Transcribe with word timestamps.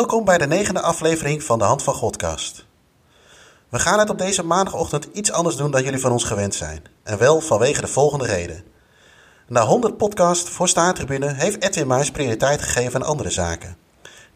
Welkom 0.00 0.24
bij 0.24 0.38
de 0.38 0.46
negende 0.46 0.80
aflevering 0.80 1.42
van 1.42 1.58
de 1.58 1.64
Hand 1.64 1.82
van 1.82 1.94
Godcast. 1.94 2.66
We 3.68 3.78
gaan 3.78 3.98
het 3.98 4.10
op 4.10 4.18
deze 4.18 4.44
maandagochtend 4.44 5.08
iets 5.12 5.32
anders 5.32 5.56
doen 5.56 5.70
dan 5.70 5.82
jullie 5.82 6.00
van 6.00 6.12
ons 6.12 6.24
gewend 6.24 6.54
zijn. 6.54 6.82
En 7.02 7.18
wel 7.18 7.40
vanwege 7.40 7.80
de 7.80 7.86
volgende 7.86 8.26
reden. 8.26 8.64
Na 9.48 9.64
100 9.66 9.96
podcast 9.96 10.48
voor 10.48 10.68
Staartribune 10.68 11.32
heeft 11.32 11.62
Edwin 11.62 11.86
Muis 11.86 12.10
prioriteit 12.10 12.62
gegeven 12.62 13.00
aan 13.00 13.08
andere 13.08 13.30
zaken. 13.30 13.76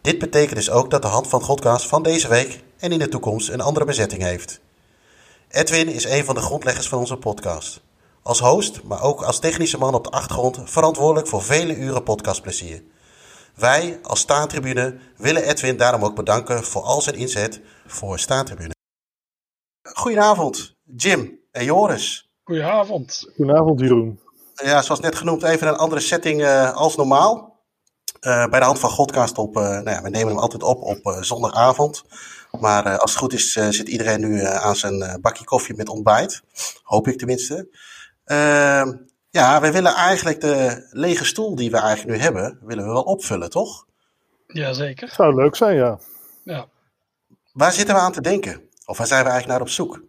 Dit 0.00 0.18
betekent 0.18 0.56
dus 0.56 0.70
ook 0.70 0.90
dat 0.90 1.02
de 1.02 1.08
Hand 1.08 1.28
van 1.28 1.42
Godcast 1.42 1.86
van 1.86 2.02
deze 2.02 2.28
week 2.28 2.64
en 2.78 2.92
in 2.92 2.98
de 2.98 3.08
toekomst 3.08 3.48
een 3.48 3.60
andere 3.60 3.84
bezetting 3.84 4.22
heeft. 4.22 4.60
Edwin 5.48 5.88
is 5.88 6.04
een 6.04 6.24
van 6.24 6.34
de 6.34 6.40
grondleggers 6.40 6.88
van 6.88 6.98
onze 6.98 7.16
podcast. 7.16 7.80
Als 8.22 8.40
host, 8.40 8.82
maar 8.82 9.02
ook 9.02 9.22
als 9.22 9.38
technische 9.38 9.78
man 9.78 9.94
op 9.94 10.04
de 10.04 10.10
achtergrond 10.10 10.60
verantwoordelijk 10.64 11.28
voor 11.28 11.42
vele 11.42 11.76
uren 11.76 12.02
podcastplezier. 12.02 12.82
Wij 13.54 13.98
als 14.02 14.20
Staantribune 14.20 14.98
willen 15.16 15.42
Edwin 15.42 15.76
daarom 15.76 16.04
ook 16.04 16.14
bedanken 16.14 16.64
voor 16.64 16.82
al 16.82 17.00
zijn 17.00 17.16
inzet 17.16 17.60
voor 17.86 18.18
Staantribune. 18.18 18.74
Goedenavond, 19.82 20.76
Jim 20.96 21.38
en 21.50 21.64
Joris. 21.64 22.30
Goedenavond. 22.44 23.30
Goedenavond, 23.36 23.80
Jeroen. 23.80 24.20
Ja, 24.54 24.82
zoals 24.82 25.00
net 25.00 25.14
genoemd, 25.14 25.42
even 25.42 25.68
een 25.68 25.76
andere 25.76 26.00
setting 26.00 26.40
uh, 26.40 26.72
als 26.72 26.96
normaal. 26.96 27.62
Uh, 28.20 28.46
bij 28.46 28.60
de 28.60 28.66
hand 28.66 28.78
van 28.78 28.90
Godcast 28.90 29.38
op, 29.38 29.56
uh, 29.56 29.62
nou 29.62 29.90
ja, 29.90 30.02
we 30.02 30.08
nemen 30.08 30.28
hem 30.28 30.38
altijd 30.38 30.62
op 30.62 30.82
op 30.82 31.16
zondagavond. 31.20 32.04
Maar 32.60 32.98
als 32.98 33.10
het 33.10 33.20
goed 33.20 33.32
is, 33.32 33.52
zit 33.52 33.88
iedereen 33.88 34.20
nu 34.20 34.44
aan 34.44 34.76
zijn 34.76 35.18
bakje 35.20 35.44
koffie 35.44 35.76
met 35.76 35.88
ontbijt. 35.88 36.42
Hoop 36.82 37.08
ik 37.08 37.18
tenminste. 37.18 37.68
Ja, 39.34 39.60
we 39.60 39.72
willen 39.72 39.94
eigenlijk 39.94 40.40
de 40.40 40.86
lege 40.90 41.24
stoel 41.24 41.54
die 41.54 41.70
we 41.70 41.76
eigenlijk 41.76 42.16
nu 42.16 42.22
hebben, 42.22 42.58
willen 42.62 42.84
we 42.84 42.92
wel 42.92 43.02
opvullen, 43.02 43.50
toch? 43.50 43.86
Jazeker. 44.46 45.08
Zou 45.08 45.34
leuk 45.34 45.56
zijn, 45.56 45.76
ja. 45.76 45.98
Ja. 46.42 46.66
Waar 47.52 47.72
zitten 47.72 47.94
we 47.94 48.00
aan 48.00 48.12
te 48.12 48.20
denken? 48.20 48.68
Of 48.86 48.98
waar 48.98 49.06
zijn 49.06 49.24
we 49.24 49.30
eigenlijk 49.30 49.58
naar 49.58 49.68
op 49.68 49.72
zoek? 49.72 50.02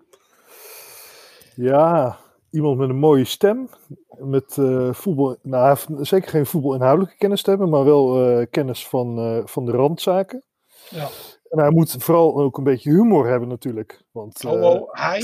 Ja, 1.55 2.17
iemand 2.51 2.77
met 2.77 2.89
een 2.89 2.97
mooie 2.97 3.25
stem. 3.25 3.69
Met 4.17 4.57
uh, 4.57 4.93
voetbal. 4.93 5.37
Nou, 5.41 5.61
hij 5.63 5.69
heeft 5.69 6.07
zeker 6.07 6.29
geen 6.29 6.45
voetbalinhoudelijke 6.45 7.17
kennis 7.17 7.41
te 7.41 7.49
hebben, 7.49 7.69
maar 7.69 7.83
wel 7.83 8.29
uh, 8.39 8.45
kennis 8.49 8.87
van, 8.87 9.19
uh, 9.19 9.41
van 9.45 9.65
de 9.65 9.71
randzaken. 9.71 10.43
Ja. 10.89 11.07
En 11.49 11.59
hij 11.59 11.71
moet 11.71 11.95
vooral 11.99 12.41
ook 12.41 12.57
een 12.57 12.63
beetje 12.63 12.89
humor 12.89 13.27
hebben, 13.27 13.47
natuurlijk. 13.47 14.03
Want, 14.11 14.41
Hallo, 14.41 14.87
hij? 14.91 15.21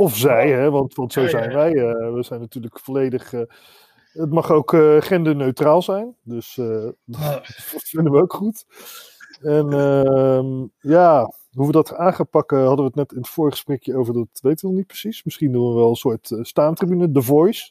Of 0.00 0.16
zij, 0.16 0.50
hè, 0.50 0.70
want, 0.70 0.94
want 0.94 1.12
zo 1.12 1.26
zijn 1.26 1.52
wij. 1.52 1.72
Uh, 1.72 2.12
we 2.14 2.22
zijn 2.22 2.40
natuurlijk 2.40 2.78
volledig. 2.78 3.32
Uh, 3.32 3.40
het 4.12 4.30
mag 4.30 4.50
ook 4.50 4.72
uh, 4.72 5.00
genderneutraal 5.00 5.82
zijn. 5.82 6.16
Dus 6.22 6.54
dat 7.04 7.40
vinden 7.82 8.12
we 8.12 8.20
ook 8.20 8.32
goed. 8.32 8.64
En 9.40 9.72
ehm, 9.72 10.66
ja, 10.92 11.32
hoe 11.52 11.66
we 11.66 11.72
dat 11.72 11.94
aan 11.94 12.14
gaan 12.14 12.28
pakken, 12.28 12.58
hadden 12.58 12.76
we 12.76 12.84
het 12.84 12.94
net 12.94 13.12
in 13.12 13.18
het 13.18 13.28
vorige 13.28 13.56
gesprekje 13.56 13.96
over. 13.96 14.14
Dat 14.14 14.28
weten 14.42 14.60
we 14.60 14.66
nog 14.66 14.76
niet 14.76 14.86
precies. 14.86 15.24
Misschien 15.24 15.52
doen 15.52 15.68
we 15.68 15.74
wel 15.74 15.88
een 15.88 15.96
soort 15.96 16.36
staantribune, 16.40 17.10
The 17.10 17.22
Voice. 17.22 17.70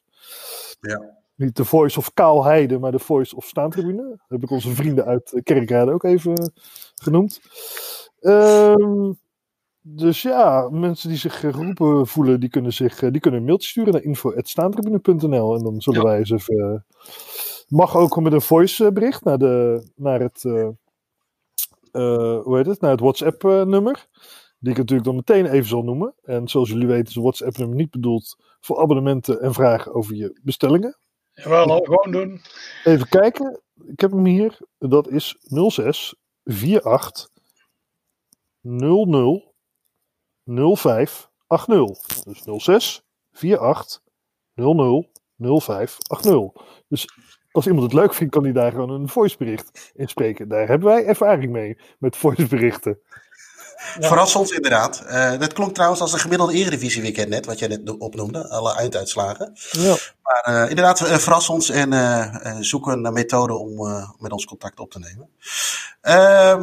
Ja. 0.79 1.17
Niet 1.35 1.55
The 1.55 1.65
Voice 1.65 1.99
of 1.99 2.13
Kaalheide, 2.13 2.79
maar 2.79 2.91
The 2.91 2.99
Voice 2.99 3.35
of 3.35 3.45
Staantribune. 3.45 4.09
Dat 4.09 4.19
heb 4.27 4.43
ik 4.43 4.51
onze 4.51 4.75
vrienden 4.75 5.05
uit 5.05 5.41
Kerkrade 5.43 5.91
ook 5.91 6.03
even 6.03 6.53
genoemd. 6.95 7.41
Ehm 8.19 9.11
dus 9.95 10.21
ja, 10.21 10.69
mensen 10.71 11.09
die 11.09 11.17
zich 11.17 11.39
geroepen 11.39 12.07
voelen, 12.07 12.39
die 12.39 12.49
kunnen, 12.49 12.73
zich, 12.73 12.99
die 12.99 13.19
kunnen 13.19 13.39
een 13.39 13.45
mailtje 13.45 13.69
sturen 13.69 13.93
naar 13.93 14.03
info.staantribune.nl 14.03 15.55
en 15.55 15.63
dan 15.63 15.81
zullen 15.81 16.01
ja. 16.01 16.07
wij 16.07 16.17
eens 16.17 16.29
even... 16.29 16.85
mag 17.67 17.95
ook 17.95 18.21
met 18.21 18.33
een 18.33 18.41
voice 18.41 18.91
bericht 18.91 19.23
naar, 19.23 19.37
de, 19.37 19.83
naar 19.95 20.19
het... 20.19 20.43
Uh, 20.43 20.69
hoe 22.41 22.57
heet 22.57 22.65
het? 22.65 22.81
Naar 22.81 22.91
het 22.91 22.99
WhatsApp 22.99 23.43
nummer. 23.43 24.07
Die 24.59 24.71
ik 24.71 24.77
natuurlijk 24.77 25.07
dan 25.07 25.15
meteen 25.15 25.45
even 25.45 25.67
zal 25.67 25.83
noemen. 25.83 26.13
En 26.23 26.47
zoals 26.47 26.69
jullie 26.69 26.87
weten 26.87 27.05
is 27.05 27.13
het 27.13 27.23
WhatsApp 27.23 27.57
nummer 27.57 27.77
niet 27.77 27.89
bedoeld 27.89 28.35
voor 28.59 28.79
abonnementen 28.79 29.41
en 29.41 29.53
vragen 29.53 29.93
over 29.93 30.15
je 30.15 30.39
bestellingen. 30.43 30.97
Jawel, 31.31 31.81
gewoon 31.83 32.11
doen. 32.11 32.41
Even 32.83 33.09
kijken. 33.09 33.61
Ik 33.87 33.99
heb 33.99 34.11
hem 34.11 34.25
hier. 34.25 34.57
Dat 34.77 35.09
is 35.09 35.35
06 35.67 36.15
48 36.43 37.29
00 38.61 39.48
0580. 40.49 42.23
Dus 42.23 42.63
06 42.63 43.03
48 43.31 44.01
00 44.55 45.09
0580. 45.37 46.63
Dus 46.87 47.07
als 47.51 47.67
iemand 47.67 47.83
het 47.83 47.93
leuk 47.93 48.13
vindt, 48.13 48.33
kan 48.33 48.43
hij 48.43 48.53
daar 48.53 48.71
gewoon 48.71 48.89
een 48.89 49.09
voicebericht 49.09 49.91
in 49.95 50.07
spreken. 50.07 50.47
Daar 50.47 50.67
hebben 50.67 50.87
wij 50.87 51.05
ervaring 51.05 51.51
mee 51.51 51.77
met 51.99 52.17
voiceberichten. 52.17 52.99
Ja. 53.99 54.07
Verras 54.07 54.35
ons 54.35 54.51
inderdaad. 54.51 55.03
Uh, 55.05 55.39
dat 55.39 55.53
klonk 55.53 55.73
trouwens 55.73 56.01
als 56.01 56.13
een 56.13 56.19
gemiddelde 56.19 56.53
Eredivisie 56.53 57.01
weekend 57.01 57.29
net, 57.29 57.45
wat 57.45 57.59
jij 57.59 57.67
net 57.67 57.97
opnoemde, 57.97 58.49
alle 58.49 58.75
einduitslagen. 58.75 59.57
Ja. 59.71 59.95
Maar 60.21 60.45
uh, 60.63 60.69
inderdaad, 60.69 61.01
uh, 61.01 61.17
verras 61.17 61.49
ons 61.49 61.69
en 61.69 62.63
zoeken 62.63 63.01
naar 63.01 63.13
methoden 63.13 63.59
om 63.59 64.05
met 64.17 64.31
ons 64.31 64.45
contact 64.45 64.79
op 64.79 64.91
te 64.91 64.99
nemen. 64.99 65.29
Ehm, 66.01 66.61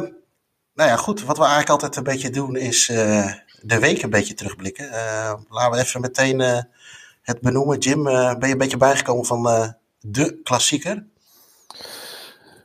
nou 0.73 0.89
ja, 0.89 0.95
goed. 0.95 1.23
Wat 1.23 1.37
we 1.37 1.43
eigenlijk 1.43 1.71
altijd 1.71 1.95
een 1.95 2.03
beetje 2.03 2.29
doen 2.29 2.55
is 2.55 2.91
de 3.61 3.79
week 3.79 4.01
een 4.01 4.09
beetje 4.09 4.33
terugblikken. 4.33 4.85
Uh, 4.85 5.33
laten 5.49 5.71
we 5.71 5.77
even 5.77 6.01
meteen 6.01 6.39
uh, 6.39 6.61
het 7.21 7.41
benoemen. 7.41 7.77
Jim, 7.77 8.07
uh, 8.07 8.35
ben 8.37 8.47
je 8.47 8.53
een 8.53 8.59
beetje 8.59 8.77
bijgekomen 8.77 9.25
van 9.25 9.43
de 9.99 10.39
klassieker? 10.43 11.05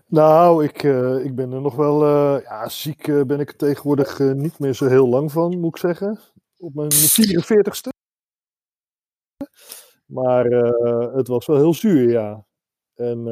Nou, 0.06 0.64
ik, 0.64 0.82
ik 1.25 1.34
ben 1.34 1.52
er 1.52 1.60
nog 1.60 1.75
wel. 1.75 2.06
ja, 2.41 2.69
ziek 2.69 3.26
ben 3.26 3.41
ik 3.41 3.48
er 3.48 3.56
tegenwoordig 3.56 4.19
niet 4.19 4.58
meer 4.58 4.75
zo 4.75 4.86
heel 4.86 5.08
lang 5.08 5.32
van, 5.32 5.60
moet 5.60 5.75
ik 5.75 5.81
zeggen. 5.81 6.20
Op 6.56 6.75
mijn 6.75 6.92
44ste. 6.92 7.88
Maar 10.06 10.44
het 11.14 11.28
was 11.28 11.47
wel 11.47 11.56
heel 11.56 11.75
zuur, 11.75 12.10
ja. 12.10 12.44
En 12.94 13.25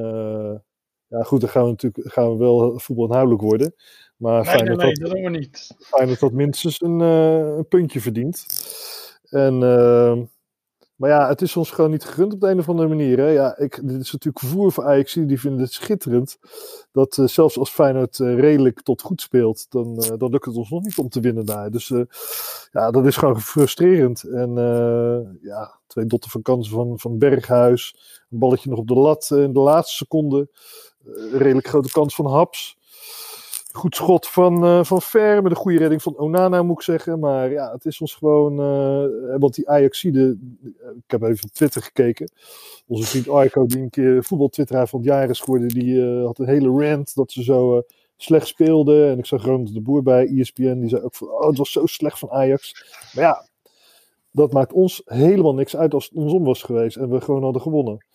ja, 1.06 1.22
goed, 1.22 1.41
dan 1.41 1.50
gaan 1.50 1.65
we 1.65 1.69
natuurlijk 1.69 2.12
gaan 2.12 2.31
we 2.31 2.37
wel 2.37 2.78
voetbalinhoudelijk 2.78 3.43
worden. 3.43 3.75
Maar 4.20 4.44
nee, 4.44 4.62
nee, 4.62 4.76
nee, 4.76 4.94
dat 4.94 5.12
we 5.12 5.28
niet. 5.28 5.76
Feyenoord 5.78 6.20
dat 6.20 6.32
minstens 6.32 6.81
een, 6.81 7.00
uh, 7.00 7.56
een 7.56 7.69
puntje 7.69 8.00
verdient. 8.00 8.47
En, 9.28 9.54
uh, 9.54 10.19
maar 10.97 11.10
ja, 11.10 11.28
het 11.28 11.42
is 11.42 11.56
ons 11.56 11.70
gewoon 11.70 11.91
niet 11.91 12.04
gegund 12.04 12.32
op 12.32 12.41
de 12.41 12.48
een 12.48 12.58
of 12.58 12.69
andere 12.69 12.88
manier. 12.88 13.19
Hè? 13.19 13.28
Ja, 13.28 13.58
ik, 13.58 13.81
dit 13.82 14.00
is 14.00 14.12
natuurlijk 14.12 14.38
vervoer 14.38 14.72
voor 14.72 14.84
Ajax, 14.84 15.12
die 15.12 15.41
vinden 15.41 15.60
het 15.60 15.72
schitterend. 15.72 16.38
Dat 16.92 17.16
uh, 17.16 17.26
zelfs 17.26 17.58
als 17.58 17.70
Feyenoord 17.70 18.19
redelijk 18.19 18.82
tot 18.82 19.03
goed 19.03 19.20
speelt, 19.20 19.66
dan, 19.70 19.94
dan 20.19 20.31
lukt 20.31 20.44
het 20.44 20.56
ons 20.56 20.70
nog 20.70 20.82
niet 20.82 20.98
om 20.98 21.08
te 21.08 21.20
winnen 21.20 21.47
daar. 21.47 21.70
Dus 21.70 21.92
ja, 22.72 22.91
dat 22.91 23.06
is 23.06 23.16
gewoon 23.16 23.41
frustrerend. 23.41 24.22
En 24.22 24.54
ja, 25.42 25.78
twee 25.87 26.04
dotten 26.06 26.31
van 26.31 26.42
kansen 26.42 26.72
van, 26.72 26.98
van 26.98 27.19
Berghuis. 27.19 27.97
Een 28.31 28.38
balletje 28.38 28.70
nog 28.70 28.78
op 28.78 28.88
de 28.88 28.94
lat 28.94 29.31
in 29.31 29.52
de 29.52 29.60
laatste 29.60 29.97
seconde. 29.97 30.48
redelijk 31.32 31.66
grote 31.66 31.92
kans 31.92 32.14
van 32.14 32.26
Haps. 32.26 32.78
Goed 33.72 33.94
schot 33.94 34.28
van, 34.28 34.64
uh, 34.64 34.84
van 34.84 35.03
Ver, 35.03 35.42
met 35.42 35.53
een 35.53 35.58
goede 35.58 35.78
redding 35.78 36.03
van 36.03 36.19
Onana 36.19 36.62
moet 36.62 36.76
ik 36.76 36.82
zeggen. 36.82 37.19
Maar 37.19 37.50
ja, 37.50 37.72
het 37.72 37.84
is 37.84 38.00
ons 38.00 38.14
gewoon... 38.14 38.53
Uh, 38.53 39.36
want 39.38 39.54
die 39.54 39.69
Ajaxide, 39.69 40.38
ik 41.04 41.10
heb 41.10 41.22
even 41.22 41.44
op 41.44 41.53
Twitter 41.53 41.82
gekeken. 41.82 42.32
Onze 42.86 43.06
vriend 43.06 43.28
Arco, 43.28 43.66
die 43.66 43.78
een 43.78 43.91
keer 43.91 44.25
voetbaltwitteraar 44.25 44.88
van 44.88 45.00
het 45.00 45.08
jaar 45.08 45.31
is 45.31 45.41
geworden, 45.41 45.69
die 45.69 46.03
had 46.25 46.38
een 46.38 46.48
hele 46.48 46.88
rant 46.88 47.14
dat 47.14 47.32
ze 47.32 47.42
zo 47.42 47.82
slecht 48.16 48.47
speelden. 48.47 49.10
En 49.10 49.19
ik 49.19 49.26
zag 49.26 49.44
Ronald 49.44 49.75
de 49.75 49.81
Boer 49.81 50.02
bij 50.02 50.26
ESPN, 50.26 50.78
die 50.81 50.88
zei 50.88 51.02
ook 51.02 51.14
van, 51.14 51.28
oh, 51.28 51.47
het 51.47 51.58
was 51.58 51.72
zo 51.72 51.87
slecht 51.87 52.19
van 52.19 52.31
Ajax. 52.31 52.84
Maar 53.14 53.25
ja, 53.25 53.48
dat 54.31 54.52
maakt 54.52 54.72
ons 54.72 55.02
helemaal 55.04 55.54
niks 55.54 55.76
uit 55.76 55.94
als 55.94 56.04
het 56.04 56.16
andersom 56.16 56.44
was 56.44 56.62
geweest 56.62 56.97
en 56.97 57.10
we 57.10 57.20
gewoon 57.20 57.42
hadden 57.42 57.62
gewonnen. 57.62 58.06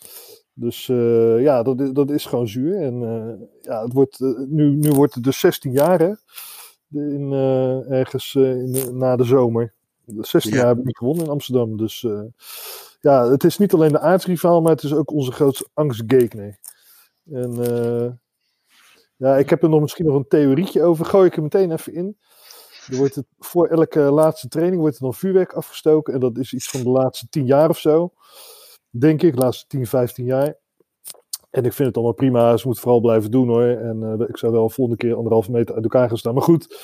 Dus 0.57 0.87
uh, 0.87 1.41
ja, 1.41 1.63
dat, 1.63 1.95
dat 1.95 2.11
is 2.11 2.25
gewoon 2.25 2.47
zuur. 2.47 2.81
En 2.81 3.01
uh, 3.01 3.47
ja, 3.61 3.83
het 3.83 3.93
wordt, 3.93 4.19
uh, 4.19 4.39
nu, 4.47 4.69
nu 4.69 4.91
wordt 4.91 5.13
het 5.13 5.23
dus 5.23 5.39
16 5.39 5.71
jaar, 5.71 5.99
hè? 5.99 6.13
In, 6.89 7.31
ergens 7.89 8.35
in, 8.35 8.97
na 8.97 9.15
de 9.15 9.23
zomer. 9.23 9.73
16 10.05 10.51
ja. 10.51 10.57
jaar 10.57 10.67
heb 10.67 10.87
ik 10.87 10.97
gewonnen 10.97 11.25
in 11.25 11.31
Amsterdam. 11.31 11.77
Dus 11.77 12.07
ja, 13.01 13.29
het 13.29 13.43
is 13.43 13.57
niet 13.57 13.73
alleen 13.73 13.91
de 13.91 13.99
aardsrivaal, 13.99 14.61
maar 14.61 14.71
het 14.71 14.83
is 14.83 14.93
ook 14.93 15.11
onze 15.11 15.31
grootste 15.31 15.67
angstgekner. 15.73 16.59
En 17.31 17.53
ja, 19.17 19.37
ik 19.37 19.49
heb 19.49 19.63
er 19.63 19.69
nog 19.69 19.81
misschien 19.81 20.05
nog 20.05 20.15
een 20.15 20.27
theorietje 20.27 20.83
over. 20.83 21.05
Gooi 21.05 21.27
ik 21.27 21.35
er 21.35 21.41
meteen 21.41 21.71
even 21.71 21.93
in. 21.93 22.17
Er 22.89 22.97
wordt 22.97 23.15
het, 23.15 23.25
voor 23.39 23.67
elke 23.67 23.99
laatste 23.99 24.47
training 24.47 24.81
wordt 24.81 24.95
er 24.95 25.01
dan 25.01 25.13
vuurwerk 25.13 25.53
afgestoken. 25.53 26.13
En 26.13 26.19
dat 26.19 26.37
is 26.37 26.53
iets 26.53 26.69
van 26.69 26.83
de 26.83 26.89
laatste 26.89 27.27
10 27.29 27.45
jaar 27.45 27.69
of 27.69 27.79
zo. 27.79 28.13
Denk 28.99 29.21
ik, 29.21 29.35
de 29.35 29.41
laatste 29.41 29.67
10, 29.67 29.87
15 29.87 30.25
jaar. 30.25 30.55
En 31.49 31.65
ik 31.65 31.73
vind 31.73 31.87
het 31.87 31.95
allemaal 31.95 32.13
prima. 32.13 32.57
Ze 32.57 32.65
moeten 32.65 32.83
vooral 32.83 33.01
blijven 33.01 33.31
doen 33.31 33.47
hoor. 33.47 33.63
En 33.63 34.01
uh, 34.01 34.27
ik 34.27 34.37
zou 34.37 34.51
wel 34.51 34.69
volgende 34.69 34.99
keer 34.99 35.15
anderhalve 35.15 35.51
meter 35.51 35.75
uit 35.75 35.83
elkaar 35.83 36.07
gaan 36.07 36.17
staan. 36.17 36.33
Maar 36.33 36.43
goed, 36.43 36.77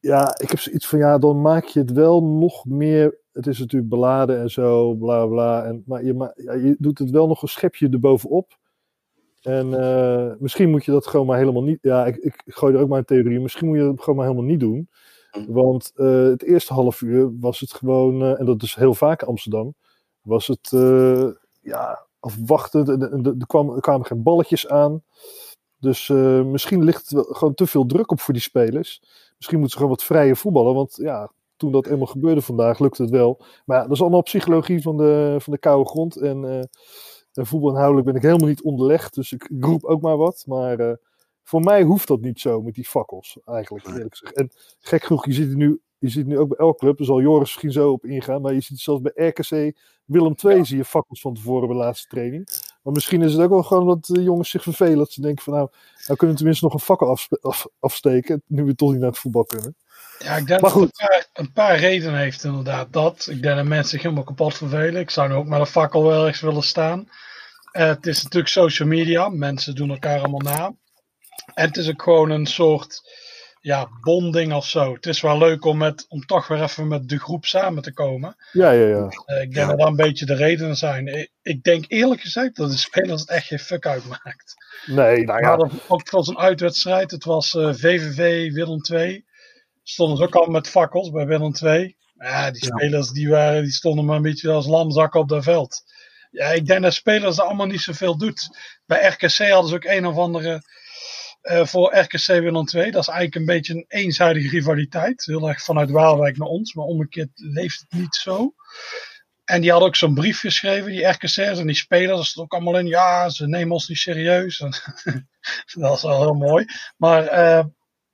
ja, 0.00 0.38
ik 0.38 0.50
heb 0.50 0.58
zoiets 0.58 0.86
van 0.86 0.98
ja, 0.98 1.18
dan 1.18 1.40
maak 1.40 1.64
je 1.64 1.80
het 1.80 1.92
wel 1.92 2.22
nog 2.22 2.64
meer. 2.64 3.18
Het 3.32 3.46
is 3.46 3.58
natuurlijk 3.58 3.90
beladen 3.90 4.40
en 4.40 4.50
zo, 4.50 4.94
bla 4.94 5.26
bla. 5.26 5.64
En, 5.64 5.82
maar 5.86 6.04
je, 6.04 6.32
ja, 6.34 6.52
je 6.52 6.76
doet 6.78 6.98
het 6.98 7.10
wel 7.10 7.26
nog 7.26 7.42
een 7.42 7.48
schepje 7.48 7.88
erbovenop. 7.88 8.58
En 9.42 9.80
eh, 9.80 10.32
misschien 10.38 10.70
moet 10.70 10.84
je 10.84 10.90
dat 10.90 11.06
gewoon 11.06 11.26
maar 11.26 11.38
helemaal 11.38 11.62
niet. 11.62 11.78
Ja, 11.80 12.06
ik, 12.06 12.16
ik 12.16 12.42
gooi 12.46 12.74
er 12.74 12.80
ook 12.80 12.88
maar 12.88 12.98
een 12.98 13.04
theorie. 13.04 13.40
Misschien 13.40 13.66
moet 13.66 13.76
je 13.76 13.84
dat 13.84 14.00
gewoon 14.00 14.16
maar 14.16 14.28
helemaal 14.28 14.48
niet 14.48 14.60
doen. 14.60 14.88
Hm. 15.30 15.52
Want 15.52 15.92
eh, 15.94 16.22
het 16.22 16.42
eerste 16.42 16.72
half 16.72 17.00
uur 17.00 17.38
was 17.40 17.60
het 17.60 17.72
gewoon, 17.72 18.22
eh, 18.22 18.40
en 18.40 18.46
dat 18.46 18.62
is 18.62 18.74
heel 18.74 18.94
vaak 18.94 19.22
Amsterdam, 19.22 19.74
was 20.24 20.46
het 20.46 20.72
eh, 20.72 21.28
ja, 21.60 22.06
afwachten. 22.20 22.86
Er, 22.86 23.02
er, 23.12 23.26
er 23.38 23.46
kwam- 23.46 23.70
er 23.74 23.80
kwamen 23.80 24.06
geen 24.06 24.22
balletjes 24.22 24.68
aan. 24.68 25.02
Dus 25.78 26.08
eh, 26.08 26.42
misschien 26.42 26.84
ligt 26.84 27.10
het 27.10 27.26
gewoon 27.36 27.54
te 27.54 27.66
veel 27.66 27.86
druk 27.86 28.10
op 28.10 28.20
voor 28.20 28.34
die 28.34 28.42
spelers. 28.42 29.00
Misschien 29.36 29.58
moeten 29.58 29.70
ze 29.70 29.76
gewoon 29.76 29.96
wat 29.96 30.04
vrijer 30.04 30.36
voetballen. 30.36 30.74
Want 30.74 30.96
ja, 30.96 31.30
toen 31.56 31.72
dat 31.72 31.86
eenmaal 31.86 32.06
gebeurde 32.06 32.42
vandaag, 32.42 32.78
lukte 32.78 33.02
het 33.02 33.10
wel. 33.10 33.44
Maar 33.64 33.82
dat 33.82 33.90
is 33.92 34.00
allemaal 34.00 34.22
psychologie 34.22 34.82
van 34.82 34.96
de, 34.96 35.36
van 35.38 35.52
de 35.52 35.58
koude 35.58 35.88
grond. 35.88 36.16
En 36.16 36.44
eh 36.44 36.62
en 37.34 37.46
voetbalinhoudelijk 37.46 38.06
ben 38.06 38.14
ik 38.16 38.22
helemaal 38.22 38.48
niet 38.48 38.62
onderlegd. 38.62 39.14
Dus 39.14 39.32
ik, 39.32 39.44
ik 39.44 39.64
roep 39.64 39.84
ook 39.84 40.00
maar 40.00 40.16
wat. 40.16 40.44
Maar 40.46 40.98
voor 41.42 41.60
mij 41.60 41.82
hoeft 41.82 42.08
dat 42.08 42.20
niet 42.20 42.40
zo 42.40 42.62
met 42.62 42.74
die 42.74 42.84
fakkels, 42.84 43.38
eigenlijk. 43.44 43.86
Eerlijk 43.86 44.16
gezegd. 44.16 44.36
En 44.36 44.50
gek 44.80 45.04
genoeg, 45.04 45.26
je 45.26 45.32
ziet 45.32 45.48
het 45.48 45.56
nu, 45.56 45.80
je 46.04 46.10
ziet 46.10 46.26
nu 46.26 46.38
ook 46.38 46.48
bij 46.48 46.58
elke 46.58 46.78
club. 46.78 46.96
Daar 46.96 47.06
zal 47.06 47.20
Joris 47.20 47.40
misschien 47.40 47.72
zo 47.72 47.90
op 47.90 48.04
ingaan. 48.04 48.40
Maar 48.40 48.54
je 48.54 48.60
ziet 48.60 48.80
zelfs 48.80 49.00
bij 49.00 49.26
RKC 49.26 49.76
Willem 50.04 50.34
II 50.44 50.64
zie 50.64 50.76
je 50.76 50.84
fakkels 50.84 51.20
van 51.20 51.34
tevoren 51.34 51.68
bij 51.68 51.76
de 51.76 51.82
laatste 51.82 52.08
training. 52.08 52.48
Maar 52.82 52.92
misschien 52.92 53.22
is 53.22 53.32
het 53.32 53.42
ook 53.42 53.50
wel 53.50 53.62
gewoon 53.62 53.86
dat 53.86 54.04
de 54.04 54.22
jongens 54.22 54.50
zich 54.50 54.62
vervelen. 54.62 54.98
Dat 54.98 55.12
ze 55.12 55.20
denken 55.20 55.44
van 55.44 55.52
nou, 55.52 55.68
nou 56.06 56.16
kunnen 56.16 56.28
we 56.28 56.34
tenminste 56.34 56.64
nog 56.64 56.74
een 56.74 56.80
fakkel 56.80 57.18
af- 57.40 57.66
afsteken. 57.80 58.42
Nu 58.46 58.64
we 58.64 58.74
toch 58.74 58.90
niet 58.90 59.00
naar 59.00 59.08
het 59.08 59.18
voetbal 59.18 59.44
kunnen. 59.44 59.76
Ja, 60.18 60.36
ik 60.36 60.46
denk 60.46 60.60
Maar 60.60 60.70
dat 60.72 60.80
het 60.80 60.90
goed. 60.90 61.00
een 61.00 61.06
paar, 61.06 61.28
een 61.32 61.52
paar 61.52 61.78
redenen 61.78 62.18
heeft 62.18 62.44
inderdaad. 62.44 62.92
Dat, 62.92 63.26
ik 63.30 63.42
denk 63.42 63.56
dat 63.56 63.64
mensen 63.64 63.90
zich 63.90 64.02
helemaal 64.02 64.24
kapot 64.24 64.54
vervelen. 64.54 65.00
Ik 65.00 65.10
zou 65.10 65.28
nu 65.28 65.34
ook 65.34 65.46
met 65.46 65.60
een 65.60 65.66
fakkel 65.66 66.02
wel 66.02 66.22
ergens 66.22 66.40
willen 66.40 66.62
staan. 66.62 67.08
Eh, 67.72 67.86
het 67.86 68.06
is 68.06 68.22
natuurlijk 68.22 68.52
social 68.52 68.88
media. 68.88 69.28
Mensen 69.28 69.74
doen 69.74 69.90
elkaar 69.90 70.18
allemaal 70.18 70.40
na. 70.40 70.74
En 71.54 71.66
het 71.66 71.76
is 71.76 71.88
ook 71.88 72.02
gewoon 72.02 72.30
een 72.30 72.46
soort 72.46 73.02
ja, 73.64 73.88
bonding 74.00 74.52
of 74.52 74.66
zo. 74.66 74.94
Het 74.94 75.06
is 75.06 75.20
wel 75.20 75.38
leuk 75.38 75.64
om, 75.64 75.76
met, 75.78 76.04
om 76.08 76.26
toch 76.26 76.48
weer 76.48 76.62
even 76.62 76.88
met 76.88 77.08
de 77.08 77.18
groep 77.18 77.44
samen 77.46 77.82
te 77.82 77.92
komen. 77.92 78.36
Ja, 78.52 78.70
ja, 78.70 78.86
ja. 78.86 79.08
Eh, 79.24 79.42
ik 79.42 79.52
denk 79.52 79.54
Ja. 79.54 79.66
dat 79.66 79.78
dat 79.78 79.88
een 79.88 79.96
beetje 79.96 80.26
de 80.26 80.34
redenen 80.34 80.76
zijn. 80.76 81.06
Ik, 81.06 81.30
ik 81.42 81.62
denk 81.62 81.84
eerlijk 81.88 82.20
gezegd 82.20 82.56
dat 82.56 82.70
de 82.70 82.76
spelers 82.76 83.20
het 83.20 83.30
echt 83.30 83.46
geen 83.46 83.58
fuck 83.58 83.86
uitmaakt. 83.86 84.54
Nee, 84.86 85.24
nou 85.24 85.40
Ja, 85.40 85.56
dat, 85.56 85.70
ook 85.86 86.08
voor 86.08 86.24
zo'n 86.24 86.38
uitwedstrijd. 86.38 87.10
Het 87.10 87.24
was 87.24 87.54
eh, 87.54 87.72
VVV 87.72 88.52
Willem 88.52 88.80
2. 88.80 89.24
Stonden 89.82 90.16
ze 90.16 90.22
ook 90.22 90.34
al 90.34 90.46
met 90.50 90.68
fakkels 90.68 91.10
bij 91.10 91.26
Willem 91.26 91.52
2. 91.52 91.96
Ja, 92.14 92.50
die 92.50 92.64
Ja. 92.66 92.76
spelers 92.76 93.10
die, 93.10 93.28
waren, 93.28 93.62
die 93.62 93.72
stonden 93.72 94.04
maar 94.04 94.16
een 94.16 94.22
beetje 94.22 94.50
als 94.50 94.66
lamzakken 94.66 95.20
op 95.20 95.28
dat 95.28 95.42
veld. 95.44 95.82
Ja, 96.30 96.46
ik 96.48 96.66
denk 96.66 96.82
dat 96.82 96.94
spelers 96.94 97.36
dat 97.36 97.46
allemaal 97.46 97.66
niet 97.66 97.80
zoveel 97.80 98.18
doet. 98.18 98.58
Bij 98.86 99.06
RKC 99.08 99.48
hadden 99.48 99.68
ze 99.68 99.74
ook 99.74 99.84
een 99.84 100.06
of 100.06 100.16
andere 100.16 100.62
eh, 101.44 101.66
voor 101.66 101.96
RKC 101.96 102.26
Willem 102.26 102.64
2. 102.64 102.90
Dat 102.90 103.02
is 103.02 103.08
eigenlijk 103.08 103.34
een 103.34 103.54
beetje 103.54 103.74
een 103.74 103.84
eenzijdige 103.88 104.48
rivaliteit. 104.48 105.24
Heel 105.24 105.48
erg 105.48 105.62
vanuit 105.62 105.90
Waalwijk 105.90 106.36
naar 106.36 106.48
ons, 106.48 106.74
maar 106.74 106.84
omgekeerd 106.84 107.30
leeft 107.34 107.80
het 107.80 108.00
niet 108.00 108.14
zo. 108.14 108.54
En 109.44 109.60
die 109.60 109.70
hadden 109.70 109.88
ook 109.88 109.96
zo'n 109.96 110.14
brief 110.14 110.40
geschreven, 110.40 110.90
die 110.90 111.06
RKC'ers 111.06 111.58
en 111.58 111.66
die 111.66 111.76
spelers. 111.76 112.18
Er 112.18 112.26
stond 112.26 112.52
ook 112.52 112.60
allemaal 112.60 112.80
in, 112.80 112.86
ja, 112.86 113.28
ze 113.28 113.46
nemen 113.46 113.72
ons 113.72 113.88
niet 113.88 113.98
serieus. 113.98 114.58
dat 115.74 115.96
is 115.96 116.02
wel 116.02 116.22
heel 116.22 116.34
mooi. 116.34 116.64
Maar 116.96 117.26
eh, 117.26 117.64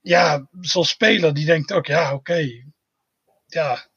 ja, 0.00 0.48
zo'n 0.60 0.84
speler 0.84 1.34
die 1.34 1.46
denkt 1.46 1.72
ook, 1.72 1.86
ja, 1.86 2.14
oké. 2.14 2.48
Ja, 3.46 3.88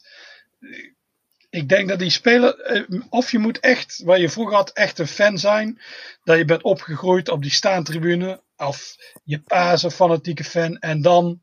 ik 1.53 1.69
denk 1.69 1.89
dat 1.89 1.99
die 1.99 2.09
speler, 2.09 2.59
eh, 2.59 3.01
of 3.09 3.31
je 3.31 3.39
moet 3.39 3.59
echt, 3.59 4.01
waar 4.03 4.19
je 4.19 4.29
vroeger 4.29 4.55
had, 4.55 4.69
echt 4.69 4.99
een 4.99 5.07
fan 5.07 5.37
zijn. 5.37 5.81
Dat 6.23 6.37
je 6.37 6.45
bent 6.45 6.63
opgegroeid 6.63 7.29
op 7.29 7.41
die 7.41 7.51
staantribune. 7.51 8.41
Of 8.57 8.95
je 9.23 9.41
pa 9.41 9.71
is 9.71 9.83
een 9.83 9.91
fanatieke 9.91 10.43
fan. 10.43 10.77
En 10.77 11.01
dan 11.01 11.41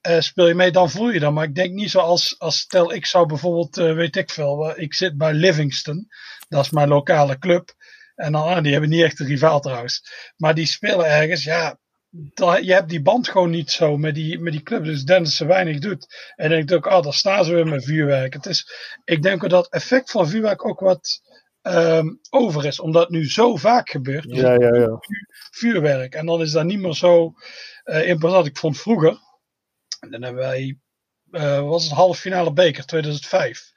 eh, 0.00 0.20
speel 0.20 0.48
je 0.48 0.54
mee, 0.54 0.70
dan 0.70 0.90
voel 0.90 1.10
je 1.10 1.20
dat. 1.20 1.32
Maar 1.32 1.44
ik 1.44 1.54
denk 1.54 1.72
niet 1.72 1.90
zoals, 1.90 2.38
als 2.38 2.58
stel 2.58 2.92
ik 2.92 3.06
zou 3.06 3.26
bijvoorbeeld, 3.26 3.78
eh, 3.78 3.94
weet 3.94 4.16
ik 4.16 4.30
veel, 4.30 4.78
ik 4.78 4.94
zit 4.94 5.16
bij 5.16 5.32
Livingston. 5.32 6.08
Dat 6.48 6.64
is 6.64 6.70
mijn 6.70 6.88
lokale 6.88 7.38
club. 7.38 7.74
En 8.14 8.32
dan, 8.32 8.42
ah, 8.42 8.62
die 8.62 8.72
hebben 8.72 8.90
niet 8.90 9.02
echt 9.02 9.20
een 9.20 9.26
rivaal 9.26 9.60
trouwens. 9.60 10.02
Maar 10.36 10.54
die 10.54 10.66
spelen 10.66 11.06
ergens, 11.06 11.44
ja, 11.44 11.78
dat, 12.10 12.64
je 12.64 12.72
hebt 12.72 12.88
die 12.88 13.02
band 13.02 13.28
gewoon 13.28 13.50
niet 13.50 13.70
zo 13.70 13.96
met 13.96 14.14
die, 14.14 14.38
met 14.38 14.52
die 14.52 14.62
club. 14.62 14.84
Dus 14.84 15.04
Dennis 15.04 15.36
ze 15.36 15.46
weinig 15.46 15.78
doet. 15.78 16.32
En 16.36 16.48
dan 16.48 16.58
denk 16.58 16.70
ik 16.70 16.76
ook, 16.76 16.92
ah, 16.92 17.02
daar 17.02 17.14
staan 17.14 17.44
ze 17.44 17.54
weer 17.54 17.66
met 17.66 17.84
vuurwerk. 17.84 18.32
Het 18.32 18.46
is, 18.46 18.72
ik 19.04 19.22
denk 19.22 19.48
dat 19.48 19.64
het 19.64 19.72
effect 19.72 20.10
van 20.10 20.28
vuurwerk 20.28 20.64
ook 20.64 20.80
wat 20.80 21.20
ehm, 21.62 22.06
over 22.30 22.66
is. 22.66 22.80
Omdat 22.80 23.02
het 23.02 23.10
nu 23.10 23.30
zo 23.30 23.56
vaak 23.56 23.90
gebeurt. 23.90 24.24
Ja, 24.28 24.54
ja, 24.54 24.74
ja. 24.74 24.98
vuurwerk. 25.50 26.14
En 26.14 26.26
dan 26.26 26.40
is 26.40 26.52
dat 26.52 26.64
niet 26.64 26.80
meer 26.80 26.94
zo 26.94 27.32
eh 27.84 28.08
imposant. 28.08 28.46
Ik 28.46 28.58
vond 28.58 28.80
vroeger, 28.80 29.18
en 30.00 30.10
dan 30.10 30.22
hebben 30.22 30.42
wij, 30.42 30.78
eh, 31.30 31.60
was 31.60 31.84
het 31.84 31.92
halve 31.92 32.20
finale 32.20 32.52
beker 32.52 32.86
2005. 32.86 33.72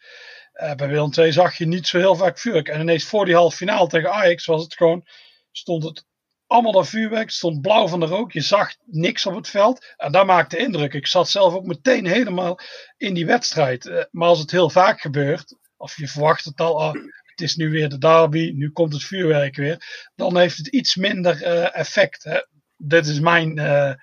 Eh, 0.52 0.76
bij 0.76 0.88
Willem 0.88 1.12
II 1.18 1.32
zag 1.32 1.58
je 1.58 1.66
niet 1.66 1.88
zo 1.88 1.98
heel 1.98 2.16
vaak 2.16 2.40
vuurwerk. 2.40 2.68
En 2.68 2.82
ineens 2.82 3.06
voor 3.06 3.26
die 3.26 3.36
halve 3.36 3.56
finale 3.56 3.88
tegen 3.88 4.12
Ajax 4.12 4.46
was 4.46 4.64
het 4.64 4.76
gewoon, 4.76 5.08
stond 5.52 5.84
het 5.84 6.06
allemaal 6.52 6.72
dat 6.72 6.90
vuurwerk, 6.90 7.30
stond 7.30 7.62
blauw 7.62 7.88
van 7.88 8.00
de 8.00 8.06
rook. 8.06 8.32
Je 8.32 8.42
zag 8.42 8.76
niks 8.86 9.26
op 9.26 9.36
het 9.36 9.48
veld. 9.48 9.94
En 9.98 10.12
dat 10.12 10.26
maakte 10.26 10.58
indruk. 10.58 10.94
Ik 10.94 11.08
zat 11.08 11.30
zelf 11.30 11.54
ook 11.54 11.66
meteen 11.66 12.06
helemaal 12.06 12.60
in 12.98 13.14
die 13.14 13.26
wedstrijd. 13.26 13.86
Eh, 13.86 14.04
maar 14.12 14.28
als 14.28 14.40
het 14.40 14.52
heel 14.52 14.70
vaak 14.70 15.02
gebeurt, 15.02 15.56
of 15.78 15.98
je 15.98 16.08
verwacht 16.08 16.46
het 16.46 16.60
al, 16.62 16.82
ah, 16.82 16.94
het 17.24 17.42
is 17.42 17.56
nu 17.56 17.70
weer 17.70 17.90
de 17.90 17.98
derby, 17.98 18.52
nu 18.56 18.72
komt 18.72 18.94
het 18.94 19.04
vuurwerk 19.04 19.56
weer 19.56 20.10
dan 20.16 20.38
heeft 20.38 20.58
het 20.58 20.68
iets 20.68 20.96
minder 20.96 21.44
eh, 21.44 21.80
effect. 21.80 22.24
Hè. 22.24 22.40
Dit 22.78 23.08
is 23.08 23.20
mijn 23.20 23.58
eh, 23.58 23.94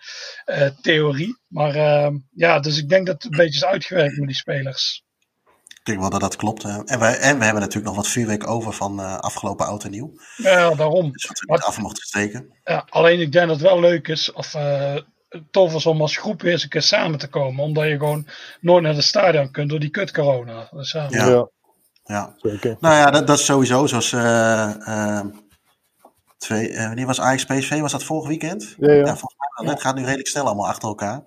theorie. 0.80 1.38
Maar 1.46 1.74
eh, 1.74 2.14
ja, 2.34 2.60
dus 2.60 2.78
ik 2.78 2.88
denk 2.88 3.06
dat 3.06 3.22
het 3.22 3.32
een 3.32 3.38
beetje 3.38 3.58
is 3.58 3.64
uitgewerkt 3.64 4.16
met 4.16 4.26
die 4.26 4.36
spelers. 4.36 5.04
Ik 5.88 5.94
denk 5.94 6.10
wel 6.10 6.18
dat 6.20 6.30
dat 6.30 6.36
klopt. 6.36 6.64
En, 6.64 6.98
wij, 6.98 7.18
en 7.18 7.38
we 7.38 7.44
hebben 7.44 7.62
natuurlijk 7.62 7.86
nog 7.86 7.96
wat 7.96 8.08
vuurwerk 8.08 8.48
over 8.48 8.72
van 8.72 9.00
eh, 9.00 9.18
afgelopen 9.18 9.66
oud 9.66 9.84
en 9.84 9.90
nieuw. 9.90 10.12
Ja, 10.36 10.74
daarom. 10.74 11.12
Dus 11.12 11.26
wat 11.46 11.60
we 11.60 11.66
af 11.66 11.78
mochten 11.78 12.06
steken. 12.06 12.58
Ja, 12.64 12.86
alleen 12.88 13.20
ik 13.20 13.32
denk 13.32 13.48
dat 13.48 13.56
het 13.60 13.68
wel 13.68 13.80
leuk 13.80 14.08
is, 14.08 14.32
of 14.32 14.54
eh, 14.54 14.96
tof 15.50 15.74
is 15.74 15.86
om 15.86 16.00
als 16.00 16.16
groep 16.16 16.42
weer 16.42 16.52
eens 16.52 16.62
een 16.62 16.68
keer 16.68 16.82
samen 16.82 17.18
te 17.18 17.28
komen. 17.28 17.64
Omdat 17.64 17.84
je 17.84 17.96
gewoon 17.98 18.26
nooit 18.60 18.82
naar 18.82 18.94
de 18.94 19.00
stadion 19.02 19.50
kunt 19.50 19.70
door 19.70 19.80
die 19.80 19.90
kut 19.90 20.12
corona. 20.12 20.68
Dus, 20.70 20.92
ja. 20.92 21.06
Ja. 21.08 21.26
Ja, 21.26 21.48
Ja. 22.04 22.34
zeker. 22.36 22.76
Nou 22.80 22.94
ja, 22.94 23.10
dat, 23.10 23.26
dat 23.26 23.38
is 23.38 23.44
sowieso 23.44 23.86
zoals... 23.86 24.12
eh, 24.12 24.86
eh, 25.18 25.26
twee, 26.38 26.72
eh, 26.72 26.86
wanneer 26.86 27.06
was 27.06 27.20
Ajax 27.20 27.44
PSV? 27.44 27.80
Was 27.80 27.92
dat 27.92 28.04
vorig 28.04 28.28
weekend? 28.28 28.74
Ja, 28.78 28.92
ja. 28.92 29.04
volgens 29.16 29.34
mij 29.62 29.76
gaat 29.76 29.94
nu 29.94 30.04
redelijk 30.04 30.28
snel 30.28 30.46
allemaal 30.46 30.68
achter 30.68 30.88
elkaar. 30.88 31.22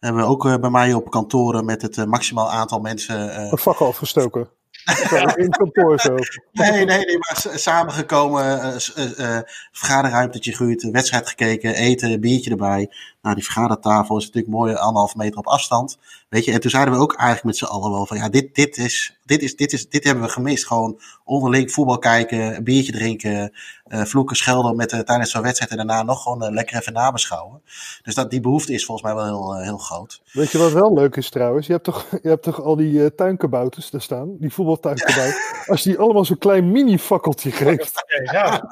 Hebben 0.00 0.22
we 0.22 0.28
ook 0.28 0.46
eh, 0.46 0.56
bij 0.56 0.70
mij 0.70 0.94
op 0.94 1.10
kantoren 1.10 1.64
met 1.64 1.82
het 1.82 1.98
eh, 1.98 2.04
maximaal 2.04 2.50
aantal 2.50 2.80
mensen... 2.80 3.34
eh, 3.36 3.50
Een 3.50 3.58
fakkel 3.58 3.86
afgestoken. 3.86 4.48
In 5.36 5.44
het 5.44 5.56
kantoor 5.56 6.00
zo. 6.00 6.14
Nee, 6.52 6.70
nee, 6.70 6.84
nee, 6.84 7.18
maar 7.18 7.58
samengekomen, 7.58 8.60
eh, 8.60 8.76
eh, 8.96 9.36
eh, 9.36 9.42
vergaderruimtetje 9.72 10.54
gehuurd, 10.56 10.82
wedstrijd 10.90 11.28
gekeken, 11.28 11.74
eten, 11.74 12.20
biertje 12.20 12.50
erbij. 12.50 12.90
Nou, 13.22 13.34
die 13.34 13.44
vergadertafel 13.44 14.16
is 14.16 14.24
natuurlijk 14.24 14.52
mooi 14.54 14.74
anderhalf 14.74 15.14
meter 15.14 15.38
op 15.38 15.46
afstand. 15.46 15.98
Weet 16.28 16.44
je, 16.44 16.52
en 16.52 16.60
toen 16.60 16.70
zeiden 16.70 16.94
we 16.94 17.00
ook 17.00 17.14
eigenlijk 17.14 17.44
met 17.44 17.56
z'n 17.56 17.64
allen 17.74 17.90
wel 17.90 18.06
van, 18.06 18.16
ja, 18.16 18.28
dit, 18.28 18.54
dit, 18.54 18.76
is, 18.78 19.18
dit, 19.30 19.42
is, 19.42 19.56
dit, 19.56 19.72
is, 19.72 19.88
dit 19.88 20.04
hebben 20.04 20.24
we 20.24 20.30
gemist. 20.30 20.66
Gewoon 20.66 21.00
onderling 21.24 21.72
voetbal 21.72 21.98
kijken, 21.98 22.56
een 22.56 22.64
biertje 22.64 22.92
drinken, 22.92 23.52
eh, 23.84 24.02
vloeken, 24.04 24.36
schelden 24.36 24.76
met, 24.76 24.92
eh, 24.92 24.98
tijdens 25.00 25.30
zo'n 25.30 25.42
wedstrijd 25.42 25.70
en 25.70 25.76
daarna 25.76 26.02
nog 26.02 26.22
gewoon 26.22 26.42
eh, 26.42 26.50
lekker 26.52 26.76
even 26.76 26.92
nabeschouwen. 26.92 27.62
Dus 28.02 28.14
dat, 28.14 28.30
die 28.30 28.40
behoefte 28.40 28.72
is 28.72 28.84
volgens 28.84 29.06
mij 29.06 29.16
wel 29.16 29.24
heel, 29.24 29.62
heel 29.62 29.78
groot. 29.78 30.22
Weet 30.32 30.50
je 30.50 30.58
wat 30.58 30.72
wel 30.72 30.94
leuk 30.94 31.16
is 31.16 31.30
trouwens? 31.30 31.66
Je 31.66 31.72
hebt 31.72 31.84
toch, 31.84 32.06
je 32.22 32.28
hebt 32.28 32.42
toch 32.42 32.62
al 32.62 32.76
die 32.76 33.00
eh, 33.04 33.06
tuinkabouters 33.16 33.90
daar 33.90 34.00
staan? 34.02 34.36
Die 34.38 34.52
voetbaltuinkabouters. 34.52 35.38
Als 35.66 35.82
je 35.82 35.90
die 35.90 35.98
allemaal 35.98 36.24
zo'n 36.24 36.38
klein 36.38 36.70
mini-fakkeltje 36.72 37.50
geeft. 37.50 37.92
Ja, 38.32 38.62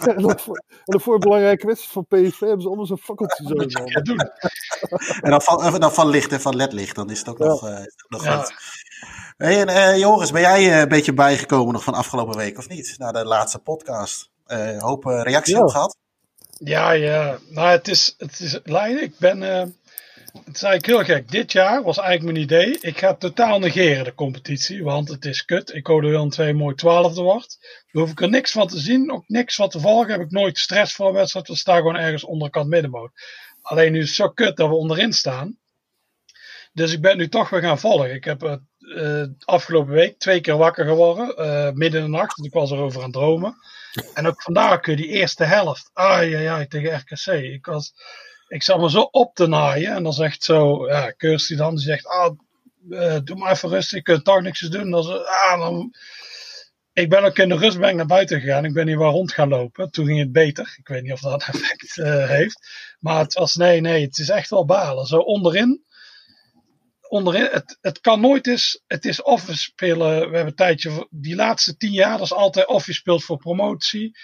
En 0.00 0.22
dan 0.22 0.38
voor, 0.38 0.56
en 0.56 0.78
dan 0.84 1.00
voor 1.00 1.14
een 1.14 1.20
belangrijke 1.20 1.66
wedstrijd 1.66 1.92
van 1.92 2.06
PSV 2.06 2.40
hebben 2.40 2.60
ze 2.60 2.66
allemaal 2.66 2.86
zo'n 2.86 2.98
fakkeltje 2.98 3.44
zo 3.46 3.54
doen. 4.02 4.18
En 5.20 5.30
dan 5.30 5.42
van, 5.42 5.80
dan 5.80 5.92
van 5.92 6.08
licht 6.08 6.32
en 6.32 6.40
van 6.40 6.56
ledlicht, 6.56 6.94
dan 6.96 7.10
is 7.10 7.18
het 7.18 7.28
ook 7.28 7.38
Ja. 7.38 7.44
nog, 7.46 7.68
eh, 7.68 7.78
nog 8.08 8.24
Ja. 8.24 8.36
goed. 8.36 8.54
Hey, 9.36 9.60
en, 9.60 9.68
eh, 9.68 9.98
Joris, 9.98 10.30
ben 10.30 10.40
jij 10.40 10.70
eh, 10.72 10.78
een 10.78 10.88
beetje 10.88 11.14
bijgekomen 11.14 11.72
nog 11.72 11.84
van 11.84 11.94
afgelopen 11.94 12.36
week 12.36 12.58
of 12.58 12.68
niet? 12.68 12.94
Na 12.98 13.12
de 13.12 13.24
laatste 13.24 13.58
podcast. 13.58 14.30
Eh 14.46 14.78
hoop 14.82 15.06
eh, 15.06 15.20
reactie 15.22 15.54
Ja. 15.54 15.60
op 15.60 15.68
gehad? 15.68 15.96
Ja, 16.58 16.90
ja. 16.90 17.38
Nou, 17.48 17.68
het 17.68 17.88
is, 17.88 18.14
het 18.18 18.40
is 18.40 18.58
Leiden. 18.64 19.02
Ik 19.02 19.18
ben. 19.18 19.40
het 19.40 20.54
is 20.54 20.62
eigenlijk 20.62 20.86
heel 20.86 21.16
gek. 21.16 21.30
Dit 21.30 21.52
jaar 21.52 21.82
was 21.82 21.98
eigenlijk 21.98 22.32
mijn 22.32 22.44
idee. 22.44 22.78
Ik 22.80 22.98
ga 22.98 23.14
totaal 23.14 23.58
negeren 23.58 24.04
de 24.04 24.14
competitie. 24.14 24.84
Want 24.84 25.08
het 25.08 25.24
is 25.24 25.44
kut. 25.44 25.74
Ik 25.74 25.86
hoor 25.86 26.04
er 26.04 26.10
wel 26.10 26.22
een 26.22 26.30
twee 26.30 26.54
mooi 26.54 26.74
twaalfde 26.74 27.22
wordt. 27.22 27.58
Daar 27.60 28.02
hoef 28.02 28.10
ik 28.10 28.20
er 28.20 28.28
niks 28.28 28.52
van 28.52 28.66
te 28.66 28.78
zien. 28.78 29.12
Ook 29.12 29.24
niks 29.28 29.54
van 29.54 29.68
te 29.68 29.80
volgen. 29.80 30.12
Heb 30.12 30.20
ik 30.20 30.30
nooit 30.30 30.58
stress 30.58 30.94
voor 30.94 31.08
een 31.08 31.14
wedstrijd. 31.14 31.48
We 31.48 31.56
staan 31.56 31.76
gewoon 31.76 31.96
ergens 31.96 32.24
onderkant 32.24 32.68
middenmoot. 32.68 33.10
Alleen 33.62 33.92
nu 33.92 33.98
is 33.98 34.06
het 34.06 34.16
zo 34.16 34.28
kut 34.28 34.56
dat 34.56 34.68
we 34.68 34.74
onderin 34.74 35.12
staan. 35.12 35.58
Dus 36.72 36.92
ik 36.92 37.00
ben 37.00 37.16
nu 37.16 37.28
toch 37.28 37.50
weer 37.50 37.60
gaan 37.60 37.78
volgen. 37.78 38.14
Ik 38.14 38.24
heb 38.24 38.42
eh, 38.42 38.54
eh, 38.84 39.24
afgelopen 39.44 39.92
week 39.92 40.18
twee 40.18 40.40
keer 40.40 40.56
wakker 40.56 40.86
geworden, 40.86 41.36
eh, 41.36 41.72
midden 41.72 42.00
in 42.00 42.10
de 42.10 42.16
nacht. 42.16 42.36
Dus 42.36 42.46
ik 42.46 42.52
was 42.52 42.70
erover 42.70 42.98
aan 42.98 43.04
het 43.04 43.12
dromen. 43.12 43.56
En 44.14 44.26
ook 44.26 44.42
vandaag 44.42 44.80
kun 44.80 44.96
je 44.96 45.02
die 45.02 45.10
eerste 45.10 45.44
helft. 45.44 45.90
Ah 45.92 46.30
ja, 46.30 46.38
ja, 46.38 46.66
tegen 46.66 46.96
RKC. 46.96 47.26
Ik, 47.26 47.66
was, 47.66 47.94
ik 48.48 48.62
zat 48.62 48.80
me 48.80 48.90
zo 48.90 49.00
op 49.00 49.34
te 49.34 49.46
naaien. 49.46 49.94
En 49.94 50.02
dan 50.02 50.12
zegt 50.12 50.44
zo, 50.44 50.86
ja, 50.88 51.10
Kirsty 51.10 51.56
dan, 51.56 51.74
die 51.74 51.84
zegt, 51.84 52.06
ah, 52.06 52.34
eh, 52.90 53.18
doe 53.24 53.36
maar 53.36 53.52
even 53.52 53.68
rustig, 53.68 53.98
ik 53.98 54.04
kan 54.04 54.22
toch 54.22 54.40
niks 54.40 54.60
doen. 54.60 54.90
Dan, 54.90 55.02
ze, 55.02 55.26
ah, 55.26 55.58
dan, 55.58 55.94
ik 56.92 57.08
ben 57.08 57.24
ook 57.24 57.38
in 57.38 57.48
de 57.48 57.56
rustbank 57.56 57.96
naar 57.96 58.06
buiten 58.06 58.40
gegaan. 58.40 58.64
Ik 58.64 58.72
ben 58.72 58.86
hier 58.86 58.98
wel 58.98 59.10
rond 59.10 59.32
gaan 59.32 59.48
lopen. 59.48 59.90
Toen 59.90 60.06
ging 60.06 60.18
het 60.18 60.32
beter. 60.32 60.74
Ik 60.78 60.88
weet 60.88 61.02
niet 61.02 61.12
of 61.12 61.20
dat 61.20 61.42
effect 61.52 61.94
heeft. 62.28 62.68
Maar 63.00 63.18
het 63.18 63.34
was, 63.34 63.54
nee, 63.54 63.80
nee, 63.80 64.04
het 64.04 64.18
is 64.18 64.28
echt 64.28 64.50
wel 64.50 64.64
balen. 64.64 65.06
Zo 65.06 65.18
onderin 65.18 65.84
onderin, 67.14 67.48
het, 67.50 67.78
het 67.80 68.00
kan 68.00 68.20
nooit 68.20 68.46
eens, 68.46 68.82
het 68.86 69.04
is 69.04 69.22
of 69.22 69.46
we 69.46 69.56
spelen, 69.56 70.08
we 70.08 70.14
hebben 70.14 70.46
een 70.46 70.54
tijdje, 70.54 71.06
die 71.10 71.34
laatste 71.34 71.76
tien 71.76 71.92
jaar, 71.92 72.16
dat 72.16 72.26
is 72.26 72.32
altijd 72.32 72.66
of 72.66 72.86
je 72.86 72.92
speelt 72.92 73.24
voor 73.24 73.36
promotie, 73.36 74.18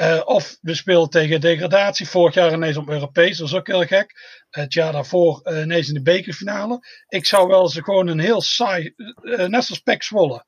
uh, 0.00 0.22
of 0.24 0.56
we 0.60 0.74
spelen 0.74 1.08
tegen 1.08 1.40
degradatie. 1.40 2.08
Vorig 2.08 2.34
jaar 2.34 2.52
ineens 2.52 2.76
op 2.76 2.88
Europees, 2.88 3.38
dat 3.38 3.48
is 3.48 3.54
ook 3.54 3.66
heel 3.66 3.86
gek. 3.86 4.14
Het 4.50 4.72
jaar 4.72 4.92
daarvoor 4.92 5.40
uh, 5.44 5.60
ineens 5.60 5.88
in 5.88 5.94
de 5.94 6.02
bekerfinale. 6.02 6.78
Ik 7.08 7.26
zou 7.26 7.48
wel 7.48 7.62
eens 7.62 7.78
gewoon 7.78 8.06
een 8.06 8.18
heel 8.18 8.40
saai, 8.40 8.94
uh, 8.96 9.44
net 9.44 9.64
zoals 9.64 9.80
Pek 9.80 10.02
Zwolle. 10.02 10.44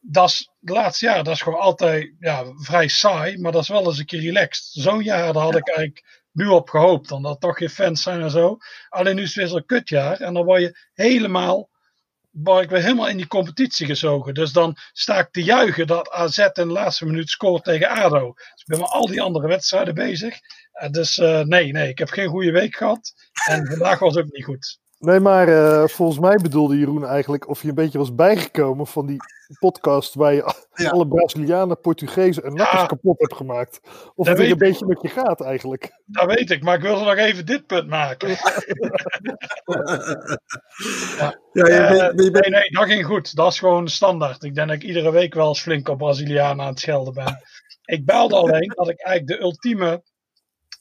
Dat 0.00 0.28
is 0.28 0.50
de 0.58 0.72
laatste 0.72 1.06
jaar, 1.06 1.24
dat 1.24 1.34
is 1.34 1.42
gewoon 1.42 1.60
altijd 1.60 2.14
ja, 2.18 2.44
vrij 2.56 2.88
saai, 2.88 3.38
maar 3.38 3.52
dat 3.52 3.62
is 3.62 3.68
wel 3.68 3.86
eens 3.86 3.98
een 3.98 4.06
keer 4.06 4.20
relaxed. 4.20 4.64
Zo'n 4.72 5.02
jaar, 5.02 5.32
daar 5.32 5.42
had 5.42 5.56
ik 5.56 5.68
eigenlijk 5.68 6.25
nu 6.36 6.46
op 6.46 6.68
gehoopt. 6.68 7.10
Omdat 7.12 7.40
toch 7.40 7.58
geen 7.58 7.70
fans 7.70 8.02
zijn 8.02 8.22
en 8.22 8.30
zo. 8.30 8.56
Alleen 8.88 9.16
nu 9.16 9.22
is 9.22 9.28
het 9.28 9.36
weer 9.36 9.48
zo'n 9.48 9.66
kutjaar. 9.66 10.20
En 10.20 10.34
dan 10.34 10.44
word 10.44 10.60
je 10.60 10.78
helemaal. 10.94 11.68
Word 12.30 12.62
ik 12.62 12.70
weer 12.70 12.82
helemaal 12.82 13.08
in 13.08 13.16
die 13.16 13.26
competitie 13.26 13.86
gezogen. 13.86 14.34
Dus 14.34 14.52
dan 14.52 14.76
sta 14.92 15.18
ik 15.18 15.28
te 15.30 15.42
juichen 15.42 15.86
dat 15.86 16.10
AZ 16.10 16.38
in 16.38 16.50
de 16.52 16.66
laatste 16.66 17.04
minuut 17.04 17.30
scoort 17.30 17.64
tegen 17.64 17.88
ADO. 17.88 18.32
Dus 18.34 18.60
ik 18.60 18.66
ben 18.66 18.78
met 18.78 18.88
al 18.88 19.06
die 19.06 19.22
andere 19.22 19.48
wedstrijden 19.48 19.94
bezig. 19.94 20.38
dus 20.90 21.16
uh, 21.16 21.40
nee, 21.40 21.72
nee, 21.72 21.88
ik 21.88 21.98
heb 21.98 22.08
geen 22.08 22.28
goede 22.28 22.50
week 22.50 22.76
gehad. 22.76 23.12
En 23.48 23.66
vandaag 23.66 23.98
was 23.98 24.16
ook 24.16 24.30
niet 24.30 24.44
goed. 24.44 24.78
Nee, 24.98 25.20
maar 25.20 25.48
uh, 25.48 25.86
volgens 25.86 26.18
mij 26.18 26.36
bedoelde 26.36 26.78
Jeroen 26.78 27.06
eigenlijk 27.06 27.48
of 27.48 27.62
je 27.62 27.68
een 27.68 27.74
beetje 27.74 27.98
was 27.98 28.14
bijgekomen 28.14 28.86
van 28.86 29.06
die 29.06 29.16
podcast 29.58 30.14
waar 30.14 30.34
je 30.34 30.54
ja. 30.74 30.90
alle 30.90 31.06
Brazilianen, 31.06 31.80
Portugezen 31.80 32.42
en 32.42 32.54
nakkers 32.54 32.80
ja, 32.80 32.86
kapot 32.86 33.18
hebt 33.18 33.34
gemaakt. 33.34 33.80
Of 34.14 34.28
het 34.28 34.38
een 34.38 34.58
beetje 34.58 34.86
met 34.86 35.02
je 35.02 35.08
gaat 35.08 35.40
eigenlijk. 35.40 36.00
Dat 36.04 36.34
weet 36.34 36.50
ik, 36.50 36.62
maar 36.62 36.76
ik 36.76 36.82
wilde 36.82 37.04
nog 37.04 37.16
even 37.16 37.46
dit 37.46 37.66
punt 37.66 37.88
maken. 37.88 38.28
ja. 38.28 38.36
ja 41.52 41.66
je 41.66 41.72
uh, 41.72 41.88
bent, 41.88 42.24
je 42.24 42.30
bent... 42.30 42.48
Nee, 42.48 42.60
nee, 42.60 42.70
dat 42.70 42.84
ging 42.84 43.04
goed. 43.04 43.36
Dat 43.36 43.52
is 43.52 43.58
gewoon 43.58 43.88
standaard. 43.88 44.42
Ik 44.42 44.54
denk 44.54 44.68
dat 44.68 44.76
ik 44.76 44.82
iedere 44.82 45.10
week 45.10 45.34
wel 45.34 45.48
eens 45.48 45.60
flink 45.60 45.88
op 45.88 45.98
Brazilianen 45.98 46.64
aan 46.64 46.70
het 46.70 46.80
schelden 46.80 47.14
ben. 47.14 47.42
Ik 47.84 48.04
belde 48.04 48.36
alleen 48.36 48.72
dat 48.74 48.88
ik 48.88 49.00
eigenlijk 49.00 49.38
de 49.38 49.44
ultieme 49.44 50.02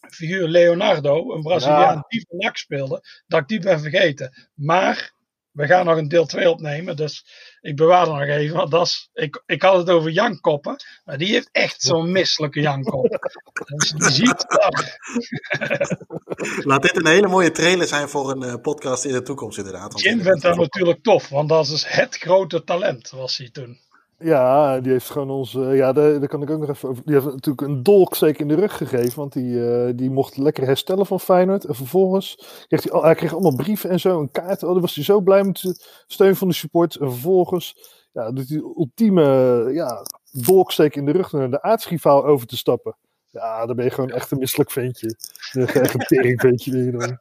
figuur 0.10 0.48
Leonardo, 0.48 1.34
een 1.34 1.42
Braziliaan 1.42 1.96
ja. 1.96 2.06
die 2.08 2.26
van 2.30 2.50
speelde, 2.54 3.02
dat 3.28 3.42
ik 3.42 3.48
die 3.48 3.60
ben 3.60 3.80
vergeten. 3.80 4.50
Maar 4.54 5.14
we 5.56 5.66
gaan 5.66 5.86
nog 5.86 5.98
een 5.98 6.08
deel 6.08 6.26
2 6.26 6.50
opnemen, 6.50 6.96
dus 6.96 7.26
ik 7.62 7.76
bewaar 7.76 8.08
er 8.08 8.14
nog 8.14 8.38
even. 8.38 8.56
Want 8.56 8.72
dat 8.72 8.86
is, 8.86 9.10
ik, 9.14 9.44
ik 9.46 9.62
had 9.62 9.78
het 9.78 9.90
over 9.90 10.12
Jan 10.12 10.40
Koppen, 10.40 10.76
maar 11.04 11.18
die 11.18 11.32
heeft 11.32 11.50
echt 11.52 11.82
zo'n 11.82 12.12
misselijke 12.12 12.62
Jan 12.62 12.84
Kop. 12.84 13.30
dus 13.76 13.92
die 13.92 14.12
ziet 14.12 14.46
Laat 16.66 16.82
dit 16.82 16.96
een 16.96 17.08
hele 17.08 17.28
mooie 17.28 17.52
trailer 17.52 17.88
zijn 17.88 18.10
voor 18.10 18.32
een 18.32 18.44
uh, 18.44 18.56
podcast 18.62 19.06
in 19.06 19.14
de 19.14 19.22
toekomst, 19.22 19.58
inderdaad. 19.58 20.02
Jim 20.02 20.22
vindt 20.22 20.42
dat 20.42 20.58
natuurlijk 20.58 21.04
tof, 21.04 21.30
want 21.30 21.50
dat 21.50 21.68
is 21.68 21.86
het 21.88 22.18
grote 22.18 22.64
talent, 22.64 23.10
was 23.10 23.38
hij 23.38 23.50
toen. 23.50 23.80
Ja, 24.20 24.80
die 24.80 24.92
heeft 24.92 25.10
gewoon 25.10 25.30
ons. 25.30 25.54
Uh, 25.54 25.76
ja, 25.76 25.94
daar, 25.94 26.20
daar, 26.20 26.28
kan 26.28 26.42
ik 26.42 26.50
ook 26.50 26.60
nog 26.60 26.70
even 26.70 26.90
over. 26.90 27.04
Die 27.06 27.14
heeft 27.14 27.26
natuurlijk 27.26 27.68
een 27.68 27.84
dolksteek 27.84 28.40
in 28.40 28.48
de 28.48 28.56
rug 28.56 28.78
gegeven. 28.78 29.20
Want 29.20 29.34
die, 29.34 29.54
uh, 29.54 29.90
die 29.96 30.10
mocht 30.10 30.38
lekker 30.38 30.66
herstellen 30.66 31.06
van 31.06 31.20
Feyenoord. 31.20 31.66
En 31.66 31.76
vervolgens 31.76 32.36
kreeg 32.68 32.84
hij, 32.84 33.02
hij 33.02 33.16
kreeg 33.16 33.34
allemaal 33.34 33.56
brieven 33.56 33.90
en 33.90 34.00
zo. 34.00 34.20
Een 34.20 34.32
kaart. 34.32 34.64
Oh, 34.64 34.72
daar 34.72 34.82
was 34.82 34.96
hij 34.96 35.04
zo 35.04 35.22
blij 35.22 35.44
met 35.44 35.62
de 35.62 35.76
steun 36.08 36.36
van 36.36 36.48
de 36.48 36.54
support. 36.54 36.96
En 36.96 37.12
vervolgens 37.12 37.76
ja, 38.12 38.32
doet 38.32 38.50
hij 38.50 38.58
ultieme 38.58 39.70
ja, 39.74 40.06
dolksteek 40.32 40.96
in 40.96 41.06
de 41.06 41.12
rug 41.12 41.32
naar 41.32 41.52
de 41.52 41.62
aardsrivaal 41.62 42.26
over 42.26 42.48
te 42.48 42.58
stappen. 42.58 42.96
Ja, 43.32 43.66
dan 43.66 43.76
ben 43.76 43.86
je 43.86 43.92
gewoon 43.92 44.12
echt 44.12 44.32
een 44.32 44.38
misselijk 44.38 44.72
ventje. 44.72 45.16
Echt 45.54 45.94
een 45.94 46.00
teringventje 46.00 46.92
dan. 46.92 47.18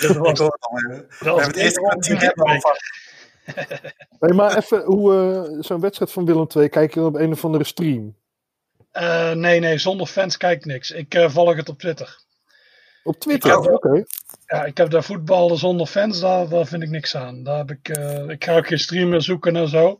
Dat 0.00 0.16
was, 0.16 0.38
dat 0.38 0.58
We 0.60 1.06
hebben 1.18 1.42
het 1.42 1.56
eerste 1.56 1.80
kwartier 1.80 2.20
hebben 2.20 2.44
over 2.44 2.76
maar 4.36 4.56
even, 4.56 4.82
hoe 4.84 5.12
uh, 5.12 5.62
zo'n 5.62 5.80
wedstrijd 5.80 6.12
van 6.12 6.24
Willem 6.24 6.46
II, 6.56 6.68
kijk 6.68 6.94
je 6.94 7.04
op 7.04 7.14
een 7.14 7.32
of 7.32 7.44
andere 7.44 7.64
stream? 7.64 8.16
Uh, 8.92 9.32
nee, 9.32 9.60
nee, 9.60 9.78
zonder 9.78 10.06
fans 10.06 10.36
kijk 10.36 10.58
ik 10.58 10.64
niks. 10.64 10.90
Ik 10.90 11.14
uh, 11.14 11.30
volg 11.30 11.56
het 11.56 11.68
op 11.68 11.78
Twitter. 11.78 12.20
Op 13.02 13.18
Twitter, 13.18 13.58
oké. 13.58 13.72
Okay. 13.72 14.06
Ja, 14.46 14.64
ik 14.64 14.76
heb 14.76 14.90
daar 14.90 15.04
voetballen 15.04 15.58
zonder 15.58 15.86
fans, 15.86 16.20
daar, 16.20 16.48
daar 16.48 16.66
vind 16.66 16.82
ik 16.82 16.90
niks 16.90 17.16
aan. 17.16 17.42
Daar 17.42 17.58
heb 17.58 17.70
ik, 17.70 17.88
ik 18.28 18.44
ga 18.44 18.56
ook 18.56 18.66
geen 18.66 18.78
streamer 18.78 19.22
zoeken 19.22 19.56
en 19.56 19.68
zo. 19.68 19.98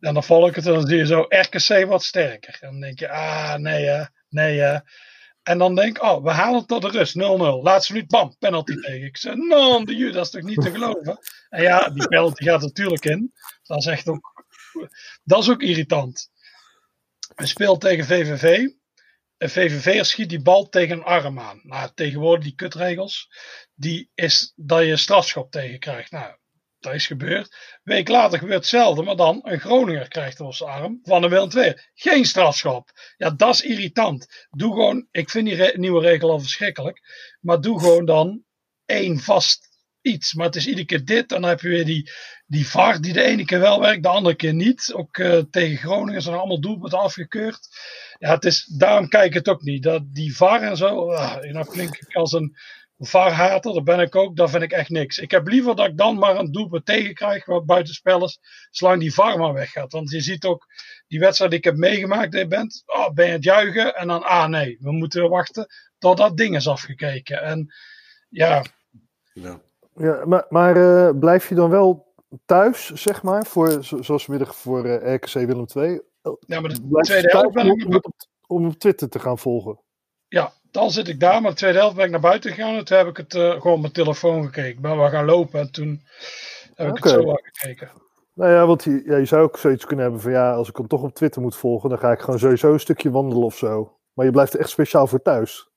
En 0.00 0.14
dan 0.14 0.24
volg 0.24 0.48
ik 0.48 0.54
het 0.54 0.66
en 0.66 0.72
dan 0.72 0.86
zie 0.86 0.96
je 0.96 1.06
zo 1.06 1.26
RKC 1.28 1.86
wat 1.86 2.02
sterker. 2.02 2.58
En 2.60 2.70
dan 2.70 2.80
denk 2.80 2.98
je, 2.98 3.08
ah, 3.08 3.54
nee 3.54 3.84
hè, 3.84 4.04
nee 4.28 4.58
hè. 4.58 4.78
En 5.46 5.58
dan 5.58 5.74
denk 5.74 5.96
ik, 5.96 6.02
oh, 6.02 6.22
we 6.22 6.30
halen 6.30 6.66
tot 6.66 6.82
de 6.82 6.88
rust, 6.88 7.14
0-0. 7.14 7.18
Laatste 7.62 7.92
minuut, 7.92 8.08
bam, 8.08 8.36
penalty 8.38 8.74
tegen. 8.74 9.06
Ik 9.06 9.16
zeg, 9.16 9.34
non 9.34 9.84
de 9.84 10.10
dat 10.10 10.24
is 10.24 10.30
toch 10.30 10.42
niet 10.42 10.60
te 10.60 10.70
geloven? 10.70 11.18
En 11.48 11.62
ja, 11.62 11.88
die 11.88 12.08
penalty 12.08 12.44
gaat 12.44 12.60
natuurlijk 12.60 13.04
in. 13.04 13.32
Dat 13.62 13.78
is 13.78 13.86
echt 13.86 14.08
ook, 14.08 14.44
dat 15.24 15.42
is 15.42 15.50
ook 15.50 15.62
irritant. 15.62 16.30
We 17.34 17.46
speelt 17.46 17.80
tegen 17.80 18.04
VVV. 18.04 18.68
En 19.36 19.50
VVV 19.50 20.04
schiet 20.04 20.28
die 20.28 20.42
bal 20.42 20.68
tegen 20.68 20.96
een 20.96 21.04
arm 21.04 21.38
aan. 21.38 21.60
Nou, 21.62 21.90
tegenwoordig 21.94 22.44
die 22.44 22.54
kutregels, 22.54 23.28
die 23.74 24.10
is 24.14 24.52
dat 24.56 24.82
je 24.82 24.90
een 24.90 24.98
strafschop 24.98 25.50
tegen 25.50 25.78
krijgt. 25.78 26.10
Nou, 26.10 26.36
is 26.94 27.06
gebeurd. 27.06 27.56
Week 27.82 28.08
later 28.08 28.38
gebeurt 28.38 28.58
hetzelfde, 28.58 29.02
maar 29.02 29.16
dan 29.16 29.40
een 29.42 29.60
Groninger 29.60 30.08
krijgt 30.08 30.40
op 30.40 30.54
zijn 30.54 30.70
arm 30.70 31.00
van 31.02 31.22
een 31.22 31.30
Willem 31.30 31.50
II. 31.50 31.74
Geen 31.94 32.24
strafschop. 32.24 32.90
Ja, 33.16 33.30
dat 33.30 33.54
is 33.54 33.60
irritant. 33.60 34.46
Doe 34.50 34.72
gewoon, 34.72 35.06
ik 35.10 35.30
vind 35.30 35.46
die 35.48 35.78
nieuwe 35.78 36.00
regel 36.00 36.30
al 36.30 36.40
verschrikkelijk, 36.40 37.00
maar 37.40 37.60
doe 37.60 37.80
gewoon 37.80 38.04
dan 38.04 38.44
één 38.84 39.20
vast 39.20 39.66
iets. 40.06 40.34
Maar 40.34 40.46
het 40.46 40.56
is 40.56 40.66
iedere 40.66 40.86
keer 40.86 41.04
dit 41.04 41.28
dan 41.28 41.42
heb 41.42 41.60
je 41.60 41.68
weer 41.68 41.84
die, 41.84 42.10
die 42.46 42.68
VAR 42.68 43.00
die 43.00 43.12
de 43.12 43.22
ene 43.22 43.44
keer 43.44 43.60
wel 43.60 43.80
werkt, 43.80 44.02
de 44.02 44.08
andere 44.08 44.34
keer 44.34 44.54
niet. 44.54 44.92
Ook 44.94 45.16
uh, 45.16 45.38
tegen 45.50 45.76
Groningen 45.76 46.22
zijn 46.22 46.36
allemaal 46.36 46.60
doelpunten 46.60 46.98
afgekeurd. 46.98 47.68
Ja, 48.18 48.34
het 48.34 48.44
is, 48.44 48.64
daarom 48.64 49.08
kijk 49.08 49.26
ik 49.26 49.34
het 49.34 49.48
ook 49.48 49.62
niet. 49.62 49.82
Dat, 49.82 50.02
die 50.06 50.36
VAR 50.36 50.62
en 50.62 50.76
zo, 50.76 51.12
uh, 51.12 51.36
nou 51.36 51.66
klink 51.66 51.96
ik 51.96 52.14
als 52.14 52.32
een 52.32 52.56
VAR-hater, 52.98 53.72
dat 53.74 53.84
ben 53.84 54.00
ik 54.00 54.14
ook, 54.14 54.36
dat 54.36 54.50
vind 54.50 54.62
ik 54.62 54.72
echt 54.72 54.90
niks. 54.90 55.18
Ik 55.18 55.30
heb 55.30 55.46
liever 55.46 55.76
dat 55.76 55.86
ik 55.86 55.96
dan 55.96 56.18
maar 56.18 56.38
een 56.38 56.52
doelpunt 56.52 56.86
tegenkrijg 56.86 57.46
wat 57.46 57.66
buitenspelers, 57.66 58.38
zolang 58.70 59.00
die 59.00 59.14
VAR 59.14 59.38
maar 59.38 59.52
weggaat. 59.52 59.92
Want 59.92 60.10
je 60.10 60.20
ziet 60.20 60.44
ook 60.44 60.66
die 61.06 61.18
wedstrijd 61.18 61.50
die 61.50 61.60
ik 61.60 61.66
heb 61.66 61.76
meegemaakt, 61.76 62.34
je 62.34 62.46
bent, 62.46 62.82
oh, 62.86 63.10
ben 63.10 63.26
je 63.26 63.32
het 63.32 63.44
juichen 63.44 63.94
en 63.94 64.08
dan, 64.08 64.22
ah 64.22 64.48
nee, 64.48 64.76
we 64.80 64.92
moeten 64.92 65.30
wachten 65.30 65.66
tot 65.98 66.16
dat 66.16 66.36
ding 66.36 66.56
is 66.56 66.68
afgekeken. 66.68 67.42
En 67.42 67.74
ja. 68.28 68.64
Ja, 69.32 69.60
ja 69.94 70.24
maar, 70.26 70.46
maar 70.48 70.76
uh, 70.76 71.10
blijf 71.18 71.48
je 71.48 71.54
dan 71.54 71.70
wel 71.70 72.14
thuis, 72.44 72.92
zeg 72.92 73.22
maar, 73.22 73.46
voor, 73.46 73.84
zoals 74.00 74.26
middag 74.26 74.56
voor 74.56 74.86
uh, 74.86 75.14
RKC 75.14 75.32
Willem 75.32 75.66
II? 75.74 76.00
Ja, 76.46 76.60
maar 76.60 76.70
de 76.70 77.00
tweede 77.00 77.28
helft 77.30 77.54
ben 77.54 77.66
ik... 77.66 77.86
Om, 77.86 78.02
om 78.46 78.66
op 78.66 78.78
Twitter 78.78 79.08
te 79.08 79.18
gaan 79.18 79.38
volgen. 79.38 79.80
Ja, 80.28 80.52
dan 80.76 80.90
zit 80.90 81.08
ik 81.08 81.20
daar, 81.20 81.42
maar 81.42 81.50
de 81.50 81.56
tweede 81.56 81.78
helft 81.78 81.96
ben 81.96 82.04
ik 82.04 82.10
naar 82.10 82.20
buiten 82.20 82.52
gegaan 82.52 82.74
en 82.74 82.84
toen 82.84 82.96
heb 82.96 83.06
ik 83.06 83.16
het 83.16 83.34
uh, 83.34 83.50
gewoon 83.50 83.72
op 83.72 83.80
mijn 83.80 83.92
telefoon 83.92 84.44
gekeken. 84.44 84.82
Ben 84.82 84.96
wel 84.96 85.08
gaan 85.08 85.24
lopen 85.24 85.60
en 85.60 85.70
toen 85.70 86.02
heb 86.74 86.88
ik 86.88 86.96
okay. 86.96 87.12
het 87.12 87.20
zo 87.20 87.26
wel 87.26 87.40
gekeken. 87.42 87.90
Nou 88.34 88.52
ja, 88.52 88.66
want 88.66 88.84
je, 88.84 89.02
ja, 89.06 89.16
je 89.16 89.24
zou 89.24 89.42
ook 89.42 89.58
zoiets 89.58 89.84
kunnen 89.84 90.04
hebben 90.04 90.22
van 90.22 90.32
ja, 90.32 90.52
als 90.52 90.68
ik 90.68 90.76
hem 90.76 90.88
toch 90.88 91.02
op 91.02 91.14
Twitter 91.14 91.42
moet 91.42 91.56
volgen, 91.56 91.88
dan 91.88 91.98
ga 91.98 92.12
ik 92.12 92.20
gewoon 92.20 92.38
sowieso 92.38 92.72
een 92.72 92.80
stukje 92.80 93.10
wandelen 93.10 93.44
of 93.44 93.56
zo. 93.56 93.98
Maar 94.12 94.24
je 94.24 94.30
blijft 94.30 94.54
er 94.54 94.60
echt 94.60 94.68
speciaal 94.68 95.06
voor 95.06 95.22
thuis. 95.22 95.68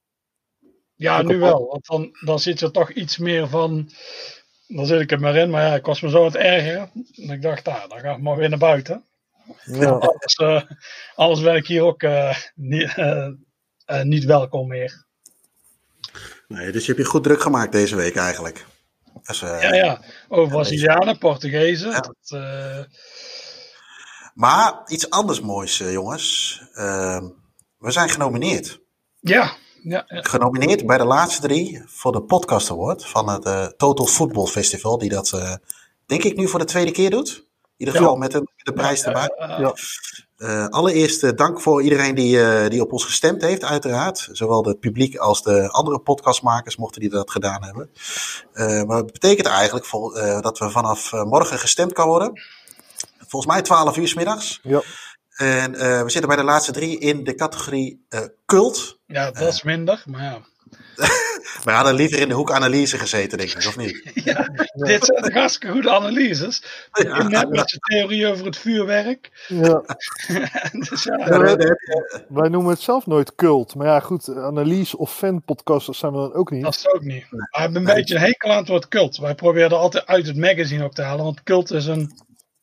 Ja, 0.95 1.21
nu 1.21 1.39
wel. 1.39 1.67
Want 1.67 1.85
dan, 1.85 2.09
dan 2.25 2.39
zit 2.39 2.61
er 2.61 2.71
toch 2.71 2.91
iets 2.91 3.17
meer 3.17 3.47
van. 3.47 3.89
Dan 4.67 4.85
zit 4.85 5.01
ik 5.01 5.11
er 5.11 5.19
maar 5.19 5.35
in. 5.35 5.49
Maar 5.49 5.65
ja, 5.65 5.75
ik 5.75 5.85
was 5.85 6.01
me 6.01 6.09
zo 6.09 6.25
het 6.25 6.35
ergeren. 6.35 6.91
En 7.15 7.29
ik 7.29 7.41
dacht, 7.41 7.67
ah, 7.67 7.89
dan 7.89 7.99
ga 7.99 8.11
ik 8.11 8.21
maar 8.21 8.37
weer 8.37 8.49
naar 8.49 8.59
buiten. 8.59 9.03
Ja. 9.63 9.89
Anders, 10.09 10.37
uh, 10.41 10.61
anders 11.15 11.41
ben 11.41 11.55
ik 11.55 11.67
hier 11.67 11.83
ook 11.83 12.03
uh, 12.03 12.35
niet, 12.55 12.95
niet 14.03 14.23
welkom 14.23 14.67
meer. 14.67 15.05
Nee, 16.47 16.71
dus 16.71 16.85
je 16.85 16.91
hebt 16.91 17.03
je 17.03 17.11
goed 17.11 17.23
druk 17.23 17.41
gemaakt 17.41 17.71
deze 17.71 17.95
week 17.95 18.15
eigenlijk. 18.15 18.65
Dus, 19.23 19.41
uh, 19.41 19.61
ja, 19.61 19.73
ja, 19.73 20.01
over 20.27 20.51
Brazilianen, 20.51 21.17
Portugezen. 21.17 21.91
Ja. 21.91 21.99
Dat, 21.99 22.41
uh... 22.41 22.83
Maar 24.33 24.81
iets 24.87 25.09
anders 25.09 25.41
moois, 25.41 25.77
jongens. 25.77 26.61
Ehm, 26.73 27.27
we 27.77 27.91
zijn 27.91 28.09
genomineerd. 28.09 28.79
Ja, 29.19 29.55
ja, 29.83 30.05
ja, 30.07 30.21
Genomineerd 30.21 30.85
bij 30.85 30.97
de 30.97 31.05
laatste 31.05 31.41
drie 31.41 31.83
voor 31.85 32.11
de 32.11 32.21
Podcast 32.21 32.71
Award 32.71 33.05
van 33.05 33.29
het 33.29 33.77
Total 33.77 34.05
Football 34.05 34.45
Festival, 34.45 34.97
die 34.97 35.09
dat 35.09 35.59
denk 36.05 36.23
ik, 36.23 36.37
nu 36.37 36.47
voor 36.47 36.59
de 36.59 36.65
tweede 36.65 36.91
keer 36.91 37.09
doet. 37.09 37.47
In 37.77 37.85
ieder 37.85 37.95
geval 37.95 38.15
met 38.15 38.31
de, 38.31 38.47
de 38.55 38.73
prijs 38.73 39.03
erbij. 39.03 39.29
Uh, 40.39 40.67
allereerst 40.67 41.23
uh, 41.23 41.31
dank 41.35 41.61
voor 41.61 41.83
iedereen 41.83 42.15
die, 42.15 42.37
uh, 42.37 42.67
die 42.67 42.81
op 42.81 42.91
ons 42.91 43.05
gestemd 43.05 43.41
heeft, 43.41 43.63
uiteraard. 43.63 44.29
Zowel 44.31 44.65
het 44.65 44.79
publiek 44.79 45.15
als 45.15 45.43
de 45.43 45.69
andere 45.69 45.99
podcastmakers, 45.99 46.75
mochten 46.75 47.01
die 47.01 47.09
dat 47.09 47.31
gedaan 47.31 47.63
hebben. 47.63 47.89
maar 48.87 48.97
het 48.97 49.11
betekent 49.11 49.47
eigenlijk 49.47 49.85
vol, 49.85 50.13
dat 50.41 50.57
we 50.59 50.69
vanaf 50.69 51.11
morgen 51.11 51.59
gestemd 51.59 51.93
kan 51.93 52.07
worden. 52.07 52.41
Volgens 53.27 53.53
mij 53.53 53.61
12 53.61 53.97
uur 53.97 54.07
s 54.07 54.13
middags. 54.13 54.59
Ja. 54.63 54.81
En 55.35 55.71
we 55.71 56.09
zitten 56.09 56.27
bij 56.27 56.37
de 56.37 56.43
laatste 56.43 56.71
drie 56.71 56.99
in 56.99 57.23
de 57.23 57.35
categorie 57.35 58.05
cult. 58.45 58.99
Ja, 59.05 59.31
dat 59.31 59.53
is 59.53 59.63
minder, 59.63 60.03
maar 60.05 60.23
ja. 60.23 60.41
We 61.63 61.71
hadden 61.71 61.93
liever 61.93 62.19
in 62.19 62.27
de 62.27 62.33
hoek 62.33 62.51
analyse 62.51 62.97
gezeten, 62.97 63.37
denk 63.37 63.49
ik, 63.49 63.67
of 63.67 63.77
niet? 63.77 64.01
Ja, 64.29 64.49
dit 64.73 65.05
zijn 65.05 65.33
hartstikke 65.33 65.73
goede 65.73 65.91
analyses. 65.91 66.63
Ja. 66.91 67.27
Net 67.27 67.49
met 67.49 67.69
zijn 67.69 67.81
theorie 67.81 68.27
over 68.27 68.45
het 68.45 68.57
vuurwerk. 68.57 69.45
Ja. 69.47 69.83
dus 70.89 71.03
ja, 71.03 71.17
Ja, 71.17 71.39
wij, 71.39 71.75
wij 72.27 72.49
noemen 72.49 72.71
het 72.71 72.81
zelf 72.81 73.05
nooit 73.05 73.35
cult. 73.35 73.75
Maar 73.75 73.87
ja, 73.87 73.99
goed, 73.99 74.35
analyse 74.35 74.97
of 74.97 75.15
fanpodcast 75.15 75.95
zijn 75.95 76.11
we 76.11 76.17
dan 76.17 76.33
ook 76.33 76.51
niet. 76.51 76.63
Dat 76.63 76.75
is 76.75 76.87
ook 76.87 77.03
niet. 77.03 77.25
We 77.29 77.47
hebben 77.49 77.77
een 77.77 77.95
beetje 77.95 78.15
een 78.15 78.21
hekel 78.21 78.51
aan 78.51 78.57
het 78.57 78.67
woord 78.67 78.87
cult. 78.87 79.17
Wij 79.17 79.35
proberen 79.35 79.77
altijd 79.77 80.05
uit 80.05 80.27
het 80.27 80.37
magazine 80.37 80.83
ook 80.83 80.93
te 80.93 81.01
halen. 81.01 81.23
Want 81.25 81.43
cult 81.43 81.71
is 81.71 81.85
een, 81.85 82.11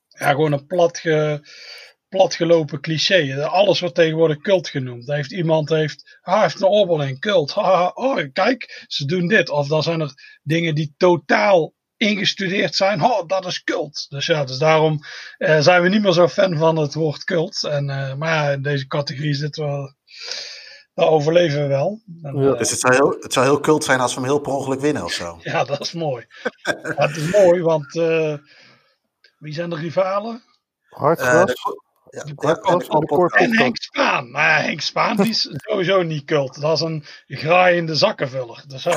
ja, 0.09 0.31
gewoon 0.31 0.53
een 0.53 0.67
plat 0.67 0.99
ge, 0.99 1.41
platgelopen 2.17 2.81
cliché. 2.81 3.45
Alles 3.45 3.81
wordt 3.81 3.95
tegenwoordig 3.95 4.39
cult 4.41 4.69
genoemd. 4.69 5.07
Daar 5.07 5.17
heeft 5.17 5.33
iemand 5.33 5.69
heeft, 5.69 6.19
ah, 6.23 6.43
heeft 6.43 6.61
een 6.61 6.67
oorbeling, 6.69 7.21
cult. 7.21 7.53
Ah, 7.55 7.91
oh, 7.95 8.25
kijk, 8.33 8.85
ze 8.89 9.05
doen 9.05 9.27
dit. 9.29 9.49
Of 9.49 9.69
dan 9.69 9.83
zijn 9.83 10.01
er 10.01 10.39
dingen 10.43 10.75
die 10.75 10.95
totaal 10.97 11.75
ingestudeerd 11.97 12.75
zijn. 12.75 13.03
Oh, 13.05 13.27
dat 13.27 13.47
is 13.47 13.63
cult. 13.65 14.07
Dus 14.09 14.27
ja, 14.27 14.45
dus 14.45 14.59
daarom 14.59 14.99
eh, 15.39 15.59
zijn 15.61 15.83
we 15.83 15.89
niet 15.89 16.03
meer 16.03 16.13
zo 16.13 16.29
fan 16.29 16.57
van 16.59 16.77
het 16.77 16.95
woord 16.95 17.25
cult. 17.25 17.65
En, 17.65 17.89
uh, 17.89 18.15
maar 18.15 18.35
ja, 18.35 18.51
in 18.51 18.63
deze 18.63 18.87
categorie 18.87 19.35
zitten 19.35 19.65
we. 19.65 19.95
Daar 20.95 21.09
overleven 21.09 21.61
we 21.63 21.67
wel. 21.67 22.01
En, 22.23 22.37
Ja. 22.43 22.53
eh, 22.53 22.59
Dus 22.59 22.71
het 22.71 22.81
zou, 22.81 22.95
heel, 22.95 23.17
het 23.21 23.33
zou 23.33 23.47
heel 23.47 23.61
cult 23.61 23.85
zijn 23.85 24.01
als 24.01 24.15
we 24.15 24.21
hem 24.21 24.29
heel 24.29 24.39
per 24.39 24.53
ongeluk 24.53 24.81
winnen 24.81 25.05
of 25.05 25.13
zo. 25.13 25.39
ja, 25.43 25.65
dat 25.65 25.81
is 25.81 25.93
mooi. 25.93 26.27
Maar 26.83 27.09
het 27.09 27.17
is 27.17 27.31
mooi, 27.31 27.63
want 27.63 27.97
eh, 27.97 28.35
wie 29.39 29.53
zijn 29.55 29.71
de 29.71 29.77
rivalen? 29.77 30.43
Hardgras. 30.89 31.41
Eh, 31.41 31.45
de- 31.47 31.85
ja, 32.11 32.21
en 32.21 32.79
de. 32.79 33.57
Henk 33.57 33.77
Spaan. 33.77 34.31
Maar 34.31 34.63
Henk 34.63 34.81
Spaan 34.81 35.17
die 35.17 35.29
is 35.29 35.49
sowieso 35.69 36.03
niet 36.03 36.25
cult. 36.25 36.61
Dat 36.61 36.77
is 36.77 36.81
een 36.81 37.05
graaiende 37.27 37.95
zakkenvuller. 37.95 38.65
Dus 38.67 38.85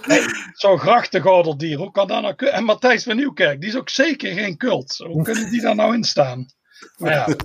hey, 0.00 0.24
Zo'n 0.52 0.78
grachtengordeldier, 0.78 1.78
hoe 1.78 1.90
kan 1.90 2.06
dat 2.06 2.22
nou? 2.22 2.34
En 2.46 2.64
Matthijs 2.64 3.02
van 3.02 3.16
Nieuwkerk, 3.16 3.60
die 3.60 3.70
is 3.70 3.76
ook 3.76 3.88
zeker 3.88 4.32
geen 4.32 4.56
cult. 4.56 4.96
Hoe 4.96 5.22
kunnen 5.22 5.50
die 5.50 5.60
daar 5.60 5.74
nou 5.74 5.94
in 5.94 6.04
staan? 6.04 6.46
Maar 6.96 7.12
ja, 7.12 7.26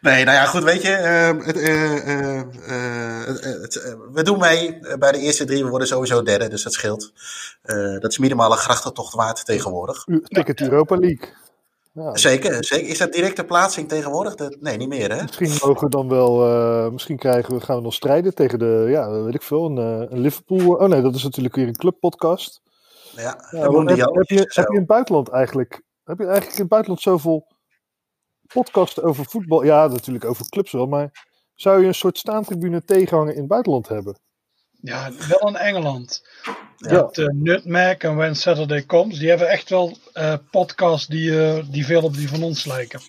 Nee, 0.00 0.24
nou 0.24 0.36
ja, 0.36 0.44
goed, 0.44 0.62
weet 0.62 0.82
je. 0.82 0.92
ehm, 0.92 1.38
het, 1.38 1.56
eh, 1.56 1.96
eh, 1.96 2.40
eh, 2.40 3.28
eh, 3.28 3.98
we 4.12 4.22
doen 4.22 4.38
mee 4.38 4.78
bij 4.98 5.12
de 5.12 5.18
eerste 5.18 5.44
drie. 5.44 5.64
We 5.64 5.70
worden 5.70 5.88
sowieso 5.88 6.22
derde, 6.22 6.48
dus 6.48 6.62
dat 6.62 6.72
scheelt. 6.72 7.12
Eh, 7.62 7.76
dat 7.98 8.10
is 8.10 8.18
minimaal 8.18 8.50
een 8.52 8.56
grachtentocht 8.58 9.14
waard 9.14 9.44
tegenwoordig. 9.44 10.04
Ticket 10.22 10.60
Europa 10.60 10.96
League. 10.96 11.28
Ja, 11.94 12.16
Zeker, 12.16 12.64
zeker. 12.64 12.88
Is 12.88 12.98
dat 12.98 13.12
directe 13.12 13.44
plaatsing 13.44 13.88
tegenwoordig? 13.88 14.34
Dat- 14.34 14.56
nee, 14.60 14.76
niet 14.76 14.88
meer, 14.88 15.14
hè? 15.16 15.22
misschien 15.22 15.50
mogen 15.66 15.84
we 15.84 15.88
dan 15.88 16.08
wel, 16.08 16.44
eh, 16.46 16.90
misschien 16.90 17.16
krijgen 17.18 17.54
we, 17.54 17.60
gaan 17.60 17.76
we 17.76 17.82
nog 17.82 17.94
strijden 17.94 18.34
tegen 18.34 18.58
de, 18.58 18.86
ja, 18.88 19.10
weet 19.22 19.34
ik 19.34 19.42
veel, 19.42 19.64
een, 19.64 19.78
eh, 19.78 20.10
een 20.10 20.20
Liverpool. 20.20 20.74
Oh 20.74 20.88
nee, 20.88 21.02
dat 21.02 21.14
is 21.14 21.22
natuurlijk 21.22 21.54
weer 21.54 21.66
een 21.66 21.76
clubpodcast. 21.76 22.60
Ja, 23.16 23.36
heb, 24.12 24.28
je, 24.28 24.38
heb 24.38 24.66
je 24.68 24.72
in 24.72 24.78
het 24.78 24.86
buitenland 24.86 25.28
eigenlijk, 25.28 25.82
heb 26.04 26.18
je 26.18 26.24
eigenlijk 26.24 26.54
in 26.54 26.60
het 26.60 26.68
buitenland 26.68 27.02
zoveel 27.02 27.46
podcasts 28.52 29.00
over 29.00 29.24
voetbal? 29.24 29.64
Ja, 29.64 29.86
natuurlijk 29.86 30.24
over 30.24 30.48
clubs 30.48 30.72
wel, 30.72 30.86
maar 30.86 31.10
zou 31.54 31.80
je 31.80 31.86
een 31.86 31.94
soort 31.94 32.18
staantribune 32.18 32.84
tegenhangen 32.84 33.32
in 33.34 33.38
het 33.38 33.48
buitenland 33.48 33.88
hebben? 33.88 34.18
ja, 34.84 35.10
wel 35.28 35.48
in 35.48 35.56
Engeland. 35.56 36.26
Ja. 36.76 37.02
Met 37.02 37.18
eh, 37.18 37.26
Nutmeg 37.26 37.96
en 37.98 38.16
When 38.16 38.36
Saturday 38.36 38.86
Comes. 38.86 39.18
Die 39.18 39.28
hebben 39.28 39.48
echt 39.48 39.68
wel 39.70 39.96
eh, 40.12 40.34
podcasts 40.50 41.06
die, 41.06 41.46
eh, 41.46 41.64
die 41.70 41.86
veel 41.86 42.02
op 42.02 42.14
die 42.14 42.28
van 42.28 42.42
ons 42.42 42.64
lijken. 42.64 43.00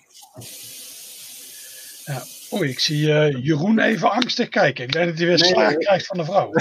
Ja. 2.04 2.22
Oei, 2.52 2.70
ik 2.70 2.78
zie 2.80 3.06
Jeroen 3.42 3.78
even 3.78 4.10
angstig 4.10 4.48
kijken. 4.48 4.84
Ik 4.84 4.92
denk 4.92 5.06
dat 5.06 5.16
hij 5.18 5.26
weer 5.26 5.38
Nee, 5.38 5.48
slaag 5.52 5.68
nee. 5.68 5.78
krijgt 5.78 6.06
van 6.06 6.16
de 6.18 6.24
vrouw. 6.24 6.50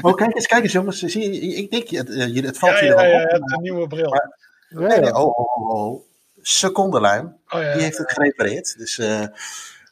Oh, 0.00 0.14
kijk 0.14 0.34
eens, 0.34 0.46
kijk 0.46 0.62
eens, 0.62 0.72
jongens. 0.72 0.98
Zie 0.98 1.32
je, 1.32 1.40
ik 1.56 1.70
denk, 1.70 1.88
het, 1.88 2.08
je- 2.34 2.42
het 2.42 2.58
valt 2.58 2.72
Ja, 2.72 2.78
je 2.80 2.84
ja, 2.86 2.90
er 2.90 2.96
wel 2.96 3.10
ja, 3.18 3.22
op. 3.22 3.30
het 3.30 3.52
een 3.52 3.62
nieuwe 3.62 3.86
bril. 3.86 4.14
Ja, 4.14 4.34
Nee, 4.68 4.88
nee, 4.88 5.00
ja. 5.00 5.22
oh, 5.22 5.38
oh, 5.38 5.74
oh, 5.74 6.02
Secondenlijm. 6.48 7.26
Oh, 7.48 7.60
ja, 7.60 7.72
Die 7.72 7.82
heeft 7.82 7.98
het 7.98 8.12
gerepareerd. 8.12 8.78
Dus, 8.78 8.98
eh, 8.98 9.22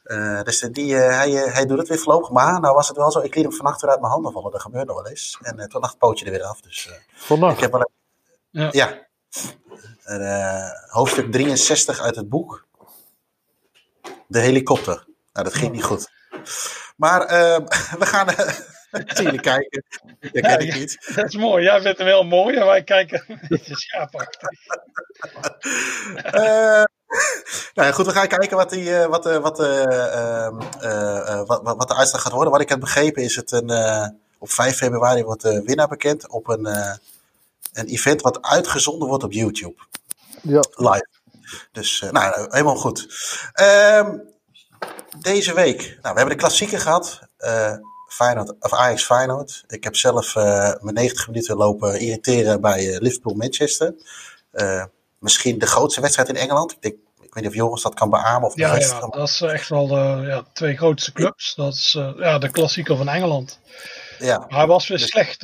eh, 0.03 0.43
dus 0.43 0.59
die, 0.59 0.97
eh, 0.97 1.17
hij, 1.17 1.31
hij 1.31 1.65
doet 1.65 1.77
het 1.77 1.87
weer 1.87 1.97
voorlopig. 1.97 2.29
Maar 2.29 2.59
nou 2.59 2.73
was 2.75 2.87
het 2.87 2.97
wel 2.97 3.11
zo. 3.11 3.19
Ik 3.19 3.35
liet 3.35 3.43
hem 3.43 3.53
vannacht 3.53 3.81
weer 3.81 3.91
uit 3.91 3.99
mijn 3.99 4.11
handen 4.11 4.31
vallen. 4.31 4.51
Dat 4.51 4.61
gebeurt 4.61 4.87
nog 4.87 4.95
wel 4.95 5.07
eens. 5.07 5.37
En 5.41 5.69
toen 5.69 5.81
lag 5.81 5.89
het 5.89 5.99
pootje 5.99 6.25
er 6.25 6.31
weer 6.31 6.43
af. 6.43 6.61
Dus 6.61 6.87
eh, 6.89 6.95
ik 7.51 7.59
heb 7.59 7.71
wel 7.71 7.79
een- 7.81 7.91
Ja. 8.61 8.69
ja. 8.71 9.07
Eh, 10.03 10.69
hoofdstuk 10.89 11.31
63 11.31 11.99
uit 12.01 12.15
het 12.15 12.29
boek. 12.29 12.65
De 14.27 14.39
helikopter. 14.39 15.05
Nou, 15.33 15.45
dat 15.45 15.53
ging 15.53 15.71
niet 15.71 15.83
goed. 15.83 16.09
Maar 16.97 17.27
we 18.01 18.05
gaan 18.05 18.27
zie 19.15 19.31
je 19.31 19.39
kijken. 19.39 19.83
Dat 20.19 20.31
ken 20.31 20.59
ik 20.59 20.73
Ja, 20.73 20.77
niet. 20.77 20.97
Dat 21.15 21.25
is 21.25 21.35
mooi. 21.35 21.63
Jij 21.63 21.81
vindt 21.81 21.97
hem 21.97 22.07
heel 22.07 22.23
mooi 22.23 22.55
en 22.55 22.65
wij 22.65 22.83
kijken 22.83 23.23
een 23.27 23.39
beetje 23.47 23.75
schaapachtig. 23.75 24.49
Eh, 26.15 26.83
nou 27.73 27.87
ja, 27.87 27.91
goed, 27.91 28.05
we 28.05 28.11
gaan 28.11 28.27
kijken 28.27 28.57
wat, 28.57 28.69
die, 28.69 28.97
eh, 28.97 29.05
wat, 29.05 29.25
eh, 29.25 29.37
wat, 29.37 29.59
eh, 29.59 29.83
ehm, 29.83 30.61
eh, 30.79 31.29
eh, 31.29 31.45
wat, 31.45 31.61
wat, 31.63 31.77
wat 31.77 31.87
de 31.87 31.95
uitslag 31.95 32.21
gaat 32.21 32.31
worden. 32.31 32.51
Wat 32.51 32.61
ik 32.61 32.69
heb 32.69 32.79
begrepen 32.79 33.23
is 33.23 33.35
het 33.35 33.51
een, 33.51 33.69
eh, 33.69 34.07
op 34.37 34.51
5 34.51 34.75
februari 34.77 35.23
wordt 35.23 35.41
de 35.41 35.61
winnaar 35.65 35.87
bekend 35.87 36.29
op 36.29 36.47
een, 36.47 36.65
eh, 36.65 36.93
een 37.73 37.87
event 37.87 38.21
wat 38.21 38.41
uitgezonden 38.41 39.07
wordt 39.07 39.23
op 39.23 39.31
YouTube. 39.31 39.75
Ja, 40.41 40.63
Live. 40.75 41.07
Dus 41.71 42.01
uh, 42.01 42.11
nou, 42.11 42.47
helemaal 42.49 42.75
goed. 42.75 43.07
Um, 43.61 44.33
deze 45.19 45.53
week, 45.53 45.79
nou, 45.79 46.13
we 46.13 46.19
hebben 46.19 46.29
de 46.29 46.35
klassieker 46.35 46.79
gehad. 46.79 47.19
Feyenoord, 48.15 48.53
of 48.59 48.73
Ajax 48.73 49.03
Feyenoord. 49.03 49.63
Ik 49.67 49.83
heb 49.83 49.95
zelf 49.95 50.35
uh, 50.35 50.43
mijn 50.79 50.95
90 50.95 51.27
minuten 51.27 51.57
lopen 51.57 51.99
irriteren 51.99 52.61
bij 52.61 52.85
uh, 52.85 52.97
Liverpool-Manchester. 52.99 53.93
misschien 55.19 55.59
de 55.59 55.67
grootste 55.67 56.01
wedstrijd 56.01 56.29
in 56.29 56.35
Engeland. 56.35 56.71
Ik, 56.71 56.81
denk, 56.81 56.95
ik 57.21 57.33
weet 57.33 57.43
niet 57.43 57.47
of 57.47 57.55
Joris 57.55 57.81
dat 57.81 57.93
kan 57.93 58.09
beamen. 58.09 58.47
Of 58.47 58.55
ja, 58.55 58.73
rest 58.73 58.91
ja, 58.91 59.07
dat 59.07 59.27
is 59.27 59.41
echt 59.41 59.69
wel 59.69 59.87
de 59.87 60.23
ja, 60.27 60.43
twee 60.53 60.77
grootste 60.77 61.11
clubs. 61.11 61.55
Dat 61.55 61.73
is 61.73 61.91
ja, 62.17 62.37
de 62.37 62.51
klassieker 62.51 62.97
van 62.97 63.09
Engeland. 63.09 63.59
Ja. 64.19 64.37
Maar 64.37 64.57
hij 64.57 64.67
was 64.67 64.87
weer 64.87 64.97
dus, 64.97 65.07
slecht, 65.07 65.41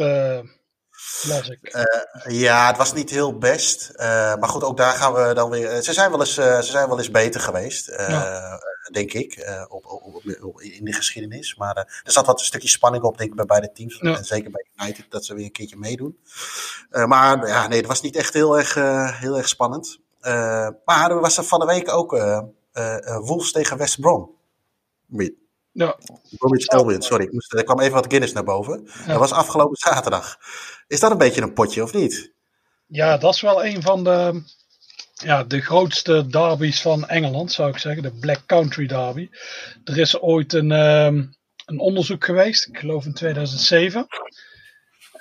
las 1.23 1.49
ik. 1.49 1.75
Uh, 1.75 2.39
ja, 2.39 2.67
het 2.67 2.77
was 2.77 2.93
niet 2.93 3.09
heel 3.09 3.37
best. 3.37 3.91
Uh, 3.95 4.35
maar 4.35 4.49
goed, 4.49 4.63
ook 4.63 4.77
daar 4.77 4.93
gaan 4.93 5.13
we 5.13 5.33
dan 5.33 5.49
weer. 5.49 5.81
Ze 5.81 5.93
zijn 5.93 6.11
wel 6.11 6.19
eens, 6.19 6.37
uh, 6.37 6.59
ze 6.59 6.71
zijn 6.71 6.87
wel 6.87 6.97
eens 6.97 7.11
beter 7.11 7.41
geweest, 7.41 7.89
uh, 7.89 8.09
ja. 8.09 8.59
denk 8.91 9.13
ik, 9.13 9.65
op, 9.69 9.85
op, 9.85 10.21
op, 10.41 10.61
in 10.61 10.85
de 10.85 10.93
geschiedenis. 10.93 11.55
Maar 11.55 11.75
er 12.03 12.11
zat 12.11 12.25
wat 12.25 12.39
een 12.39 12.45
stukje 12.45 12.67
spanning 12.67 13.03
op, 13.03 13.17
denk 13.17 13.29
ik, 13.29 13.35
bij 13.35 13.45
beide 13.45 13.71
teams. 13.71 13.97
Ja. 13.99 14.17
En 14.17 14.25
zeker 14.25 14.51
bij 14.51 14.65
United, 14.81 15.05
dat 15.09 15.25
ze 15.25 15.33
weer 15.33 15.45
een 15.45 15.51
keertje 15.51 15.77
meedoen. 15.77 16.17
maar 16.89 17.47
ja, 17.47 17.67
nee, 17.67 17.77
het 17.77 17.87
was 17.87 18.01
niet 18.01 18.15
echt 18.15 18.33
heel 18.33 18.57
erg, 18.57 18.73
heel 19.19 19.37
erg 19.37 19.47
spannend. 19.47 19.99
maar 20.85 21.11
er 21.11 21.19
was 21.19 21.37
er 21.37 21.43
van 21.43 21.59
de 21.59 21.65
week 21.65 21.89
ook 21.89 22.11
Wolves 23.21 23.51
tegen 23.51 23.77
West 23.77 23.99
Brom. 23.99 24.29
Ja. 25.71 25.97
Bromwich 26.37 26.67
Albion, 26.67 27.01
sorry. 27.01 27.25
Ik 27.25 27.31
moest, 27.31 27.53
er 27.53 27.63
kwam 27.63 27.79
even 27.79 27.93
wat 27.93 28.05
Guinness 28.07 28.33
naar 28.33 28.43
boven. 28.43 28.87
Ja. 28.99 29.05
Dat 29.05 29.19
was 29.19 29.31
afgelopen 29.31 29.77
zaterdag. 29.77 30.37
Is 30.87 30.99
dat 30.99 31.11
een 31.11 31.17
beetje 31.17 31.41
een 31.41 31.53
potje 31.53 31.83
of 31.83 31.93
niet? 31.93 32.33
Ja, 32.85 33.17
dat 33.17 33.33
is 33.33 33.41
wel 33.41 33.65
een 33.65 33.81
van 33.81 34.03
de, 34.03 34.43
ja, 35.13 35.43
de 35.43 35.61
grootste 35.61 36.27
derbies 36.27 36.81
van 36.81 37.07
Engeland, 37.07 37.51
zou 37.51 37.69
ik 37.69 37.77
zeggen. 37.77 38.03
De 38.03 38.19
Black 38.19 38.45
Country 38.45 38.87
Derby. 38.87 39.29
Er 39.83 39.97
is 39.97 40.19
ooit 40.19 40.53
een, 40.53 40.71
um, 40.71 41.35
een 41.65 41.79
onderzoek 41.79 42.25
geweest, 42.25 42.67
ik 42.67 42.77
geloof 42.77 43.05
in 43.05 43.13
2007. 43.13 44.07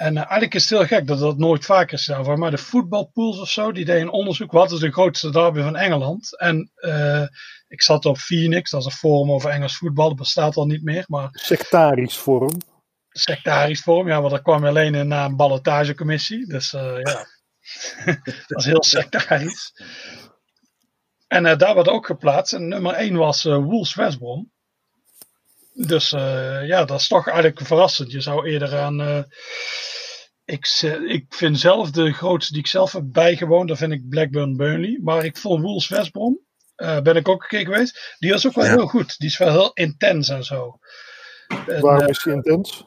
En 0.01 0.13
uh, 0.13 0.19
eigenlijk 0.19 0.55
is 0.55 0.63
het 0.63 0.79
heel 0.79 0.87
gek 0.87 1.07
dat 1.07 1.19
dat 1.19 1.39
nooit 1.39 1.65
vaker 1.65 1.99
is. 1.99 2.09
Maar 2.37 2.51
de 2.51 2.59
voetbalpools 2.59 3.41
of 3.41 3.49
zo, 3.49 3.73
die 3.73 3.85
deden 3.85 4.03
een 4.03 4.11
onderzoek. 4.11 4.53
Wat 4.53 4.73
is 4.73 4.79
de 4.79 4.93
grootste 4.93 5.31
derby 5.31 5.61
van 5.61 5.77
Engeland? 5.77 6.39
En 6.39 6.71
uh, 6.77 7.27
ik 7.69 7.83
zat 7.83 8.05
op 8.05 8.19
Phoenix, 8.19 8.71
dat 8.71 8.81
is 8.81 8.87
een 8.87 8.93
forum 8.93 9.33
over 9.33 9.51
Engels 9.51 9.77
voetbal. 9.77 10.09
Dat 10.09 10.17
bestaat 10.17 10.57
al 10.57 10.67
niet 10.67 10.83
meer. 10.83 11.05
Maar 11.07 11.29
sectarisch 11.33 12.17
forum. 12.17 12.57
Sectarisch 13.09 13.81
forum, 13.81 14.09
ja, 14.09 14.19
want 14.21 14.31
daar 14.31 14.43
kwam 14.43 14.65
alleen 14.65 14.95
in 14.95 15.09
na 15.09 15.25
een 15.25 15.37
ballotagecommissie. 15.37 16.47
Dus 16.47 16.73
uh, 16.73 16.99
ja, 17.03 17.27
dat 18.47 18.59
is 18.59 18.65
heel 18.65 18.83
sectarisch. 18.83 19.73
En 21.27 21.43
daar 21.59 21.75
werd 21.75 21.89
ook 21.89 22.07
geplaatst. 22.07 22.53
En 22.53 22.69
nummer 22.69 22.95
1 22.95 23.17
was 23.17 23.43
Wolves 23.43 23.95
West 23.95 24.19
Brom. 24.19 24.51
Dus 25.73 26.11
ja, 26.11 26.85
dat 26.85 27.01
is 27.01 27.09
toch 27.09 27.27
eigenlijk 27.27 27.61
verrassend. 27.67 28.13
Je 28.13 28.21
zou 28.21 28.49
eerder 28.49 28.79
aan 28.79 29.27
ik, 30.51 30.67
ik 31.07 31.25
vind 31.29 31.59
zelf 31.59 31.91
de 31.91 32.13
grootste 32.13 32.53
die 32.53 32.63
ik 32.63 32.69
zelf 32.69 32.93
heb 32.93 33.03
bijgewoond, 33.07 33.69
dat 33.69 33.79
vind 33.79 33.93
ik 33.93 34.09
Blackburn 34.09 34.57
Burnley. 34.57 34.99
Maar 35.03 35.25
ik 35.25 35.37
vond 35.37 35.63
Wolves 35.63 35.89
West 35.89 36.11
Brom, 36.11 36.41
uh, 36.77 37.01
ben 37.01 37.17
ik 37.17 37.29
ook 37.29 37.43
een 37.43 37.49
keer 37.49 37.65
geweest. 37.65 38.17
Die 38.19 38.31
was 38.31 38.47
ook 38.47 38.55
wel 38.55 38.65
heel 38.65 38.87
goed. 38.87 39.19
Die 39.19 39.29
is 39.29 39.39
wel 39.39 39.51
heel 39.51 39.71
intens 39.73 40.29
en 40.29 40.45
zo. 40.45 40.79
Waarom 41.81 42.09
is 42.09 42.23
die 42.23 42.33
intens? 42.33 42.85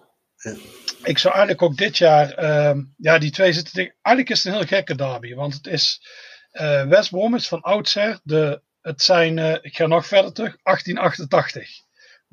Ik 1.03 1.17
zou 1.17 1.33
eigenlijk 1.33 1.61
ook 1.61 1.77
dit 1.77 1.97
jaar, 1.97 2.43
uh, 2.43 2.81
ja, 2.97 3.17
die 3.17 3.31
twee 3.31 3.53
zitten. 3.53 3.95
Eigenlijk 4.01 4.29
is 4.29 4.43
het 4.43 4.53
een 4.53 4.59
heel 4.59 4.67
gekke 4.67 4.95
derby, 4.95 5.33
want 5.33 5.53
het 5.53 5.67
is 5.67 6.07
uh, 6.53 6.83
West 6.87 7.09
Brom 7.09 7.35
is 7.35 7.47
van 7.47 7.61
oudsher 7.61 8.19
de. 8.23 8.61
Het 8.81 9.01
zijn, 9.01 9.37
uh, 9.37 9.53
ik 9.61 9.75
ga 9.75 9.87
nog 9.87 10.07
verder 10.07 10.33
terug, 10.33 10.57
1888. 10.63 11.69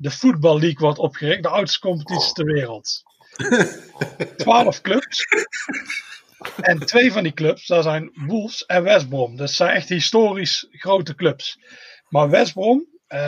De 0.01 0.11
Football 0.11 0.59
League 0.59 0.79
wordt 0.79 0.99
opgericht, 0.99 1.43
de 1.43 1.49
oudste 1.49 1.79
competitie 1.79 2.33
ter 2.33 2.45
wereld. 2.45 3.03
12 4.37 4.81
clubs. 4.81 5.27
En 6.61 6.79
twee 6.79 7.11
van 7.11 7.23
die 7.23 7.33
clubs, 7.33 7.67
dat 7.67 7.83
zijn 7.83 8.11
Wolves 8.13 8.65
en 8.65 8.83
West 8.83 9.09
Brom. 9.09 9.37
Dat 9.37 9.51
zijn 9.51 9.75
echt 9.75 9.89
historisch 9.89 10.67
grote 10.71 11.15
clubs. 11.15 11.59
Maar 12.09 12.29
West 12.29 12.53
Brom, 12.53 12.87
uh, 13.09 13.19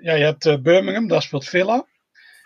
ja, 0.00 0.14
je 0.14 0.24
hebt 0.24 0.44
uh, 0.44 0.56
Birmingham, 0.56 1.08
daar 1.08 1.22
speelt 1.22 1.48
Villa. 1.48 1.86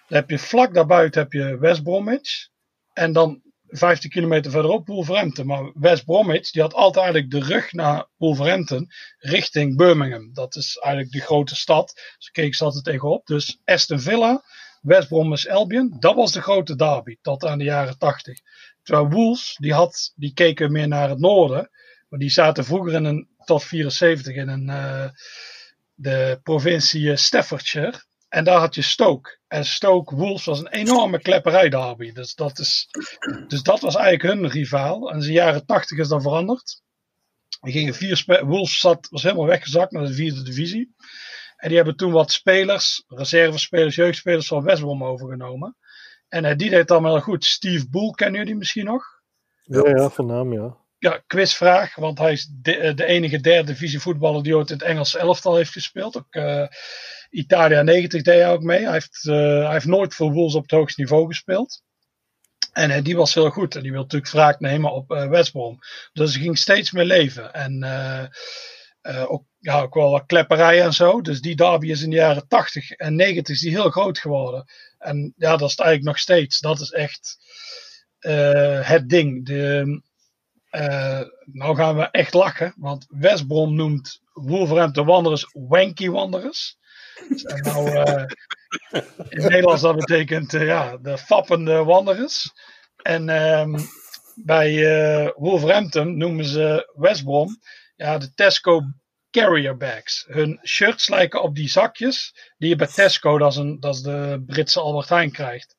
Dan 0.09 0.19
heb 0.19 0.31
je 0.31 0.39
vlak 0.39 0.75
daarbuiten 0.75 1.23
heb 1.23 1.33
je 1.33 1.59
West 1.59 1.83
Bromwich. 1.83 2.49
En 2.93 3.13
dan 3.13 3.43
15 3.79 4.11
kilometer 4.11 4.51
verderop 4.51 4.87
Wolverhampton. 4.87 5.47
Maar 5.47 5.73
West 5.75 6.05
Bromwich, 6.05 6.51
die 6.51 6.63
had 6.63 6.75
altijd 6.75 7.05
eigenlijk 7.05 7.31
de 7.31 7.55
rug 7.55 7.73
naar 7.73 8.07
Wolverhampton 8.17 8.91
richting 9.19 9.77
Birmingham. 9.77 10.31
Dat 10.33 10.57
is 10.57 10.77
eigenlijk 10.77 11.15
de 11.15 11.21
grote 11.21 11.57
stad. 11.57 12.01
Ze 12.19 12.31
keken 12.31 12.55
ze 12.55 12.65
altijd 12.65 12.85
tegenop. 12.85 13.27
Dus 13.27 13.61
Aston 13.65 14.01
Villa, 14.01 14.45
West 14.81 15.09
Bromwich 15.09 15.49
Albion, 15.49 15.97
dat 15.99 16.15
was 16.15 16.33
de 16.33 16.43
grote 16.43 16.77
derby 16.77 17.17
tot 17.23 17.45
aan 17.45 17.59
de 17.59 17.65
jaren 17.65 17.99
80. 17.99 18.41
Terwijl 18.83 19.11
Wolves, 19.11 19.57
die, 19.61 19.73
had, 19.73 20.13
die 20.17 20.33
keken 20.35 20.73
meer 20.73 20.89
naar 20.89 21.09
het 21.09 21.19
noorden. 21.19 21.71
Maar 22.09 22.19
die 22.19 22.31
zaten 22.31 22.65
vroeger 22.65 22.93
in 22.93 23.05
een, 23.05 23.29
tot 23.45 23.65
74 23.65 24.35
in 24.35 24.49
een, 24.49 24.69
uh, 24.69 25.09
de 25.95 26.41
provincie 26.43 27.17
Staffordshire. 27.17 28.03
En 28.35 28.45
daar 28.45 28.59
had 28.59 28.75
je 28.75 28.83
Stoke. 28.83 29.39
En 29.49 29.65
Stoke 29.65 30.15
Wolves 30.15 30.45
was 30.45 30.59
een 30.59 30.69
enorme 30.69 31.19
klepperij 31.19 31.69
derby. 31.69 32.13
Dus 32.13 32.35
dat, 32.35 32.59
is, 32.59 32.89
dus 33.49 33.63
dat 33.63 33.81
was 33.81 33.95
eigenlijk 33.95 34.35
hun 34.35 34.51
rivaal. 34.51 35.11
En 35.11 35.15
in 35.15 35.27
de 35.27 35.33
jaren 35.33 35.67
80 35.67 35.99
is 35.99 36.09
dat 36.09 36.23
veranderd. 36.23 36.83
Die 37.61 37.73
gingen 37.73 37.95
vier 37.95 38.43
Wolves 38.45 38.79
zat, 38.81 39.09
was 39.11 39.23
helemaal 39.23 39.47
weggezakt 39.47 39.93
naar 39.93 40.07
de 40.07 40.13
vierde 40.13 40.43
divisie. 40.43 40.95
En 41.57 41.69
die 41.69 41.77
hebben 41.77 41.97
toen 41.97 42.13
wat 42.13 42.33
spelers, 42.33 43.05
reservespelers, 43.07 43.95
jeugdspelers 43.95 44.47
van 44.47 44.65
West 44.65 44.83
Brom 44.83 45.05
overgenomen. 45.05 45.77
En 46.29 46.45
uh, 46.45 46.57
die 46.57 46.71
deed 46.71 46.91
allemaal 46.91 47.13
wel 47.13 47.21
goed. 47.21 47.45
Steve 47.45 47.89
Boel, 47.89 48.11
kennen 48.11 48.41
jullie 48.41 48.57
misschien 48.57 48.85
nog? 48.85 49.05
Ja, 49.63 49.89
ja 49.89 50.11
van 50.11 50.27
naam, 50.27 50.53
ja. 50.53 50.77
Ja, 51.05 51.23
quizvraag, 51.27 51.95
want 51.95 52.19
hij 52.19 52.33
is 52.33 52.49
de, 52.53 52.95
de 52.95 53.05
enige 53.05 53.41
derde 53.41 53.73
divisie 53.73 54.01
voetballer 54.01 54.43
die 54.43 54.57
ooit 54.57 54.71
in 54.71 54.77
het 54.77 54.85
Engelse 54.85 55.19
elftal 55.19 55.57
heeft 55.57 55.73
gespeeld. 55.73 56.17
Ook 56.17 56.35
uh, 56.35 56.67
Italia 57.31 57.83
90 57.83 58.23
deed 58.23 58.35
hij 58.35 58.51
ook 58.51 58.63
mee. 58.63 58.83
Hij 58.83 58.93
heeft, 58.93 59.25
uh, 59.25 59.35
hij 59.35 59.73
heeft 59.73 59.87
nooit 59.87 60.15
voor 60.15 60.33
Wolves 60.33 60.55
op 60.55 60.63
het 60.63 60.71
hoogste 60.71 61.01
niveau 61.01 61.27
gespeeld. 61.27 61.83
En 62.73 63.03
die 63.03 63.17
was 63.17 63.35
heel 63.35 63.51
goed. 63.51 63.77
En 63.77 63.83
die 63.83 63.91
wil 63.91 64.01
natuurlijk 64.01 64.33
wraak 64.33 64.61
nemen 64.61 64.93
op 64.93 65.09
West 65.09 65.53
Brom. 65.53 65.79
Dus 66.13 66.33
hij 66.33 66.43
ging 66.43 66.59
steeds 66.59 66.93
meer 66.93 67.05
leven. 67.05 67.53
En 67.53 67.85
ook, 69.27 69.45
ja, 69.59 69.81
ook 69.81 69.95
wel 69.95 70.11
wat 70.11 70.27
klepperij 70.27 70.83
en 70.83 70.93
zo. 70.93 71.21
Dus 71.21 71.41
die 71.41 71.57
derby 71.57 71.91
is 71.91 72.03
in 72.03 72.11
de 72.11 72.17
jaren 72.17 72.49
80 72.49 72.91
en 72.91 73.15
90 73.15 73.55
is 73.55 73.61
die 73.61 73.71
heel 73.71 73.91
groot 73.91 74.19
geworden. 74.19 74.65
En 74.99 75.35
ja, 75.37 75.51
dat 75.57 75.69
is 75.69 75.77
het 75.77 75.87
eigenlijk 75.87 76.09
nog 76.09 76.19
steeds. 76.19 76.61
Dat 76.61 76.81
is 76.81 76.91
echt 76.91 77.37
het 78.81 79.09
ding. 79.09 79.47
De, 79.47 80.03
nou 81.45 81.77
gaan 81.77 81.97
we 81.97 82.09
echt 82.11 82.35
lachen. 82.35 82.75
Want 82.77 83.07
West 83.09 83.47
Brom 83.47 83.75
noemt 83.75 84.21
Wolverhampton 84.33 85.07
Wanderers 85.07 85.51
Wanky 85.53 86.09
Wanderers. 86.09 86.79
En 87.45 87.63
nou, 87.63 87.91
uh, 87.91 88.25
in 89.29 89.43
Nederlands 89.43 89.83
dat 89.83 89.97
betekent 89.97 90.53
uh, 90.53 90.67
ja, 90.67 90.97
de 90.97 91.19
fappende 91.19 91.85
wanderers. 91.85 92.53
En 93.03 93.29
um, 93.29 93.77
bij 94.35 94.73
uh, 94.73 95.31
Wolverhampton 95.35 96.17
noemen 96.17 96.45
ze 96.45 96.93
West 96.95 97.25
Brom 97.25 97.59
ja, 97.97 98.19
de 98.19 98.35
Tesco 98.35 98.83
carrier 99.31 99.77
bags. 99.77 100.25
Hun 100.29 100.61
shirts 100.65 101.09
lijken 101.09 101.43
op 101.43 101.55
die 101.55 101.69
zakjes 101.69 102.35
die 102.59 102.69
je 102.69 102.77
bij 102.77 102.87
Tesco, 102.87 103.39
dat 103.39 103.53
is, 103.53 103.59
een, 103.59 103.81
dat 103.81 103.95
is 103.95 104.01
de 104.01 104.43
Britse 104.47 104.81
Albert 104.81 105.09
Heijn, 105.09 105.33
krijgt. 105.33 105.77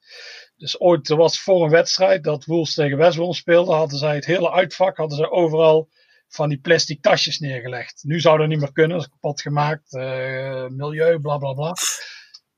Dus 0.58 0.80
ooit, 0.80 1.10
er 1.10 1.16
was 1.16 1.40
voor 1.40 1.64
een 1.64 1.70
wedstrijd 1.70 2.24
dat 2.24 2.46
Wolves 2.46 2.74
tegen 2.74 2.98
West 2.98 3.16
Brom 3.16 3.34
speelde, 3.34 3.74
hadden 3.74 4.00
zij 4.00 4.16
het 4.16 4.26
hele 4.26 4.52
uitvak, 4.52 4.98
hadden 4.98 5.18
ze 5.18 5.32
overal 5.32 5.90
van 6.28 6.50
die 6.50 6.60
plastic 6.60 7.02
tasjes 7.02 7.40
neergelegd. 7.40 8.04
Nu 8.04 8.20
zou 8.20 8.38
dat 8.38 8.48
niet 8.48 8.60
meer 8.60 8.72
kunnen, 8.72 8.98
dat 8.98 9.06
is 9.06 9.12
kapot 9.12 9.42
gemaakt, 9.42 9.94
uh, 9.94 10.68
milieu, 10.68 11.20
bla 11.20 11.38
bla 11.38 11.54
bla. 11.54 11.74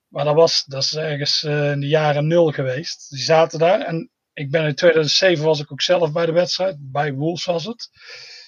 Maar 0.08 0.26
dat, 0.26 0.36
was, 0.36 0.64
dat 0.66 0.84
is 0.84 0.96
ergens 0.96 1.44
uh, 1.44 1.72
in 1.72 1.80
de 1.80 1.88
jaren 1.88 2.28
nul 2.28 2.52
geweest. 2.52 3.10
Die 3.10 3.24
zaten 3.24 3.60
daar 3.60 3.80
en 3.80 4.12
ik 4.34 4.52
ben 4.52 4.66
in 4.66 4.76
2007 4.76 5.46
was 5.46 5.60
ik 5.60 5.72
ook 5.72 5.82
zelf 5.82 6.12
bij 6.12 6.26
de 6.26 6.32
wedstrijd, 6.32 6.76
bij 6.80 7.14
Wolves 7.14 7.46
was 7.46 7.66
het. 7.66 7.90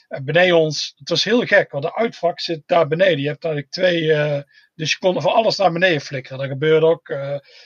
En 0.10 0.26
beneden 0.26 0.58
ons, 0.58 0.94
het 0.98 1.10
was 1.10 1.24
heel 1.24 1.42
gek, 1.42 1.72
want 1.72 1.84
de 1.84 1.96
uitvak 1.96 2.40
zit 2.40 2.62
daar 2.66 2.88
beneden. 2.88 3.20
Je 3.20 3.28
hebt 3.28 3.44
eigenlijk 3.44 3.74
twee, 3.74 4.04
uh, 4.04 4.40
dus 4.76 4.92
je 4.92 4.98
kon 5.00 5.22
van 5.22 5.34
alles 5.34 5.58
naar 5.58 5.72
beneden 5.72 6.02
flikkeren. 6.02 6.38
Dat 6.38 6.48
gebeurde 6.48 6.86
ook. 6.86 7.14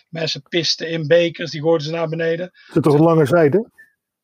mensen 0.10 0.42
pisten 0.50 0.90
in 0.90 1.08
bekers, 1.08 1.52
die 1.52 1.62
gooiden 1.62 1.88
ze 1.88 1.94
naar 1.94 2.10
beneden. 2.10 2.52
Zit 2.74 2.84
toch 2.84 2.94
een 2.94 3.02
lange 3.02 3.26
zijde? 3.26 3.70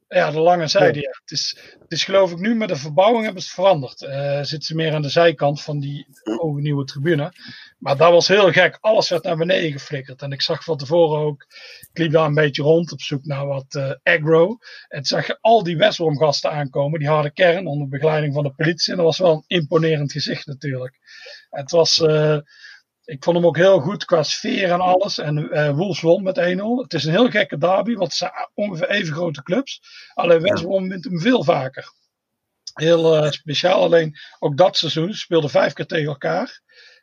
Ja, 0.09 0.31
de 0.31 0.39
lange 0.39 0.67
zijde. 0.67 0.99
Ja. 0.99 1.09
Het, 1.21 1.31
is, 1.31 1.57
het 1.79 1.91
is 1.91 2.03
geloof 2.03 2.31
ik 2.31 2.37
nu 2.37 2.55
met 2.55 2.69
de 2.69 2.75
verbouwing 2.75 3.23
hebben 3.23 3.41
ze 3.41 3.47
het 3.47 3.57
veranderd. 3.57 4.01
Uh, 4.01 4.37
zitten 4.37 4.61
ze 4.61 4.75
meer 4.75 4.93
aan 4.93 5.01
de 5.01 5.09
zijkant 5.09 5.61
van 5.61 5.79
die 5.79 6.07
nieuwe 6.55 6.85
tribune. 6.85 7.33
Maar 7.77 7.97
dat 7.97 8.11
was 8.11 8.27
heel 8.27 8.51
gek. 8.51 8.77
Alles 8.81 9.09
werd 9.09 9.23
naar 9.23 9.37
beneden 9.37 9.71
geflikkerd. 9.71 10.21
En 10.21 10.31
ik 10.31 10.41
zag 10.41 10.63
van 10.63 10.77
tevoren 10.77 11.19
ook, 11.19 11.45
ik 11.91 11.97
liep 11.97 12.11
daar 12.11 12.25
een 12.25 12.33
beetje 12.33 12.63
rond 12.63 12.91
op 12.91 13.01
zoek 13.01 13.25
naar 13.25 13.45
wat 13.45 13.75
uh, 13.75 13.91
aggro. 14.03 14.57
En 14.87 15.05
zag 15.05 15.27
je 15.27 15.37
al 15.41 15.63
die 15.63 15.77
Westbrom 15.77 16.17
gasten 16.17 16.51
aankomen, 16.51 16.99
die 16.99 17.09
harde 17.09 17.31
kern, 17.31 17.67
onder 17.67 17.87
begeleiding 17.87 18.33
van 18.33 18.43
de 18.43 18.53
politie. 18.53 18.91
En 18.91 18.97
dat 18.97 19.05
was 19.05 19.17
wel 19.17 19.33
een 19.33 19.43
imponerend 19.57 20.11
gezicht 20.11 20.47
natuurlijk. 20.47 20.99
Het 21.49 21.71
was... 21.71 21.97
Uh, 21.97 22.37
ik 23.09 23.23
vond 23.23 23.35
hem 23.35 23.45
ook 23.45 23.57
heel 23.57 23.79
goed 23.79 24.05
qua 24.05 24.23
sfeer 24.23 24.71
en 24.71 24.81
alles. 24.81 25.17
En 25.17 25.37
uh, 25.37 25.69
Wolves 25.69 26.01
won 26.01 26.23
met 26.23 26.37
1-0. 26.37 26.41
Het 26.81 26.93
is 26.93 27.05
een 27.05 27.11
heel 27.11 27.29
gekke 27.29 27.57
derby, 27.57 27.93
want 27.93 28.07
het 28.07 28.17
zijn 28.17 28.31
ongeveer 28.53 28.89
even 28.89 29.13
grote 29.13 29.43
clubs. 29.43 29.81
Alleen 30.13 30.41
West 30.41 30.63
Brom 30.63 30.89
wint 30.89 31.03
hem 31.03 31.19
veel 31.19 31.43
vaker. 31.43 31.93
Heel 32.73 33.23
uh, 33.23 33.31
speciaal. 33.31 33.83
Alleen 33.83 34.17
ook 34.39 34.57
dat 34.57 34.77
seizoen 34.77 35.13
ze 35.13 35.19
speelden 35.19 35.49
vijf 35.49 35.73
keer 35.73 35.85
tegen 35.85 36.07
elkaar. 36.07 36.61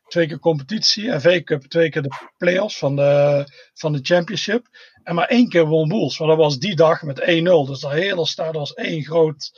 Twee 0.08 0.26
keer 0.26 0.38
competitie, 0.38 1.20
FA 1.20 1.42
Cup, 1.42 1.62
twee 1.62 1.90
keer 1.90 2.02
de 2.02 2.30
play-offs 2.36 2.78
van 2.78 2.96
de, 2.96 3.44
van 3.74 3.92
de 3.92 3.98
Championship. 4.02 4.66
En 5.02 5.14
maar 5.14 5.28
één 5.28 5.48
keer 5.48 5.66
won 5.66 5.88
Wolves. 5.88 6.18
Maar 6.18 6.28
dat 6.28 6.36
was 6.36 6.58
die 6.58 6.76
dag 6.76 7.02
met 7.02 7.20
1-0. 7.20 7.24
Dus 7.24 7.80
dat 7.80 7.90
hele 7.90 8.26
stad 8.26 8.54
was 8.54 8.74
één 8.74 9.04
groot 9.04 9.50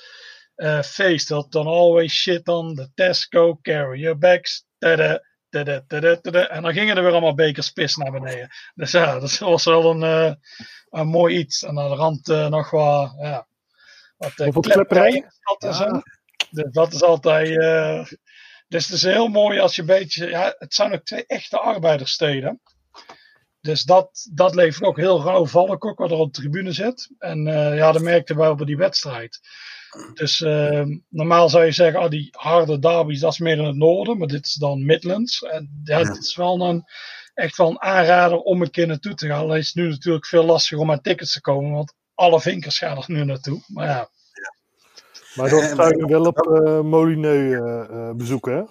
uh, 0.57 0.83
feest. 0.83 1.29
Dat 1.29 1.53
dan 1.53 1.67
always 1.67 2.13
shit 2.13 2.49
on 2.49 2.75
the 2.75 2.89
Tesco, 2.95 3.59
carry 3.63 4.01
your 4.01 4.19
bags. 4.19 4.67
Tada, 4.79 5.21
en 5.51 6.63
dan 6.63 6.73
gingen 6.73 6.97
er 6.97 7.03
weer 7.03 7.13
allemaal 7.13 7.35
bekers 7.35 7.71
pis 7.71 7.97
naar 7.97 8.13
beneden. 8.13 8.49
Dus 8.75 8.91
ja, 8.91 9.19
dat 9.19 9.39
was 9.39 9.65
wel 9.65 9.91
een, 9.91 10.03
uh, 10.03 10.35
een 10.91 11.07
mooi 11.07 11.39
iets. 11.39 11.63
En 11.63 11.79
aan 11.79 11.89
de 11.89 11.97
rand 11.97 12.29
uh, 12.29 12.49
nog 12.49 12.71
wat, 12.71 13.15
ja, 13.21 13.47
wat 14.17 14.39
uh, 14.39 14.49
klepperijen. 14.49 15.35
Ja. 15.59 16.03
Dus 16.51 16.71
dat 16.71 16.93
is 16.93 17.03
altijd. 17.03 17.49
dus 18.69 18.85
het 18.87 18.95
is 18.95 19.03
heel 19.03 19.29
mooi 19.29 19.59
als 19.59 19.75
je 19.75 19.81
een 19.81 19.87
beetje. 19.87 20.27
Ja, 20.27 20.55
het 20.59 20.75
zijn 20.75 20.93
ook 20.93 21.05
twee 21.05 21.27
echte 21.27 21.59
arbeiderssteden. 21.59 22.61
Dus 23.61 23.83
dat, 23.83 24.29
dat 24.33 24.55
levert 24.55 24.85
ook 24.85 24.97
heel 24.97 25.23
rauw 25.23 25.47
valk 25.47 25.85
ook 25.85 25.99
wat 25.99 26.11
er 26.11 26.17
op 26.17 26.35
de 26.35 26.41
tribune 26.41 26.73
zit. 26.73 27.11
En 27.19 27.43
ja, 27.75 27.93
dat 27.93 28.03
merkten 28.03 28.37
wij 28.37 28.49
op 28.49 28.67
die 28.67 28.77
wedstrijd. 28.77 29.41
Dus 30.15 30.41
uh, 30.41 30.85
normaal 31.09 31.49
zou 31.49 31.65
je 31.65 31.73
zeggen, 31.73 32.01
oh, 32.01 32.09
die 32.09 32.29
harde 32.31 32.79
derbies, 32.79 33.21
dat 33.21 33.33
is 33.33 33.39
meer 33.39 33.59
in 33.59 33.65
het 33.65 33.77
noorden, 33.77 34.19
maar 34.19 34.29
dit 34.29 34.47
is 34.47 34.55
dan 34.55 34.85
Midlands. 34.85 35.43
En 35.43 35.81
ja, 35.85 35.99
het 35.99 36.17
is 36.17 36.37
wel 36.37 36.61
een, 36.61 36.85
echt 37.35 37.57
wel 37.57 37.71
een 37.71 37.81
aanrader 37.81 38.39
om 38.39 38.63
een 38.63 38.71
keer 38.71 38.87
naartoe 38.87 39.15
te 39.15 39.27
gaan. 39.27 39.51
Het 39.51 39.63
is 39.63 39.75
nu 39.75 39.89
natuurlijk 39.89 40.27
veel 40.27 40.45
lastiger 40.45 40.79
om 40.79 40.91
aan 40.91 41.01
tickets 41.01 41.33
te 41.33 41.41
komen, 41.41 41.73
want 41.73 41.95
alle 42.15 42.41
vinkers 42.41 42.79
gaan 42.79 42.97
er 42.97 43.05
nu 43.07 43.25
naartoe. 43.25 43.63
Maar 43.67 43.87
ja. 43.87 44.09
Maar 45.35 45.51
dan 45.51 45.77
zou 45.77 45.97
je 45.97 46.07
wel 46.07 46.25
op 46.25 46.47
uh, 46.47 46.81
Molineux 46.81 47.53
uh, 47.53 48.11
bezoeken, 48.13 48.57
hè? 48.57 48.63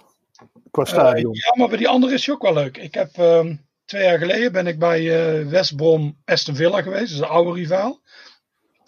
Qua 0.70 0.84
stadion. 0.84 1.34
ja, 1.34 1.54
maar 1.56 1.68
bij 1.68 1.78
die 1.78 1.88
andere 1.88 2.14
is 2.14 2.24
je 2.24 2.32
ook 2.32 2.42
wel 2.42 2.52
leuk. 2.52 2.76
Ik 2.76 2.94
heb 2.94 3.16
um, 3.18 3.66
twee 3.84 4.02
jaar 4.02 4.18
geleden 4.18 4.52
ben 4.52 4.66
ik 4.66 4.78
bij 4.78 5.02
Westbrom 5.48 6.20
Aston 6.24 6.56
Villa 6.56 6.82
geweest, 6.82 7.08
dus 7.08 7.18
een 7.18 7.24
oude 7.24 7.52
rivaal. 7.52 8.00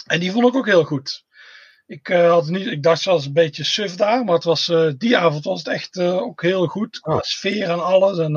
En 0.07 0.21
die 0.21 0.33
vond 0.33 0.47
ik 0.47 0.55
ook 0.55 0.67
heel 0.67 0.85
goed. 0.85 1.25
Ik, 1.91 2.09
uh, 2.09 2.31
had 2.31 2.49
niet, 2.49 2.67
ik 2.67 2.83
dacht 2.83 3.03
zelfs 3.03 3.27
een 3.27 3.33
beetje 3.33 3.65
suf 3.65 3.95
daar, 3.95 4.25
maar 4.25 4.35
het 4.35 4.45
was, 4.45 4.69
uh, 4.69 4.93
die 4.99 5.17
avond 5.17 5.45
was 5.45 5.59
het 5.59 5.69
echt 5.69 5.97
uh, 5.97 6.17
ook 6.17 6.43
heel 6.43 6.67
goed. 6.67 7.01
Qua 7.01 7.15
oh. 7.15 7.21
sfeer 7.21 7.69
en 7.69 7.85
alles. 7.85 8.19
En 8.19 8.37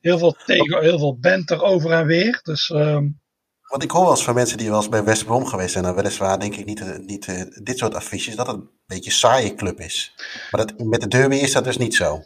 heel, 0.00 0.18
veel 0.18 0.36
tegen, 0.46 0.82
heel 0.82 0.98
veel 0.98 1.18
banter 1.18 1.62
over 1.62 1.92
en 1.92 2.06
weer. 2.06 2.40
Dus, 2.42 2.68
um, 2.68 3.20
Want 3.62 3.82
ik 3.82 3.90
hoor 3.90 4.02
wel 4.02 4.10
eens 4.10 4.24
van 4.24 4.34
mensen 4.34 4.58
die 4.58 4.68
wel 4.68 4.76
eens 4.76 4.88
bij 4.88 5.04
West 5.04 5.24
Brom 5.24 5.46
geweest 5.46 5.72
zijn, 5.72 5.84
en 5.84 5.94
weliswaar 5.94 6.38
denk 6.38 6.56
ik 6.56 6.64
niet, 6.64 7.06
niet 7.06 7.26
dit 7.64 7.78
soort 7.78 7.94
affiches, 7.94 8.36
dat 8.36 8.46
het 8.46 8.56
een 8.56 8.70
beetje 8.86 9.10
een 9.10 9.16
saaie 9.16 9.54
club 9.54 9.80
is. 9.80 10.14
Maar 10.50 10.66
dat, 10.66 10.78
met 10.78 11.00
de 11.00 11.08
derby 11.08 11.36
is 11.36 11.52
dat 11.52 11.64
dus 11.64 11.76
niet 11.76 11.94
zo. 11.94 12.22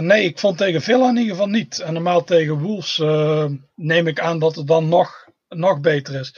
Nee, 0.00 0.24
ik 0.24 0.38
vond 0.38 0.58
tegen 0.58 0.82
Villa 0.82 1.08
in 1.08 1.16
ieder 1.16 1.30
geval 1.30 1.48
niet. 1.48 1.78
En 1.78 1.92
normaal 1.92 2.24
tegen 2.24 2.58
Wolves 2.58 2.98
neem 3.74 4.06
ik 4.06 4.20
aan 4.20 4.38
dat 4.38 4.56
het 4.56 4.66
dan 4.66 4.88
nog, 4.88 5.28
nog 5.48 5.80
beter 5.80 6.20
is. 6.20 6.34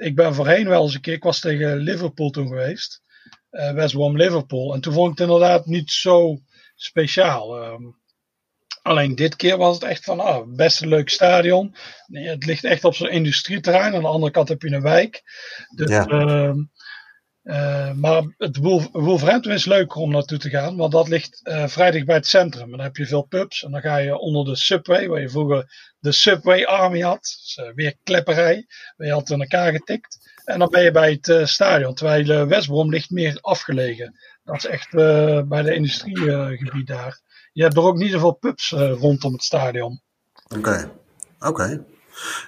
Ik 0.00 0.14
ben 0.14 0.34
voorheen 0.34 0.68
wel 0.68 0.82
eens 0.82 0.94
een 0.94 1.00
keer, 1.00 1.14
ik 1.14 1.22
was 1.22 1.40
tegen 1.40 1.76
Liverpool 1.76 2.30
toen 2.30 2.48
geweest. 2.48 3.02
Uh, 3.50 3.72
West 3.72 3.94
Brom 3.94 4.16
Liverpool. 4.16 4.74
En 4.74 4.80
toen 4.80 4.92
vond 4.92 5.12
ik 5.12 5.18
het 5.18 5.28
inderdaad 5.28 5.66
niet 5.66 5.90
zo 5.90 6.40
speciaal. 6.74 7.62
Ehm, 7.62 7.82
alleen 8.82 9.14
dit 9.14 9.36
keer 9.36 9.56
was 9.56 9.74
het 9.74 9.84
echt 9.84 10.04
van, 10.04 10.20
ah, 10.20 10.46
best 10.46 10.82
een 10.82 10.88
leuk 10.88 11.08
stadion. 11.08 11.74
Nee, 12.06 12.28
het 12.28 12.46
ligt 12.46 12.64
echt 12.64 12.84
op 12.84 12.94
zo'n 12.94 13.10
industrieterrein. 13.10 13.94
Aan 13.94 14.00
de 14.00 14.08
andere 14.08 14.32
kant 14.32 14.48
heb 14.48 14.62
je 14.62 14.70
een 14.70 14.82
wijk. 14.82 15.22
Dus, 15.74 15.90
ja. 15.90 16.06
Ehm, 16.06 16.58
uh, 17.50 17.92
maar 17.92 18.34
het 18.38 18.56
Wolverhampton 18.92 19.52
is 19.52 19.64
leuker 19.64 20.00
om 20.00 20.10
naartoe 20.10 20.38
te 20.38 20.50
gaan, 20.50 20.76
want 20.76 20.92
dat 20.92 21.08
ligt 21.08 21.40
uh, 21.44 22.04
bij 22.04 22.14
het 22.14 22.26
centrum. 22.26 22.64
En 22.64 22.70
dan 22.70 22.80
heb 22.80 22.96
je 22.96 23.06
veel 23.06 23.22
pubs 23.22 23.64
en 23.64 23.70
dan 23.70 23.80
ga 23.80 23.96
je 23.96 24.18
onder 24.18 24.44
de 24.44 24.56
Subway, 24.56 25.08
waar 25.08 25.20
je 25.20 25.28
vroeger 25.28 25.94
de 25.98 26.12
Subway 26.12 26.64
Army 26.64 27.00
had. 27.00 27.20
Dus, 27.20 27.60
weer 27.74 27.96
klepperij, 28.02 28.66
waar 28.96 29.06
je 29.06 29.12
altijd 29.12 29.40
in 29.40 29.40
elkaar 29.40 29.72
getikt. 29.72 30.18
En 30.44 30.58
dan 30.58 30.68
ben 30.70 30.82
je 30.82 30.90
bij 30.90 31.20
het 31.22 31.48
stadion, 31.48 31.94
terwijl 31.94 32.46
Westbrom 32.46 32.90
ligt 32.90 33.10
meer 33.10 33.38
afgelegen. 33.40 34.18
Dat 34.44 34.56
is 34.56 34.66
echt 34.66 34.90
bij 35.48 35.62
de 35.62 35.74
industriegebied 35.74 36.86
daar. 36.86 37.20
Je 37.52 37.62
hebt 37.62 37.76
er 37.76 37.82
ook 37.82 37.96
niet 37.96 38.12
zoveel 38.12 38.32
pubs 38.32 38.70
rondom 38.70 39.32
het 39.32 39.42
stadion. 39.42 40.00
Oké, 40.56 40.90
oké. 41.38 41.84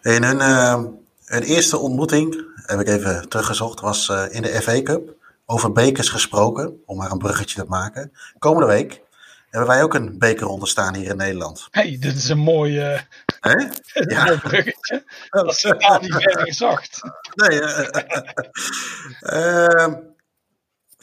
En 0.02 0.22
een, 0.22 1.01
een 1.32 1.42
eerste 1.42 1.78
ontmoeting 1.78 2.46
heb 2.54 2.80
ik 2.80 2.88
even 2.88 3.28
teruggezocht, 3.28 3.80
was 3.80 4.08
uh, 4.08 4.24
in 4.30 4.42
de 4.42 4.62
FA 4.62 4.82
Cup. 4.82 5.14
Over 5.46 5.72
bekers 5.72 6.08
gesproken, 6.08 6.82
om 6.86 6.96
maar 6.96 7.10
een 7.10 7.18
bruggetje 7.18 7.62
te 7.62 7.68
maken. 7.68 8.12
Komende 8.38 8.66
week 8.66 9.00
hebben 9.50 9.70
wij 9.70 9.82
ook 9.82 9.94
een 9.94 10.18
bekerronde 10.18 10.66
staan 10.66 10.94
hier 10.94 11.10
in 11.10 11.16
Nederland. 11.16 11.68
hey, 11.70 11.96
dit 12.00 12.16
is 12.16 12.28
een 12.28 12.38
mooi, 12.38 12.92
uh, 12.92 13.00
ja. 14.08 14.24
mooi 14.24 14.38
bruggetje. 14.38 15.04
Dat 15.30 15.50
is 15.50 15.60
totaal 15.60 16.00
niet 16.00 16.12
verder 16.12 16.46
gezocht. 16.46 17.00
Nee, 17.34 17.60
uh, 19.20 19.86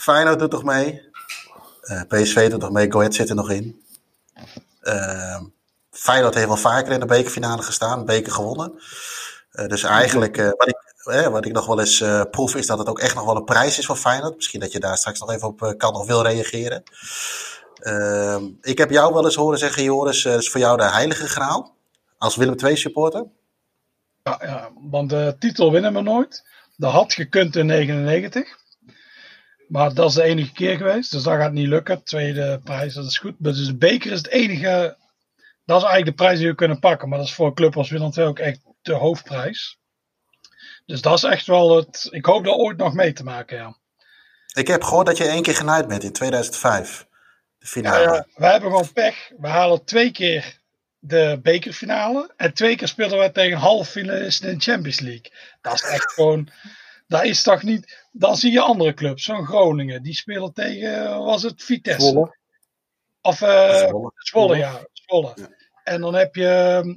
Feyenoord 0.05 0.39
doet 0.39 0.51
toch 0.51 0.63
mee. 0.63 1.07
PSV 2.07 2.49
doet 2.49 2.61
nog 2.61 2.71
mee, 2.71 2.91
Go 2.91 3.11
zit 3.11 3.29
er 3.29 3.35
nog 3.35 3.51
in. 3.51 3.83
Feyenoord 5.91 6.33
heeft 6.33 6.47
wel 6.47 6.57
vaker 6.57 6.91
in 6.91 6.99
de 6.99 7.05
bekerfinale 7.05 7.61
gestaan, 7.61 8.05
beker 8.05 8.31
gewonnen. 8.31 8.79
Dus 9.51 9.83
eigenlijk, 9.83 10.35
wat 10.35 10.67
ik 10.67 10.89
wat 11.31 11.45
ik 11.45 11.51
nog 11.51 11.65
wel 11.65 11.79
eens 11.79 11.99
uh, 11.99 12.21
proef, 12.31 12.55
is 12.55 12.67
dat 12.67 12.77
het 12.77 12.87
ook 12.87 12.99
echt 12.99 13.15
nog 13.15 13.25
wel 13.25 13.35
een 13.35 13.43
prijs 13.43 13.77
is 13.77 13.85
voor 13.85 13.95
Feyenoord. 13.95 14.35
Misschien 14.35 14.59
dat 14.59 14.71
je 14.71 14.79
daar 14.79 14.97
straks 14.97 15.19
nog 15.19 15.31
even 15.31 15.47
op 15.47 15.73
kan 15.77 15.95
of 15.95 16.07
wil 16.07 16.23
reageren. 16.23 16.83
Uh, 17.81 18.37
ik 18.61 18.77
heb 18.77 18.89
jou 18.89 19.13
wel 19.13 19.25
eens 19.25 19.35
horen 19.35 19.59
zeggen, 19.59 19.83
Joris, 19.83 20.25
uh, 20.25 20.35
is 20.35 20.49
voor 20.49 20.59
jou 20.59 20.77
de 20.77 20.91
heilige 20.91 21.27
graal. 21.27 21.75
Als 22.17 22.35
Willem 22.35 22.55
II 22.65 22.77
supporter. 22.77 23.25
Ja, 24.23 24.39
ja, 24.41 24.69
want 24.89 25.09
de 25.09 25.35
titel 25.39 25.71
winnen 25.71 25.93
we 25.93 26.01
nooit. 26.01 26.43
Dat 26.77 26.91
had 26.91 27.13
gekund 27.13 27.55
in 27.55 27.65
99. 27.65 28.57
Maar 29.67 29.93
dat 29.93 30.09
is 30.09 30.15
de 30.15 30.23
enige 30.23 30.53
keer 30.53 30.77
geweest. 30.77 31.11
Dus 31.11 31.23
dat 31.23 31.37
gaat 31.37 31.51
niet 31.51 31.67
lukken. 31.67 32.03
Tweede 32.03 32.61
prijs, 32.63 32.93
dat 32.93 33.05
is 33.05 33.17
goed. 33.17 33.35
Dus 33.37 33.65
de 33.65 33.75
beker 33.75 34.11
is 34.11 34.17
het 34.17 34.29
enige. 34.29 34.97
Dat 35.65 35.77
is 35.77 35.87
eigenlijk 35.87 36.17
de 36.17 36.23
prijs 36.23 36.39
die 36.39 36.47
we 36.47 36.55
kunnen 36.55 36.79
pakken. 36.79 37.09
Maar 37.09 37.17
dat 37.17 37.27
is 37.27 37.33
voor 37.33 37.47
een 37.47 37.53
club 37.53 37.77
als 37.77 37.89
Willem 37.89 38.11
II 38.15 38.27
ook 38.27 38.39
echt 38.39 38.59
de 38.89 38.95
hoofdprijs. 38.95 39.79
Dus 40.85 41.01
dat 41.01 41.17
is 41.17 41.23
echt 41.23 41.45
wel 41.45 41.75
het. 41.75 42.07
Ik 42.11 42.25
hoop 42.25 42.43
daar 42.43 42.53
ooit 42.53 42.77
nog 42.77 42.93
mee 42.93 43.13
te 43.13 43.23
maken, 43.23 43.57
ja. 43.57 43.77
Ik 44.53 44.67
heb 44.67 44.83
gehoord 44.83 45.05
dat 45.05 45.17
je 45.17 45.23
één 45.23 45.41
keer 45.41 45.55
genaaid 45.55 45.87
bent 45.87 46.03
in 46.03 46.11
2005. 46.11 47.07
De 47.57 47.67
finale. 47.67 48.03
Ja, 48.03 48.13
ja, 48.13 48.25
we 48.35 48.45
hebben 48.45 48.69
gewoon 48.69 48.93
pech. 48.93 49.31
We 49.37 49.47
halen 49.47 49.85
twee 49.85 50.11
keer 50.11 50.59
de 50.99 51.39
bekerfinale. 51.41 52.33
En 52.37 52.53
twee 52.53 52.75
keer 52.75 52.87
speelden 52.87 53.19
we 53.19 53.31
tegen 53.31 53.57
halffinalisten 53.57 54.49
in 54.49 54.57
de 54.57 54.63
Champions 54.63 54.99
League. 54.99 55.31
Dat 55.61 55.73
is 55.73 55.83
echt 55.83 56.13
gewoon. 56.13 56.49
Dat 57.07 57.23
is 57.23 57.43
toch 57.43 57.63
niet. 57.63 58.07
Dan 58.11 58.37
zie 58.37 58.51
je 58.51 58.61
andere 58.61 58.93
clubs, 58.93 59.23
zo'n 59.23 59.45
Groningen. 59.45 60.03
Die 60.03 60.13
spelen 60.13 60.53
tegen. 60.53 61.23
Was 61.23 61.43
het 61.43 61.63
Vitesse? 61.63 62.07
Zwolle. 62.07 62.37
Of 63.21 63.41
uh, 63.41 63.75
Zwolle. 63.75 64.11
Zwolle, 64.15 64.57
ja. 64.57 64.87
Zwolle. 64.93 65.31
Ja. 65.35 65.47
En 65.83 66.01
dan 66.01 66.13
heb 66.13 66.35
je 66.35 66.81
uh, 66.85 66.95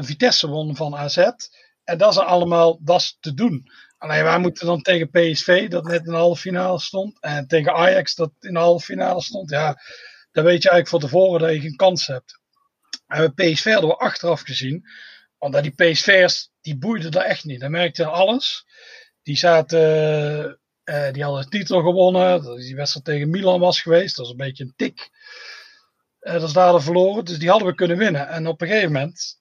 Vitesse 0.00 0.48
won 0.48 0.76
van 0.76 0.96
AZ. 0.96 1.16
En 1.84 1.98
dat 1.98 2.10
is 2.10 2.18
allemaal 2.18 2.78
dat 2.82 3.16
te 3.20 3.34
doen. 3.34 3.70
Alleen 3.98 4.24
wij 4.24 4.38
moeten 4.38 4.66
dan 4.66 4.82
tegen 4.82 5.10
PSV, 5.10 5.68
dat 5.68 5.84
net 5.84 6.04
in 6.04 6.10
de 6.10 6.16
halve 6.18 6.40
finale 6.40 6.78
stond. 6.78 7.20
En 7.20 7.46
tegen 7.46 7.74
Ajax, 7.74 8.14
dat 8.14 8.32
in 8.40 8.52
de 8.52 8.58
halve 8.58 8.84
finale 8.84 9.22
stond. 9.22 9.50
Ja, 9.50 9.80
dan 10.32 10.44
weet 10.44 10.62
je 10.62 10.70
eigenlijk 10.70 10.88
van 10.88 11.00
tevoren 11.00 11.40
dat 11.40 11.52
je 11.52 11.60
geen 11.60 11.76
kans 11.76 12.06
hebt. 12.06 12.40
En 13.06 13.32
bij 13.34 13.52
PSV 13.52 13.72
hadden 13.72 13.90
we 13.90 13.96
achteraf 13.96 14.40
gezien. 14.40 14.84
Want 15.38 15.62
die 15.62 15.74
PSV'ers, 15.74 16.50
die 16.60 16.78
boeiden 16.78 17.10
daar 17.10 17.24
echt 17.24 17.44
niet. 17.44 17.60
Dan 17.60 17.70
merkte 17.70 18.04
alles. 18.04 18.66
Die 19.22 19.36
zaten, 19.36 20.58
uh, 20.84 21.12
die 21.12 21.22
hadden 21.22 21.42
de 21.42 21.48
titel 21.48 21.82
gewonnen. 21.82 22.56
Die 22.56 22.76
wedstrijd 22.76 23.04
tegen 23.04 23.30
Milan 23.30 23.60
was 23.60 23.80
geweest. 23.80 24.16
Dat 24.16 24.24
was 24.24 24.30
een 24.30 24.46
beetje 24.46 24.64
een 24.64 24.74
tik. 24.76 25.10
Dat 26.20 26.42
is 26.42 26.52
daar 26.52 26.82
verloren. 26.82 27.24
Dus 27.24 27.38
die 27.38 27.48
hadden 27.48 27.68
we 27.68 27.74
kunnen 27.74 27.96
winnen. 27.96 28.28
En 28.28 28.46
op 28.46 28.60
een 28.60 28.68
gegeven 28.68 28.92
moment, 28.92 29.39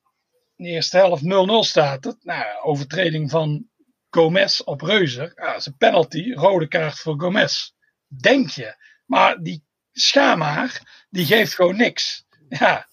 in 0.59 0.65
de 0.65 0.71
eerste 0.71 0.97
helft 0.97 1.23
0-0 1.23 1.27
staat 1.69 2.03
het. 2.03 2.17
Nou, 2.23 2.45
overtreding 2.63 3.29
van 3.29 3.67
Gomez 4.09 4.59
op 4.59 4.81
Reuzer. 4.81 5.31
Ja, 5.35 5.45
dat 5.45 5.59
is 5.59 5.65
een 5.65 5.77
penalty, 5.77 6.33
rode 6.33 6.67
kaart 6.67 6.99
voor 6.99 7.19
Gomez. 7.19 7.71
Denk 8.07 8.49
je. 8.49 8.75
Maar 9.05 9.37
die 9.41 9.63
Schamaar, 9.91 11.05
die 11.09 11.25
geeft 11.25 11.55
gewoon 11.55 11.77
niks. 11.77 12.25
Ja. 12.49 12.87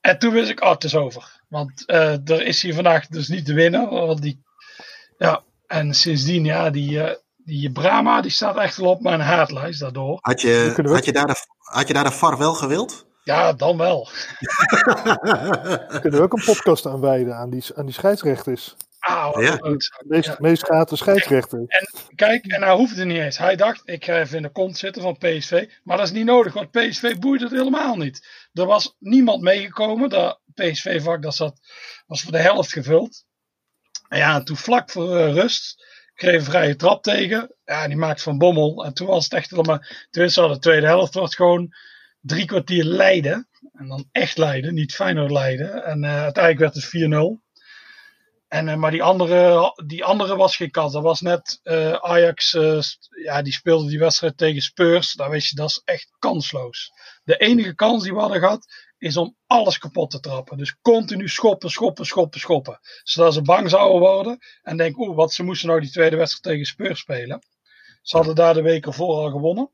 En 0.00 0.18
toen 0.18 0.32
wist 0.32 0.50
ik, 0.50 0.60
oh, 0.60 0.70
het 0.70 0.84
is 0.84 0.94
over. 0.94 1.42
Want 1.48 1.84
uh, 1.86 2.28
er 2.28 2.42
is 2.42 2.62
hier 2.62 2.74
vandaag 2.74 3.06
dus 3.06 3.28
niet 3.28 3.44
te 3.44 3.54
winnen. 3.54 3.90
Want 3.90 4.22
die, 4.22 4.42
ja, 5.18 5.42
en 5.66 5.94
sindsdien, 5.94 6.44
ja, 6.44 6.70
die, 6.70 6.90
uh, 6.90 7.10
die 7.36 7.72
Brahma, 7.72 8.20
die 8.20 8.30
staat 8.30 8.56
echt 8.56 8.76
wel 8.76 8.90
op 8.90 9.00
mijn 9.00 9.20
haatlijst 9.20 9.80
daardoor. 9.80 10.18
Had 10.20 10.40
je, 10.40 10.82
had 10.82 11.04
je, 11.04 11.12
daar, 11.12 11.26
de, 11.26 11.46
had 11.58 11.88
je 11.88 11.94
daar 11.94 12.04
de 12.04 12.10
VAR 12.10 12.38
wel 12.38 12.54
gewild? 12.54 13.05
Ja, 13.26 13.52
dan 13.52 13.76
wel. 13.76 14.08
Kunnen 16.00 16.18
we 16.18 16.22
ook 16.22 16.32
een 16.32 16.44
podcast 16.44 16.86
aanwijden 16.86 17.36
aan 17.36 17.50
die, 17.50 17.64
aan 17.74 17.84
die 17.84 17.94
scheidsrechters? 17.94 18.76
Ah, 18.98 19.42
ja. 19.42 19.58
meest, 20.06 20.38
meest 20.38 20.66
scheidsrechter. 20.92 21.64
En, 21.66 21.88
kijk, 22.14 22.46
en 22.46 22.60
nou 22.60 22.78
hoeft 22.78 22.96
het 22.96 23.06
niet 23.06 23.18
eens. 23.18 23.38
Hij 23.38 23.56
dacht, 23.56 23.82
ik 23.84 24.04
ga 24.04 24.18
even 24.18 24.36
in 24.36 24.42
de 24.42 24.48
kont 24.48 24.78
zitten 24.78 25.02
van 25.02 25.18
PSV. 25.18 25.68
Maar 25.82 25.96
dat 25.96 26.06
is 26.06 26.12
niet 26.12 26.24
nodig, 26.24 26.52
want 26.52 26.70
PSV 26.70 27.18
boeit 27.18 27.40
het 27.40 27.50
helemaal 27.50 27.96
niet. 27.96 28.28
Er 28.52 28.66
was 28.66 28.96
niemand 28.98 29.42
meegekomen. 29.42 30.08
Dat 30.08 30.40
PSV-vak 30.54 31.22
dat 31.22 31.34
zat, 31.34 31.60
was 32.06 32.22
voor 32.22 32.32
de 32.32 32.38
helft 32.38 32.72
gevuld. 32.72 33.24
En 34.08 34.18
ja, 34.18 34.42
toen 34.42 34.56
vlak 34.56 34.90
voor 34.90 35.18
uh, 35.18 35.32
rust 35.32 35.84
kreeg 36.14 36.34
een 36.34 36.44
vrije 36.44 36.76
trap 36.76 37.02
tegen. 37.02 37.54
Ja, 37.64 37.86
die 37.86 37.96
maakt 37.96 38.22
van 38.22 38.38
Bommel. 38.38 38.84
En 38.84 38.94
toen 38.94 39.06
was 39.06 39.24
het 39.24 39.32
echt 39.32 39.50
helemaal... 39.50 39.82
Tenminste, 40.10 40.48
de 40.48 40.58
tweede 40.58 40.86
helft 40.86 41.14
was 41.14 41.34
gewoon 41.34 41.74
drie 42.26 42.44
kwartier 42.44 42.84
leiden. 42.84 43.48
En 43.72 43.88
dan 43.88 44.08
echt 44.12 44.38
leiden, 44.38 44.74
niet 44.74 44.94
Feyenoord 44.94 45.30
leiden. 45.30 45.84
En 45.84 46.02
uh, 46.02 46.22
uiteindelijk 46.22 46.58
werd 46.58 46.74
het 46.74 47.40
4-0. 47.40 47.44
En, 48.48 48.68
uh, 48.68 48.74
maar 48.74 48.90
die 48.90 49.02
andere, 49.02 49.72
die 49.86 50.04
andere 50.04 50.36
was 50.36 50.56
geen. 50.56 50.68
Dat 50.72 50.92
was 50.92 51.20
net 51.20 51.60
uh, 51.64 51.92
Ajax, 51.92 52.50
ja, 53.24 53.42
die 53.42 53.52
speelde 53.52 53.88
die 53.88 53.98
wedstrijd 53.98 54.36
tegen 54.36 54.62
Spurs. 54.62 55.12
Daar 55.12 55.30
weet 55.30 55.46
je, 55.46 55.56
dat 55.56 55.68
is 55.70 55.82
echt 55.84 56.12
kansloos. 56.18 56.92
De 57.24 57.36
enige 57.36 57.74
kans 57.74 58.02
die 58.02 58.12
we 58.12 58.20
hadden 58.20 58.40
gehad, 58.40 58.66
is 58.98 59.16
om 59.16 59.36
alles 59.46 59.78
kapot 59.78 60.10
te 60.10 60.20
trappen. 60.20 60.58
Dus 60.58 60.76
continu 60.80 61.28
schoppen, 61.28 61.70
schoppen, 61.70 62.06
schoppen, 62.06 62.40
schoppen. 62.40 62.78
Zodat 63.02 63.34
ze 63.34 63.42
bang 63.42 63.70
zouden 63.70 64.00
worden. 64.00 64.38
En 64.62 64.76
denk, 64.76 64.98
oeh, 64.98 65.16
wat 65.16 65.32
ze 65.32 65.42
moesten 65.42 65.68
nou 65.68 65.80
die 65.80 65.90
tweede 65.90 66.16
wedstrijd 66.16 66.44
tegen 66.44 66.66
Spurs 66.66 67.00
spelen. 67.00 67.46
Ze 68.02 68.16
hadden 68.16 68.34
daar 68.34 68.54
de 68.54 68.62
weken 68.62 68.92
voor 68.92 69.14
al 69.14 69.30
gewonnen. 69.30 69.70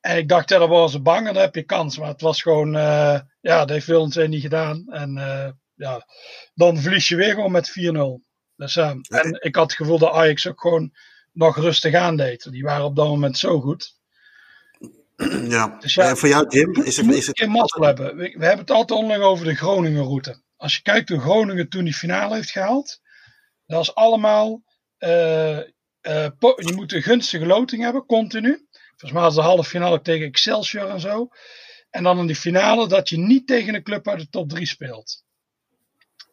En 0.00 0.16
ik 0.16 0.28
dacht, 0.28 0.48
ja, 0.48 0.58
dan 0.58 0.68
waren 0.68 0.88
ze 0.88 1.00
bang 1.00 1.26
en 1.26 1.34
dan 1.34 1.42
heb 1.42 1.54
je 1.54 1.62
kans. 1.62 1.98
Maar 1.98 2.08
het 2.08 2.20
was 2.20 2.42
gewoon, 2.42 2.74
uh, 2.74 3.20
ja, 3.40 3.58
dat 3.58 3.68
heeft 3.68 3.86
Willens 3.86 4.16
niet 4.16 4.42
gedaan. 4.42 4.84
En 4.88 5.16
uh, 5.16 5.48
ja, 5.74 6.06
dan 6.54 6.78
verlies 6.78 7.08
je 7.08 7.16
weer 7.16 7.34
gewoon 7.34 7.52
met 7.52 7.70
4-0. 7.70 7.72
Dus, 8.56 8.76
uh, 8.76 8.90
en 9.08 9.38
ik 9.40 9.54
had 9.54 9.64
het 9.64 9.74
gevoel 9.74 9.98
dat 9.98 10.12
Ajax 10.12 10.46
ook 10.46 10.60
gewoon 10.60 10.92
nog 11.32 11.56
rustig 11.56 11.94
aandeed. 11.94 12.50
Die 12.52 12.62
waren 12.62 12.84
op 12.84 12.96
dat 12.96 13.08
moment 13.08 13.38
zo 13.38 13.60
goed. 13.60 13.96
Ja, 15.48 15.76
dus 15.80 15.94
ja 15.94 16.16
voor 16.16 16.28
jou 16.28 16.48
Jim, 16.48 16.82
is 16.82 16.96
het... 16.96 17.06
Is 17.06 17.26
het... 17.26 17.46
mazzel 17.46 17.82
hebben. 17.82 18.16
We, 18.16 18.22
we, 18.22 18.44
hebben 18.44 18.58
het 18.58 18.70
altijd 18.70 19.00
onderling 19.00 19.24
over 19.24 19.44
de 19.44 19.54
Groningen 19.54 20.02
route. 20.04 20.42
Als 20.56 20.76
je 20.76 20.82
kijkt 20.82 21.08
hoe 21.08 21.20
Groningen 21.20 21.68
toen 21.68 21.84
die 21.84 21.94
finale 21.94 22.34
heeft 22.34 22.50
gehaald. 22.50 23.00
Dat 23.66 23.80
is 23.80 23.94
allemaal... 23.94 24.62
je 24.98 26.72
moet 26.74 26.92
een 26.92 27.02
gunstige 27.02 27.46
loting 27.46 27.82
hebben, 27.82 28.06
continu. 28.06 28.67
Volgens 28.98 29.12
mij 29.12 29.22
was 29.22 29.34
de 29.34 29.40
halve 29.40 29.64
finale 29.64 30.00
tegen 30.00 30.26
Excelsior 30.26 30.88
en 30.88 31.00
zo. 31.00 31.28
En 31.90 32.02
dan 32.02 32.18
in 32.18 32.26
die 32.26 32.36
finale 32.36 32.88
dat 32.88 33.08
je 33.08 33.18
niet 33.18 33.46
tegen 33.46 33.74
een 33.74 33.82
club 33.82 34.08
uit 34.08 34.20
de 34.20 34.28
top 34.28 34.48
3 34.48 34.66
speelt. 34.66 35.24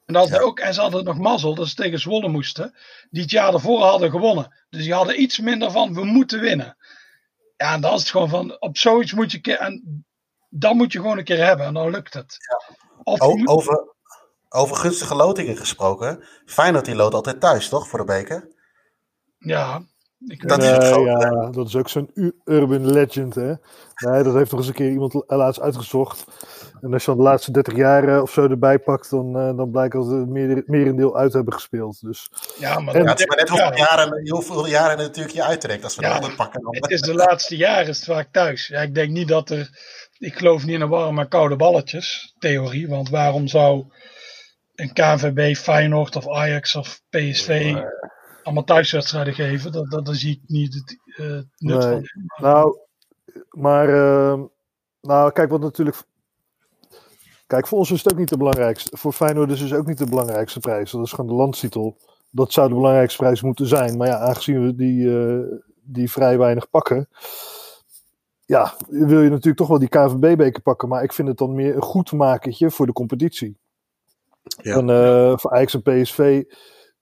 En, 0.06 0.14
dat 0.14 0.28
Ja. 0.28 0.40
ook, 0.40 0.60
en 0.60 0.74
ze 0.74 0.82
hadden 0.82 1.04
nog 1.04 1.18
mazzel 1.18 1.56
dat 1.56 1.68
ze 1.68 1.76
tegen 1.76 2.00
Zwolle 2.00 2.28
moesten. 2.30 2.76
Die 3.10 3.22
het 3.22 3.32
jaar 3.32 3.54
ervoor 3.54 3.82
hadden 3.82 4.10
gewonnen. 4.12 4.66
Dus 4.70 4.84
die 4.84 4.94
hadden 4.94 5.22
iets 5.22 5.40
minder 5.40 5.72
van, 5.72 5.94
we 5.94 6.04
moeten 6.04 6.40
winnen. 6.40 6.78
Ja, 7.58 7.74
en 7.74 7.82
dan 7.82 7.94
is 7.94 8.00
het 8.00 8.10
gewoon 8.10 8.30
van, 8.30 8.62
op 8.62 8.78
zoiets 8.78 9.14
moet 9.14 9.32
je 9.32 9.58
en 9.58 10.06
dan 10.50 10.78
moet 10.78 10.92
je 10.92 11.00
gewoon 11.00 11.18
een 11.18 11.24
keer 11.24 11.46
hebben. 11.46 11.66
En 11.66 11.74
dan 11.74 11.90
lukt 11.92 12.14
het. 12.14 12.38
Of 13.04 13.20
je 13.20 13.26
O- 13.26 13.36
moet- 13.36 13.48
over, 13.48 13.94
over 14.50 14.76
gunstige 14.76 15.16
lotingen 15.16 15.58
gesproken. 15.58 16.24
Feyenoord 16.46 16.86
die 16.86 16.96
loodt 16.96 17.14
altijd 17.14 17.40
thuis, 17.40 17.70
toch? 17.70 17.88
Voor 17.88 18.00
de 18.00 18.06
beker. 18.06 18.54
ja, 19.38 19.86
ik 20.28 20.48
Dat 20.48 20.64
is 20.64 20.70
het 20.70 20.84
ja, 21.06 21.50
dat 21.52 21.68
is 21.68 21.76
ook 21.76 21.90
zo'n 21.90 22.34
urban 22.46 22.92
legend, 22.92 23.36
hè. 23.36 23.54
Nee, 23.96 24.24
dat 24.24 24.34
heeft 24.34 24.52
nog 24.52 24.60
eens 24.60 24.68
een 24.68 24.74
keer 24.74 24.92
iemand 24.92 25.14
la- 25.14 25.24
laatst 25.38 25.62
uitgezocht. 25.62 26.24
En 26.82 26.94
als 26.94 27.02
je 27.06 27.08
dan 27.08 27.18
de 27.18 27.24
laatste 27.24 27.52
30 27.52 27.76
jaar 27.76 28.22
of 28.22 28.32
zo 28.32 28.48
erbij 28.50 28.80
pakt, 28.80 29.10
dan, 29.10 29.38
eh, 29.38 29.58
dan 29.58 29.72
blijkt 29.72 29.94
dat 29.94 30.08
we 30.08 30.16
het 30.16 30.30
meer, 30.30 30.64
merendeel 30.66 31.18
uit 31.18 31.34
hebben 31.34 31.54
gespeeld. 31.54 32.02
Dus 32.02 32.30
ja, 32.60 32.80
maar 32.80 32.96
En- 32.96 33.04
Ja, 33.04 33.10
het 33.10 33.20
is 33.20 33.26
maar 33.26 33.38
net 33.38 33.50
hoeveel 33.50 33.72
ja, 33.72 33.78
jaren, 33.78 34.30
hoeveel 34.30 34.68
jaren 34.68 34.98
natuurlijk 34.98 35.36
je 35.36 35.44
uittrekt. 35.44 35.84
Als 35.84 35.96
we 35.96 36.02
Ja. 36.02 36.08
de 36.08 36.14
100 36.14 36.36
pakken. 36.36 36.62
Dan... 36.62 36.76
Het 36.76 36.90
is 36.92 37.02
de 37.02 37.14
laatste 37.14 37.56
jaren 37.58 37.88
is 37.88 37.96
het 37.98 38.06
vaak 38.06 38.28
thuis. 38.32 38.68
Ja, 38.68 38.80
ik 38.82 38.96
denk 38.96 39.10
niet 39.10 39.28
dat 39.28 39.50
er. 39.50 39.70
Ik 40.18 40.36
geloof 40.38 40.66
niet 40.66 40.76
in 40.76 40.82
een 40.82 40.90
warme 40.90 41.22
en 41.22 41.28
koude 41.28 41.56
balletjes 41.56 42.36
theorie. 42.40 42.88
Want 42.88 43.10
waarom 43.10 43.48
zou 43.48 43.86
een 44.76 44.94
KNVB, 44.94 45.56
Feyenoord 45.56 46.16
of 46.16 46.30
Ajax 46.30 46.76
of 46.76 47.02
PSV 47.10 47.76
allemaal 48.46 48.64
thuiswedstrijden 48.64 49.34
geven? 49.34 49.72
Dat, 49.72 49.92
dat, 49.92 50.06
daar 50.06 50.16
zie 50.16 50.32
ik 50.32 50.42
niet 50.48 50.74
het 50.74 50.98
eh, 51.06 51.26
nut 51.58 51.78
Nee. 51.78 51.80
van. 51.80 52.04
Nou, 52.38 52.78
maar 53.50 53.90
ehm, 53.90 54.44
nou, 55.02 55.32
kijk 55.32 55.50
wat 55.50 55.62
natuurlijk. 55.62 55.98
Kijk, 57.48 57.68
voor 57.68 57.78
ons 57.78 57.92
is 57.92 58.04
het 58.04 58.12
ook 58.12 58.20
niet 58.20 58.30
de 58.30 58.38
belangrijkste. 58.38 58.98
Voor 58.98 59.14
Feyenoord 59.14 59.52
is 59.52 59.62
het 59.62 59.74
ook 59.74 59.88
niet 59.88 59.98
de 59.98 60.10
belangrijkste 60.10 60.60
prijs. 60.60 60.92
Dat 60.92 61.06
is 61.06 61.12
gewoon 61.12 61.30
de 61.30 61.38
landstitel. 61.38 61.98
Dat 62.30 62.54
zou 62.54 62.68
de 62.68 62.76
belangrijkste 62.76 63.18
prijs 63.18 63.42
moeten 63.42 63.68
zijn. 63.68 63.98
Maar 63.98 64.08
ja, 64.08 64.18
aangezien 64.18 64.66
we 64.66 64.76
die, 64.76 65.18
eh, 65.20 65.58
die 65.82 66.12
vrij 66.12 66.38
weinig 66.38 66.70
pakken. 66.70 67.10
Ja, 68.46 68.76
wil 68.88 69.22
je 69.22 69.30
natuurlijk 69.30 69.58
toch 69.58 69.68
wel 69.68 69.80
die 69.80 69.88
KVB-beker 69.88 70.62
pakken. 70.62 70.88
Maar 70.90 71.04
ik 71.04 71.14
vind 71.14 71.28
het 71.28 71.38
dan 71.38 71.56
meer 71.56 71.76
een 71.76 71.82
goedmakertje 71.82 72.72
voor 72.72 72.86
de 72.86 72.94
competitie. 72.94 73.58
Ja. 74.62 74.76
En 74.76 74.90
eh, 74.90 75.38
voor 75.38 75.52
Ajax 75.52 75.74
en 75.74 75.82
PSV 75.82 76.44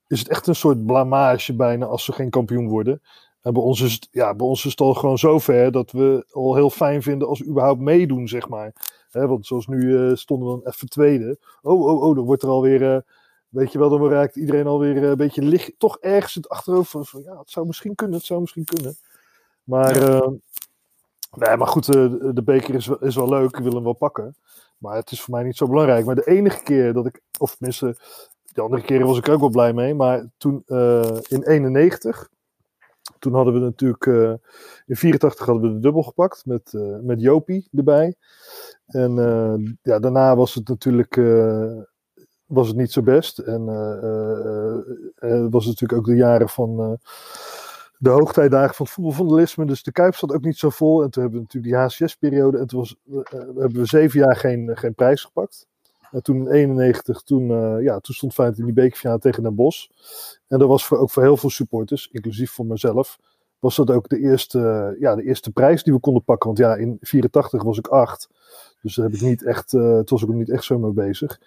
is 0.06 0.18
het 0.18 0.28
echt 0.28 0.46
een 0.46 0.54
soort 0.54 0.86
blamage 0.86 1.54
bijna 1.54 1.86
als 1.86 2.04
ze 2.04 2.12
geen 2.12 2.30
kampioen 2.30 2.68
worden. 2.68 3.02
En 3.42 3.52
bij 3.52 3.62
ons 3.62 3.80
is 3.80 3.92
het, 3.92 4.08
ja, 4.10 4.34
bij 4.34 4.46
ons 4.46 4.64
is 4.64 4.70
het 4.70 4.80
al 4.80 4.94
gewoon 4.94 5.18
zover 5.18 5.72
dat 5.72 5.90
we 5.90 6.26
al 6.30 6.54
heel 6.54 6.70
fijn 6.70 7.02
vinden 7.02 7.28
als 7.28 7.38
we 7.38 7.46
überhaupt 7.46 7.80
meedoen, 7.80 8.28
zeg 8.28 8.48
maar. 8.48 8.72
Want 9.10 9.46
zoals 9.46 9.66
nu 9.66 10.08
eh, 10.08 10.16
stonden 10.16 10.48
we 10.48 10.60
dan 10.60 10.72
even 10.72 10.88
tweede. 10.88 11.38
Oh, 11.62 11.80
oh, 11.80 12.02
oh, 12.02 12.14
dan 12.16 12.24
wordt 12.24 12.42
er 12.42 12.48
alweer, 12.48 12.94
eh 12.94 13.00
weet 13.48 13.72
je 13.72 13.78
wel, 13.78 13.88
dan 13.88 14.08
raakt 14.08 14.36
iedereen 14.36 14.66
alweer 14.66 14.96
eh, 14.96 15.08
een 15.08 15.16
beetje 15.16 15.42
licht, 15.42 15.72
toch 15.78 15.98
ergens 15.98 16.34
het 16.34 16.48
achterhoofd 16.48 16.90
van, 16.90 17.22
ja, 17.24 17.38
het 17.38 17.50
zou 17.50 17.66
misschien 17.66 17.94
kunnen, 17.94 18.16
het 18.16 18.26
zou 18.26 18.40
misschien 18.40 18.64
kunnen. 18.64 18.96
Maar, 19.64 19.96
eh, 19.96 20.28
nee, 21.30 21.56
maar 21.56 21.66
goed, 21.66 21.86
de, 21.86 22.42
beker 22.44 22.74
is, 22.74 22.88
is 23.00 23.14
wel 23.14 23.28
leuk, 23.28 23.56
ik 23.56 23.62
wil 23.62 23.74
hem 23.74 23.82
wel 23.82 23.92
pakken. 23.92 24.36
Maar 24.78 24.96
het 24.96 25.10
is 25.10 25.20
voor 25.20 25.34
mij 25.34 25.44
niet 25.44 25.56
zo 25.56 25.68
belangrijk. 25.68 26.06
Maar 26.06 26.14
de 26.14 26.26
enige 26.26 26.62
keer 26.62 26.92
dat 26.92 27.06
ik, 27.06 27.20
of 27.38 27.56
tenminste, 27.56 27.96
de 28.54 28.62
andere 28.62 28.82
keren 28.82 29.06
was 29.06 29.18
ik 29.18 29.28
ook 29.28 29.40
wel 29.40 29.48
blij 29.48 29.72
mee. 29.72 29.94
Maar 29.94 30.26
toen 30.36 30.62
eh, 30.66 31.16
in 31.28 31.42
91, 31.42 32.28
toen 33.18 33.34
hadden 33.34 33.54
we 33.54 33.60
natuurlijk, 33.60 34.06
eh, 34.06 34.32
in 34.86 34.96
84 34.96 35.46
hadden 35.46 35.68
we 35.68 35.74
de 35.74 35.80
dubbel 35.80 36.02
gepakt 36.02 36.46
met, 36.46 36.74
eh, 36.74 36.98
met 37.02 37.20
Jopie 37.20 37.68
erbij. 37.72 38.14
En 38.86 39.14
ja, 39.82 39.98
daarna 39.98 40.36
was 40.36 40.54
het 40.54 40.68
natuurlijk 40.68 41.20
was 42.44 42.68
het 42.68 42.76
niet 42.76 42.92
zo 42.92 43.02
best. 43.02 43.38
En 43.38 43.66
het 45.14 45.52
was 45.52 45.66
natuurlijk 45.66 45.92
ook 45.98 46.06
de 46.06 46.16
jaren 46.16 46.48
van 46.48 46.98
de 47.98 48.10
hoogtijdagen 48.10 48.74
van 48.74 48.84
het 48.84 48.94
voetbalvandalisme. 48.94 49.66
Dus 49.66 49.82
de 49.82 49.92
Kuip 49.92 50.14
zat 50.14 50.32
ook 50.32 50.44
niet 50.44 50.58
zo 50.58 50.70
vol. 50.70 51.02
En 51.02 51.10
toen 51.10 51.22
hebben 51.22 51.40
we 51.40 51.46
natuurlijk 51.46 51.74
die 51.98 52.06
HCS-periode. 52.06 52.58
En 52.58 52.66
toen 52.66 52.86
hebben 53.58 53.80
we 53.80 53.86
zeven 53.86 54.20
jaar 54.20 54.36
geen, 54.36 54.70
geen 54.76 54.94
prijs 54.94 55.22
gepakt. 55.22 55.66
En 56.14 56.22
toen 56.22 56.36
in 56.36 56.48
91, 56.48 57.22
toen, 57.22 57.50
eh, 57.50 57.82
ja, 57.82 58.00
toen 58.00 58.14
stond 58.14 58.34
Feyenoord 58.34 58.58
in 58.58 58.64
die 58.64 58.74
bekerfinale 58.74 59.18
tegen 59.18 59.42
Den 59.42 59.54
Bosch. 59.54 59.88
En 60.48 60.58
dat 60.58 60.68
was 60.68 60.86
voor, 60.86 60.98
ook 60.98 61.10
voor 61.10 61.22
heel 61.22 61.36
veel 61.36 61.50
supporters, 61.50 62.08
inclusief 62.12 62.50
voor 62.50 62.66
mezelf, 62.66 63.18
was 63.58 63.76
dat 63.76 63.90
ook 63.90 64.08
de 64.08 64.18
eerste, 64.18 64.96
ja, 65.00 65.14
de 65.14 65.22
eerste 65.22 65.50
prijs 65.50 65.82
die 65.82 65.92
we 65.92 66.00
konden 66.00 66.24
pakken. 66.24 66.46
Want 66.46 66.58
ja, 66.58 66.74
in 66.74 66.98
84 67.00 67.62
was 67.62 67.78
ik 67.78 67.86
acht. 67.86 68.28
Dus 68.82 68.94
daar 68.94 69.04
heb 69.04 69.14
ik 69.14 69.20
niet 69.20 69.44
echt, 69.44 69.68
toen 69.68 70.04
was 70.04 70.22
ik 70.22 70.28
ook 70.28 70.34
niet 70.34 70.50
echt 70.50 70.64
zo 70.64 70.78
mee 70.78 70.92
bezig. 70.92 71.40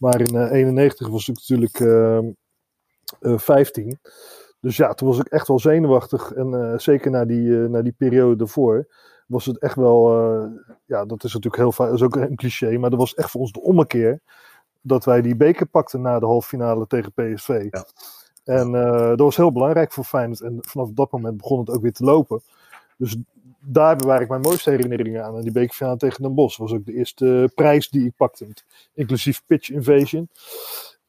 Maar 0.00 0.20
in 0.20 0.36
eh, 0.36 0.50
91 0.50 1.08
was 1.08 1.28
ik 1.28 1.34
natuurlijk 1.34 1.80
eh, 1.80 2.18
eh, 2.18 3.38
15. 3.38 3.98
Dus 4.60 4.76
ja, 4.76 4.94
toen 4.94 5.08
was 5.08 5.18
ik 5.18 5.26
echt 5.26 5.48
wel 5.48 5.58
zenuwachtig. 5.58 6.32
En 6.32 6.80
zeker 6.80 7.10
na 7.10 7.24
die, 7.24 7.50
na 7.50 7.82
die 7.82 7.94
periode 7.98 8.36
daarvoor 8.36 8.86
was 9.26 9.46
het 9.46 9.58
echt 9.58 9.76
wel, 9.76 10.18
eh, 10.18 10.46
ja, 10.84 11.04
dat 11.04 11.24
is 11.24 11.32
natuurlijk 11.32 11.62
heel 11.62 11.72
vaak, 11.72 11.86
dat 11.86 11.96
is 11.96 12.02
ook 12.02 12.16
een 12.16 12.36
cliché, 12.36 12.78
maar 12.78 12.90
dat 12.90 12.98
was 12.98 13.14
echt 13.14 13.30
voor 13.30 13.40
ons 13.40 13.52
de 13.52 13.60
ommekeer 13.60 14.20
dat 14.80 15.04
wij 15.04 15.22
die 15.22 15.36
beker 15.36 15.66
pakten 15.66 16.00
na 16.00 16.18
de 16.18 16.26
halve 16.26 16.48
finale 16.48 16.86
tegen 16.86 17.12
PSV. 17.12 17.68
Ja. 17.70 17.84
En 18.44 18.74
eh, 18.74 19.08
dat 19.08 19.18
was 19.18 19.36
heel 19.36 19.52
belangrijk 19.52 19.92
voor 19.92 20.04
Feyenoord. 20.04 20.40
En 20.40 20.58
vanaf 20.60 20.90
dat 20.90 21.10
moment 21.10 21.36
begon 21.36 21.58
het 21.58 21.70
ook 21.70 21.82
weer 21.82 21.92
te 21.92 22.04
lopen. 22.04 22.40
Dus 22.96 23.16
daar 23.60 23.96
bewaar 23.96 24.20
ik 24.20 24.28
mijn 24.28 24.40
mooiste 24.40 24.70
herinneringen 24.70 25.24
aan. 25.24 25.36
En 25.36 25.42
die 25.42 25.52
bekerfinale 25.52 25.96
tegen 25.96 26.22
Den 26.22 26.34
Bosch 26.34 26.58
was 26.58 26.72
ook 26.72 26.86
de 26.86 26.94
eerste 26.94 27.50
prijs 27.54 27.88
die 27.88 28.06
ik 28.06 28.16
pakte. 28.16 28.46
Inclusief 28.94 29.42
Pitch 29.46 29.70
Invasion. 29.70 30.28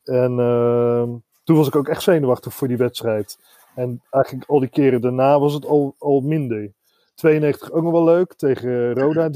En 0.03 0.39
ehm, 0.39 1.09
toen 1.43 1.57
was 1.57 1.67
ik 1.67 1.75
ook 1.75 1.87
echt 1.87 2.01
zenuwachtig 2.01 2.53
voor 2.53 2.67
die 2.67 2.77
wedstrijd. 2.77 3.39
En 3.75 4.01
eigenlijk 4.09 4.49
al 4.49 4.59
die 4.59 4.69
keren 4.69 5.01
daarna 5.01 5.39
was 5.39 5.53
het 5.53 5.65
al, 5.65 5.95
al 5.97 6.21
minder. 6.21 6.71
92 7.15 7.71
ook 7.71 7.83
nog 7.83 7.91
wel 7.91 8.03
leuk 8.03 8.33
tegen 8.33 8.93
Roda 8.93 9.29
3-0. 9.29 9.33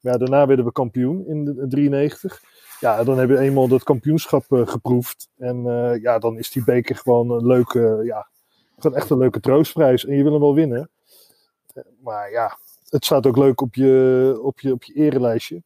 Maar 0.00 0.12
ja, 0.12 0.18
daarna 0.18 0.46
werden 0.46 0.64
we 0.64 0.72
kampioen 0.72 1.26
in 1.26 1.44
de 1.44 1.66
93. 1.68 2.40
Ja, 2.80 3.04
dan 3.04 3.18
heb 3.18 3.28
je 3.28 3.38
eenmaal 3.38 3.68
dat 3.68 3.82
kampioenschap 3.82 4.52
eh, 4.52 4.66
geproefd. 4.66 5.28
En 5.38 5.66
eh, 5.66 6.02
ja, 6.02 6.18
dan 6.18 6.38
is 6.38 6.50
die 6.50 6.64
beker 6.64 6.96
gewoon 6.96 7.30
een 7.30 7.46
leuke, 7.46 8.00
ja, 8.04 8.28
gewoon 8.78 8.96
echt 8.96 9.10
een 9.10 9.18
leuke 9.18 9.40
troostprijs. 9.40 10.04
En 10.06 10.16
je 10.16 10.22
wil 10.22 10.32
hem 10.32 10.40
wel 10.40 10.54
winnen. 10.54 10.90
Eh, 11.74 11.82
Maar 12.00 12.30
ja, 12.30 12.58
het 12.88 13.04
staat 13.04 13.26
ook 13.26 13.36
leuk 13.36 13.60
op 13.60 13.74
je, 13.74 14.38
op 14.42 14.60
je, 14.60 14.72
op 14.72 14.84
je 14.84 14.94
erelijstje. 14.94 15.62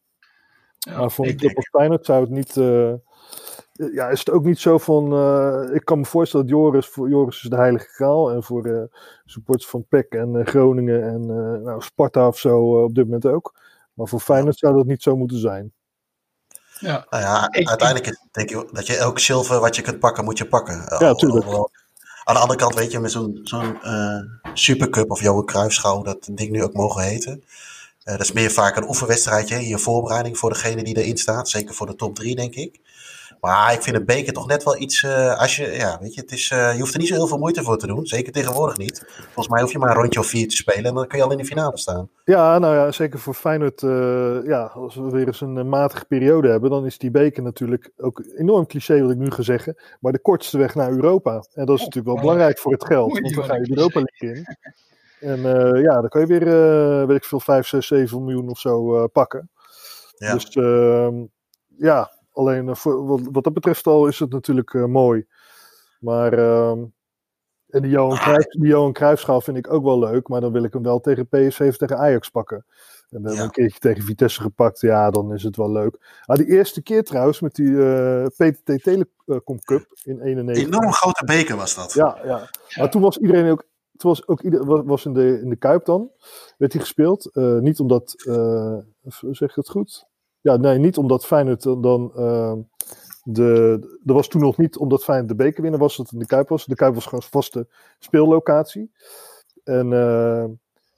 Ja, 0.78 0.98
maar 0.98 1.10
voor 1.10 1.26
een 1.26 1.38
ik 1.38 1.56
als 1.56 1.68
Feyenoord 1.68 2.04
zou 2.04 2.20
het 2.20 2.30
niet... 2.30 2.56
eh, 2.56 2.92
ja, 3.92 4.08
is 4.08 4.18
het 4.18 4.30
ook 4.30 4.44
niet 4.44 4.58
zo 4.58 4.78
van... 4.78 5.12
eh, 5.12 5.74
ik 5.74 5.84
kan 5.84 5.98
me 5.98 6.04
voorstellen 6.04 6.46
dat 6.46 6.54
Joris... 6.56 6.86
Voor 6.86 7.08
Joris 7.08 7.42
is 7.44 7.50
de 7.50 7.56
heilige 7.56 7.86
graal. 7.88 8.30
En 8.30 8.42
voor 8.42 8.64
eh 8.66 8.82
supporters 9.24 9.70
van 9.70 9.84
PEC 9.88 10.12
en 10.12 10.36
eh, 10.36 10.46
Groningen 10.46 11.02
en 11.02 11.20
eh, 11.20 11.64
nou, 11.64 11.82
Sparta 11.82 12.26
of 12.26 12.38
zo 12.38 12.82
op 12.82 12.94
dit 12.94 13.04
moment 13.04 13.26
ook. 13.26 13.54
Maar 13.94 14.06
voor 14.08 14.20
Feyenoord 14.20 14.58
zou 14.58 14.74
dat 14.76 14.86
niet 14.86 15.02
zo 15.02 15.16
moeten 15.16 15.38
zijn. 15.38 15.72
ja. 16.78 17.06
Nou 17.10 17.22
ja, 17.22 17.48
Ik- 17.52 17.68
uiteindelijk 17.68 18.18
denk 18.30 18.50
ik 18.50 18.68
dat 18.74 18.86
je 18.86 18.96
elk 18.96 19.18
zilver 19.18 19.60
wat 19.60 19.76
je 19.76 19.82
kunt 19.82 19.98
pakken, 19.98 20.24
moet 20.24 20.38
je 20.38 20.48
pakken. 20.48 20.74
Ja, 20.98 21.08
Al- 21.08 21.14
tuurlijk. 21.14 21.44
al- 21.46 21.70
Aan 22.24 22.34
de 22.34 22.40
andere 22.40 22.58
kant 22.58 22.74
weet 22.74 22.90
je, 22.92 23.00
met 23.00 23.10
zo'n 23.10 23.40
zo'n 23.42 23.82
eh, 23.82 24.18
supercup 24.54 25.10
of 25.10 25.20
Johan 25.22 25.44
Cruijffschaal, 25.44 26.02
dat 26.02 26.28
ding 26.32 26.50
nu 26.50 26.62
ook 26.62 26.72
mogen 26.72 27.02
heten. 27.02 27.44
Eh, 28.04 28.12
dat 28.16 28.20
is 28.20 28.32
meer 28.32 28.50
vaak 28.50 28.76
een 28.76 28.88
oefenwedstrijdje 28.88 29.54
in 29.54 29.68
je 29.68 29.78
voorbereiding 29.78 30.38
voor 30.38 30.50
degene 30.50 30.82
die 30.82 30.96
erin 31.02 31.16
staat. 31.16 31.48
Zeker 31.48 31.74
voor 31.74 31.86
de 31.86 31.94
top 31.94 32.14
3, 32.14 32.34
denk 32.36 32.54
ik. 32.54 32.80
Maar 33.40 33.72
ik 33.72 33.82
vind 33.82 33.96
een 33.96 34.04
beker 34.04 34.32
toch 34.32 34.46
net 34.46 34.64
wel 34.64 34.76
iets. 34.80 35.02
eh, 35.02 35.40
als 35.40 35.56
je, 35.56 35.70
ja, 35.70 35.98
weet 36.00 36.14
je, 36.14 36.20
het 36.20 36.32
is, 36.32 36.50
eh, 36.50 36.72
je 36.74 36.78
hoeft 36.80 36.92
er 36.92 36.98
niet 36.98 37.08
zo 37.08 37.14
heel 37.14 37.26
veel 37.26 37.38
moeite 37.38 37.62
voor 37.62 37.78
te 37.78 37.86
doen. 37.86 38.06
Zeker 38.06 38.32
tegenwoordig 38.32 38.76
niet. 38.76 39.04
Volgens 39.16 39.48
mij 39.48 39.60
hoef 39.62 39.72
je 39.72 39.78
maar 39.78 39.88
een 39.90 39.96
rondje 39.96 40.20
of 40.20 40.26
vier 40.26 40.48
te 40.48 40.56
spelen 40.56 40.84
en 40.84 40.94
dan 40.94 41.06
kun 41.06 41.18
je 41.18 41.24
al 41.24 41.30
in 41.30 41.36
de 41.38 41.44
finale 41.44 41.78
staan. 41.78 42.08
Ja, 42.24 42.58
nou 42.58 42.74
ja, 42.74 42.92
zeker 42.92 43.18
voor 43.18 43.34
Feyenoord. 43.34 43.82
eh, 43.82 44.44
ja, 44.44 44.62
als 44.62 44.94
we 44.94 45.10
weer 45.10 45.26
eens 45.26 45.40
een 45.40 45.68
matige 45.68 46.04
periode 46.04 46.48
hebben, 46.48 46.70
dan 46.70 46.86
is 46.86 46.98
die 46.98 47.10
beker 47.10 47.42
natuurlijk 47.42 47.90
ook 47.96 48.22
enorm 48.36 48.66
cliché, 48.66 49.00
wat 49.02 49.10
ik 49.10 49.16
nu 49.16 49.30
ga 49.30 49.42
zeggen. 49.42 49.76
Maar 50.00 50.12
de 50.12 50.18
kortste 50.18 50.58
weg 50.58 50.74
naar 50.74 50.90
Europa. 50.90 51.44
En 51.54 51.66
dat 51.66 51.76
is 51.78 51.84
natuurlijk 51.84 52.06
wel 52.06 52.14
Oh, 52.14 52.20
belangrijk 52.20 52.58
voor 52.58 52.72
het 52.72 52.84
geld, 52.86 53.18
want 53.20 53.34
dan 53.34 53.44
ga 53.44 53.54
je 53.56 53.70
Europa 53.70 54.00
League 54.04 54.36
in. 54.38 54.56
En 55.20 55.40
ja, 55.82 56.00
dan 56.00 56.08
kan 56.08 56.20
je 56.20 56.26
weer, 56.26 57.06
weet 57.06 57.16
ik 57.16 57.24
veel, 57.24 57.40
5, 57.40 57.66
6, 57.66 57.86
7 57.86 58.24
miljoen 58.24 58.48
of 58.48 58.58
zo 58.58 59.06
pakken. 59.06 59.50
Ja. 60.16 60.32
Dus 60.32 60.48
ehm, 60.48 61.14
ja, 61.78 62.10
alleen 62.36 62.68
eh, 62.68 62.74
voor, 62.74 63.06
wat, 63.06 63.20
wat 63.32 63.44
dat 63.44 63.52
betreft 63.54 63.86
al 63.86 64.06
is 64.06 64.18
het 64.18 64.30
natuurlijk 64.30 64.74
eh, 64.74 64.84
mooi. 64.84 65.26
Maar 66.00 66.32
ehm, 66.32 66.84
en 67.68 67.82
die 67.82 67.90
Johan, 67.90 68.16
Cruijff, 68.16 68.46
die 68.46 68.66
Johan 68.68 68.92
Cruijffschaal 68.92 69.40
vind 69.40 69.56
ik 69.56 69.72
ook 69.72 69.84
wel 69.84 69.98
leuk, 69.98 70.28
maar 70.28 70.40
dan 70.40 70.52
wil 70.52 70.64
ik 70.64 70.72
hem 70.72 70.82
wel 70.82 71.00
tegen 71.00 71.28
PSV 71.28 71.66
of 71.68 71.76
tegen 71.76 71.98
Ajax 71.98 72.28
pakken. 72.28 72.56
En 73.10 73.22
we 73.22 73.28
hebben 73.28 73.34
Ja. 73.34 73.42
een 73.42 73.50
keertje 73.50 73.78
tegen 73.78 74.02
Vitesse 74.04 74.40
gepakt, 74.40 74.80
ja, 74.80 75.10
dan 75.10 75.32
is 75.34 75.42
het 75.42 75.56
wel 75.56 75.70
leuk. 75.72 76.20
Ah, 76.24 76.36
die 76.36 76.46
eerste 76.46 76.82
keer 76.82 77.04
trouwens 77.04 77.40
met 77.40 77.54
die 77.54 77.82
eh, 77.84 78.26
PTT 78.26 78.82
Telecom 78.82 79.60
Cup 79.60 79.86
in 80.04 80.20
91. 80.20 80.64
Enorm 80.66 80.92
grote 80.92 81.24
beker 81.24 81.56
was 81.56 81.74
dat. 81.74 81.92
Ja, 81.92 82.18
ja. 82.24 82.50
Maar 82.78 82.90
toen 82.90 83.02
was 83.02 83.18
iedereen 83.18 83.50
ook. 83.50 83.64
Toen 83.96 84.10
was 84.10 84.28
ook 84.28 84.42
ieder, 84.42 84.64
wa- 84.64 84.84
was 84.84 85.04
in 85.04 85.12
de, 85.12 85.40
in 85.42 85.48
de 85.48 85.56
Kuip 85.56 85.84
dan. 85.84 86.10
Werd 86.58 86.72
hij 86.72 86.82
gespeeld. 86.82 87.30
Niet 87.60 87.80
omdat. 87.80 88.14
zeg 89.30 89.48
ik 89.50 89.54
het 89.54 89.68
goed? 89.68 90.06
Ja, 90.46 90.56
nee, 90.56 90.78
niet 90.78 90.96
omdat 90.96 91.26
Feyenoord 91.26 91.62
dan. 91.62 91.80
dan 91.80 92.12
eh, 92.16 92.52
de, 93.22 93.78
er 94.04 94.14
was 94.14 94.28
toen 94.28 94.40
nog 94.40 94.56
niet, 94.56 94.76
omdat 94.76 95.04
Feyenoord 95.04 95.28
de 95.28 95.34
beker 95.34 95.62
winnen 95.62 95.80
was, 95.80 95.96
dat 95.96 96.06
het 96.06 96.14
in 96.14 96.20
de 96.20 96.26
Kuip 96.26 96.48
was. 96.48 96.64
De 96.64 96.74
Kuip 96.74 96.94
was 96.94 97.04
gewoon 97.04 97.22
vaste 97.22 97.68
speellocatie. 97.98 98.92
En 99.64 99.86
uh, 99.86 100.44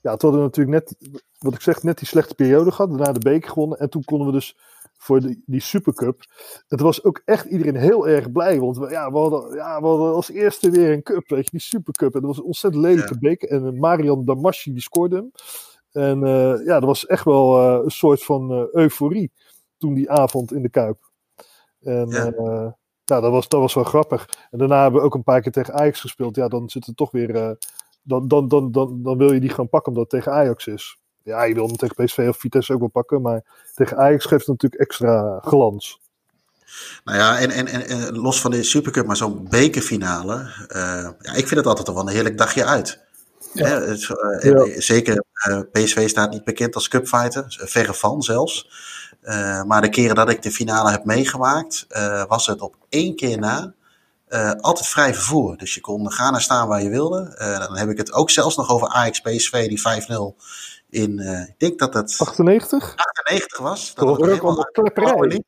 ja, 0.01 0.15
toen 0.15 0.31
hadden 0.31 0.31
we 0.31 0.37
natuurlijk 0.37 0.77
net, 0.77 0.95
wat 1.39 1.53
ik 1.53 1.61
zeg, 1.61 1.83
net 1.83 1.97
die 1.97 2.07
slechte 2.07 2.35
periode 2.35 2.71
gehad. 2.71 2.89
Daarna 2.89 3.11
de 3.11 3.19
beker 3.19 3.49
gewonnen. 3.49 3.79
En 3.79 3.89
toen 3.89 4.03
konden 4.03 4.27
we 4.27 4.33
dus 4.33 4.57
voor 4.97 5.19
die, 5.19 5.43
die 5.45 5.61
Supercup. 5.61 6.23
Het 6.67 6.81
was 6.81 7.03
ook 7.03 7.21
echt 7.25 7.45
iedereen 7.45 7.75
heel 7.75 8.07
erg 8.07 8.31
blij. 8.31 8.59
Want 8.59 8.77
we, 8.77 8.89
ja, 8.89 9.11
we, 9.11 9.17
hadden, 9.17 9.55
ja, 9.55 9.81
we 9.81 9.87
hadden 9.87 10.13
als 10.13 10.29
eerste 10.29 10.69
weer 10.69 10.91
een 10.91 11.03
cup, 11.03 11.27
weet 11.27 11.43
je, 11.43 11.51
die 11.51 11.59
Supercup. 11.59 12.13
En 12.13 12.19
dat 12.19 12.29
was 12.29 12.37
een 12.37 12.43
ontzettend 12.43 12.83
lelijke 12.83 13.13
ja. 13.13 13.19
beker. 13.19 13.49
En 13.49 13.79
Marian 13.79 14.25
Damashi 14.25 14.71
die 14.71 14.81
scoorde 14.81 15.15
hem. 15.15 15.31
En 15.91 16.21
uh, 16.21 16.65
ja, 16.65 16.79
dat 16.79 16.83
was 16.83 17.05
echt 17.05 17.23
wel 17.23 17.59
uh, 17.59 17.83
een 17.83 17.91
soort 17.91 18.23
van 18.23 18.51
uh, 18.51 18.63
euforie 18.71 19.31
toen 19.77 19.93
die 19.93 20.11
avond 20.11 20.53
in 20.53 20.61
de 20.61 20.69
Kuip. 20.69 21.09
En 21.81 22.07
ja. 22.09 22.75
ja, 23.03 23.19
dat, 23.19 23.31
was, 23.31 23.47
dat 23.47 23.59
was 23.59 23.73
wel 23.73 23.83
grappig. 23.83 24.29
En 24.51 24.57
daarna 24.57 24.81
hebben 24.81 24.99
we 24.99 25.05
ook 25.05 25.15
een 25.15 25.23
paar 25.23 25.41
keer 25.41 25.51
tegen 25.51 25.73
Ajax 25.73 25.99
gespeeld. 25.99 26.35
Ja, 26.35 26.47
dan 26.47 26.69
zit 26.69 26.85
het 26.85 26.97
toch 26.97 27.11
weer... 27.11 27.57
dan, 28.01 28.27
dan, 28.27 28.47
dan, 28.47 28.71
dan, 28.71 29.03
dan 29.03 29.17
wil 29.17 29.33
je 29.33 29.39
die 29.39 29.49
gaan 29.49 29.69
pakken 29.69 29.91
omdat 29.91 30.11
het 30.11 30.21
tegen 30.21 30.39
Ajax 30.39 30.67
is. 30.67 30.97
Ja, 31.23 31.43
je 31.43 31.53
wil 31.53 31.67
hem 31.67 31.75
tegen 31.75 32.05
PSV 32.05 32.25
of 32.29 32.37
Vitesse 32.37 32.73
ook 32.73 32.79
wel 32.79 32.89
pakken. 32.89 33.21
Maar 33.21 33.43
tegen 33.73 33.97
Ajax 33.97 34.25
geeft 34.25 34.45
het 34.45 34.61
natuurlijk 34.61 34.81
extra 34.81 35.39
glans. 35.39 35.99
Nou 37.03 37.17
ja, 37.17 37.39
en, 37.39 37.51
en, 37.51 37.67
en 37.67 38.17
los 38.17 38.41
van 38.41 38.51
de 38.51 38.63
Supercup, 38.63 39.05
maar 39.05 39.17
zo'n 39.17 39.47
bekerfinale. 39.49 40.51
ja, 41.19 41.33
ik 41.33 41.47
vind 41.47 41.49
het 41.49 41.65
altijd 41.65 41.87
wel 41.87 41.99
een 41.99 42.13
heerlijk 42.13 42.37
dagje 42.37 42.65
uit. 42.65 43.07
Ja. 43.53 43.81
Uh, 43.81 43.97
ja. 44.41 44.81
Zeker 44.81 45.23
uh, 45.49 45.59
PSV 45.71 46.09
staat 46.09 46.31
niet 46.31 46.43
bekend 46.43 46.75
als 46.75 46.87
cupfighter, 46.87 47.45
verre 47.47 47.93
van 47.93 48.21
zelfs. 48.21 48.69
Maar 49.65 49.81
de 49.81 49.89
keren 49.89 50.15
dat 50.15 50.29
ik 50.29 50.41
de 50.41 50.51
finale 50.51 50.91
heb 50.91 51.05
meegemaakt, 51.05 51.87
was 52.27 52.47
het 52.47 52.61
op 52.61 52.75
één 52.89 53.15
keer 53.15 53.37
na 53.37 53.73
altijd 54.61 54.87
vrij 54.87 55.13
vervoer. 55.13 55.57
Dus 55.57 55.73
je 55.73 55.81
kon 55.81 56.11
gaan 56.11 56.33
en 56.33 56.41
staan 56.41 56.67
waar 56.67 56.83
je 56.83 56.89
wilde. 56.89 57.35
dan 57.59 57.77
heb 57.77 57.89
ik 57.89 57.97
het 57.97 58.13
ook 58.13 58.29
zelfs 58.29 58.55
nog 58.55 58.69
over 58.69 58.87
Ajax 58.87 59.21
PSV, 59.21 59.67
die 59.67 59.79
5-0 59.79 60.43
in, 60.89 61.19
ik 61.47 61.59
denk 61.59 61.79
dat 61.79 61.93
het 61.93 62.15
98, 62.17 62.93
98 62.95 63.57
was. 63.59 63.93
Dat 63.95 64.17
was 64.17 64.39
ook 64.39 64.69
klepperij. 64.71 65.43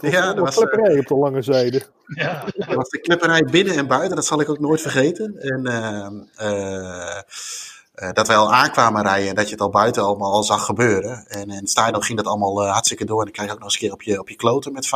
Ja, 0.00 0.32
dat 0.32 0.44
was 0.44 0.54
klepperij 0.54 0.98
op 0.98 1.06
de 1.06 1.14
lange 1.14 1.42
zijde. 1.42 1.82
Ja. 2.06 2.44
Dat 2.56 2.74
was 2.74 2.88
de 2.88 3.00
klepperij 3.00 3.42
binnen 3.50 3.76
en 3.76 3.86
buiten, 3.86 4.16
dat 4.16 4.26
zal 4.26 4.40
ik 4.40 4.48
ook 4.48 4.58
nooit 4.58 4.80
vergeten. 4.80 5.38
En 5.38 5.66
uh, 5.66 6.50
uh, 6.50 8.12
dat 8.12 8.26
wij 8.26 8.36
al 8.36 8.52
aankwamen 8.52 9.02
rijden 9.02 9.28
en 9.28 9.34
dat 9.34 9.44
je 9.44 9.52
het 9.52 9.60
al 9.60 9.70
buiten 9.70 10.02
allemaal 10.02 10.32
al 10.32 10.42
zag 10.42 10.64
gebeuren. 10.64 11.26
En 11.28 11.50
in 11.50 11.56
het 11.56 11.70
stadion 11.70 12.02
ging 12.02 12.18
dat 12.18 12.26
allemaal 12.26 12.64
uh, 12.64 12.72
hartstikke 12.72 13.04
door. 13.04 13.18
En 13.18 13.24
dan 13.24 13.32
krijg 13.32 13.48
je 13.48 13.54
ook 13.54 13.60
nog 13.60 13.68
eens 13.68 13.80
een 13.80 13.86
keer 13.86 13.92
op 13.92 14.02
je, 14.02 14.20
op 14.20 14.28
je 14.28 14.36
kloten 14.36 14.72
met 14.72 14.86
5-0. 14.86 14.90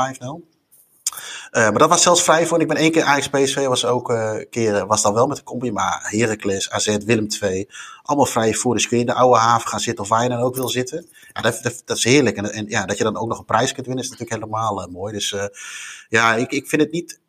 Uh, 1.52 1.62
maar 1.62 1.78
dat 1.78 1.88
was 1.88 2.02
zelfs 2.02 2.22
vrij 2.22 2.46
voor. 2.46 2.60
Ik 2.60 2.68
ben 2.68 2.76
één 2.76 2.90
keer 2.90 3.02
Ajax 3.02 3.28
PSV 3.28 3.66
was 3.66 3.84
ook 3.84 4.10
uh, 4.10 4.34
keer, 4.50 4.86
was 4.86 5.02
dan 5.02 5.14
wel 5.14 5.26
met 5.26 5.36
de 5.36 5.42
combi. 5.42 5.72
Maar 5.72 6.06
Heracles, 6.08 6.70
AZ, 6.70 6.96
Willem 7.04 7.26
II. 7.40 7.68
Allemaal 8.02 8.26
vrij 8.26 8.54
voor. 8.54 8.74
Dus 8.74 8.88
kun 8.88 8.96
je 8.96 9.04
in 9.04 9.10
de 9.10 9.16
oude 9.16 9.38
haven 9.38 9.68
gaan 9.68 9.80
zitten 9.80 10.04
of 10.04 10.10
waar 10.10 10.22
je 10.22 10.28
dan 10.28 10.40
ook 10.40 10.54
wil 10.54 10.68
zitten. 10.68 11.08
Ja, 11.34 11.42
dat, 11.42 11.60
dat, 11.62 11.82
dat 11.84 11.96
is 11.96 12.04
heerlijk. 12.04 12.36
En, 12.36 12.52
en, 12.52 12.68
ja, 12.68 12.86
dat 12.86 12.98
je 12.98 13.04
dan 13.04 13.16
ook 13.16 13.28
nog 13.28 13.38
een 13.38 13.44
prijs 13.44 13.72
kunt 13.72 13.86
winnen 13.86 14.04
is 14.04 14.10
natuurlijk 14.10 14.40
helemaal 14.40 14.86
uh, 14.86 14.92
mooi. 14.92 15.12
Dus 15.12 15.34
ja, 16.08 16.34
ik, 16.34 16.50
ik 16.50 16.68
vind 16.68 16.82
het 16.82 16.92
niet... 16.92 17.20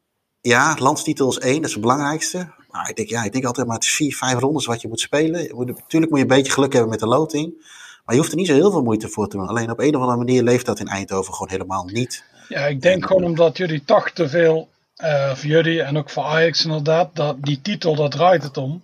Ja, 0.41 0.75
landstitel 0.79 1.29
is 1.29 1.37
één, 1.37 1.55
dat 1.55 1.65
is 1.65 1.71
het 1.71 1.81
belangrijkste. 1.81 2.53
Maar 2.71 2.89
ik 2.89 2.95
denk, 2.95 3.09
ja, 3.09 3.23
ik 3.23 3.31
denk 3.31 3.45
altijd 3.45 3.67
maar 3.67 3.75
het 3.75 3.85
is 3.85 3.93
vier, 3.93 4.15
vijf 4.15 4.39
rondes 4.39 4.65
wat 4.65 4.81
je 4.81 4.87
moet 4.87 4.99
spelen. 4.99 5.43
Je 5.43 5.53
moet, 5.53 5.67
natuurlijk 5.67 6.11
moet 6.11 6.21
je 6.21 6.27
een 6.27 6.35
beetje 6.35 6.51
geluk 6.51 6.71
hebben 6.73 6.91
met 6.91 6.99
de 6.99 7.07
loting. 7.07 7.53
Maar 8.05 8.15
je 8.15 8.21
hoeft 8.21 8.31
er 8.31 8.37
niet 8.37 8.47
zo 8.47 8.53
heel 8.53 8.71
veel 8.71 8.83
moeite 8.83 9.09
voor 9.09 9.27
te 9.27 9.37
doen. 9.37 9.47
Alleen 9.47 9.71
op 9.71 9.79
een 9.79 9.95
of 9.95 10.01
andere 10.01 10.17
manier 10.17 10.43
leeft 10.43 10.65
dat 10.65 10.79
in 10.79 10.87
Eindhoven 10.87 11.33
gewoon 11.33 11.49
helemaal 11.49 11.85
niet. 11.85 12.23
Ja, 12.47 12.65
ik 12.65 12.81
denk 12.81 13.05
gewoon 13.05 13.23
omdat 13.23 13.57
jullie 13.57 13.83
toch 13.83 14.09
te 14.09 14.29
veel, 14.29 14.69
uh, 14.97 15.35
voor 15.35 15.49
jullie 15.49 15.81
en 15.81 15.97
ook 15.97 16.09
voor 16.09 16.23
Ajax 16.23 16.65
inderdaad, 16.65 17.15
dat 17.15 17.43
die 17.43 17.61
titel, 17.61 17.95
daar 17.95 18.09
draait 18.09 18.43
het 18.43 18.57
om. 18.57 18.83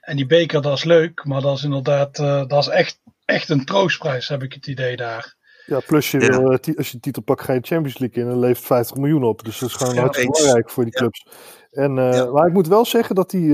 En 0.00 0.16
die 0.16 0.26
beker, 0.26 0.62
dat 0.62 0.76
is 0.76 0.84
leuk, 0.84 1.24
maar 1.24 1.40
dat 1.40 1.56
is 1.56 1.62
inderdaad, 1.62 2.18
uh, 2.18 2.46
dat 2.46 2.62
is 2.62 2.68
echt, 2.68 2.98
echt 3.24 3.48
een 3.48 3.64
troostprijs, 3.64 4.28
heb 4.28 4.42
ik 4.42 4.52
het 4.52 4.66
idee 4.66 4.96
daar. 4.96 5.36
Ja, 5.66 5.80
plus 5.86 6.10
je, 6.10 6.20
ja. 6.20 6.40
Uh, 6.40 6.76
als 6.76 6.90
je 6.90 7.00
titel 7.00 7.22
pakt, 7.22 7.42
ga 7.42 7.52
je 7.52 7.60
Champions 7.60 7.98
League 7.98 8.22
in 8.22 8.30
en 8.30 8.38
levert 8.38 8.66
50 8.66 8.96
miljoen 8.96 9.24
op. 9.24 9.44
Dus 9.44 9.58
dat 9.58 9.68
is 9.68 9.74
gewoon 9.74 9.94
ja, 9.94 10.00
hartstikke 10.00 10.32
belangrijk 10.32 10.70
voor 10.70 10.84
die 10.84 10.92
clubs. 10.92 11.26
En, 11.70 11.94
ja. 11.94 12.30
Maar 12.30 12.46
ik 12.46 12.52
moet 12.52 12.68
wel 12.68 12.84
zeggen 12.84 13.14
dat 13.14 13.30
die, 13.30 13.52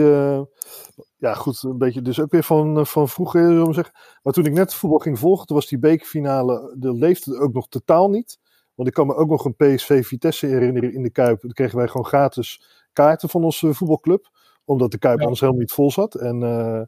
ja 1.17 1.35
goed, 1.35 1.63
een 1.63 1.79
beetje 1.79 2.03
dus 2.03 2.21
ook 2.21 2.31
weer 2.31 2.43
van, 2.43 2.87
van 2.87 3.09
vroeger, 3.09 3.47
zullen 3.47 3.67
we 3.67 3.75
zeggen. 3.75 3.95
Maar 4.23 4.33
toen 4.33 4.47
ik 4.47 4.53
net 4.53 4.75
voetbal 4.75 4.99
ging 4.99 5.19
volgen, 5.19 5.47
toen 5.47 5.57
was 5.57 5.69
die 5.69 5.79
bekerfinale, 5.79 6.77
de 6.79 6.95
leefde 6.95 7.39
ook 7.39 7.53
nog 7.53 7.69
totaal 7.69 8.09
niet. 8.09 8.39
Want 8.81 8.93
ik 8.93 8.99
kan 8.99 9.07
me 9.07 9.15
ook 9.15 9.29
nog 9.29 9.45
een 9.45 9.57
PSV 9.57 10.07
Vitesse 10.07 10.47
herinneren 10.47 10.93
in 10.93 11.03
de 11.03 11.11
Kuip. 11.11 11.41
Dan 11.41 11.53
kregen 11.53 11.79
wij 11.79 11.89
gewoon 11.89 12.07
gratis 12.07 12.63
kaarten 12.93 13.29
van 13.29 13.45
onze 13.45 13.75
voetbalclub. 13.75 14.29
Omdat 14.65 14.91
de 14.91 14.99
Kuip 14.99 15.17
ja. 15.17 15.23
anders 15.23 15.41
helemaal 15.41 15.61
niet 15.61 15.73
vol 15.73 15.91
zat. 15.91 16.15
En 16.15 16.41
uh, 16.41 16.81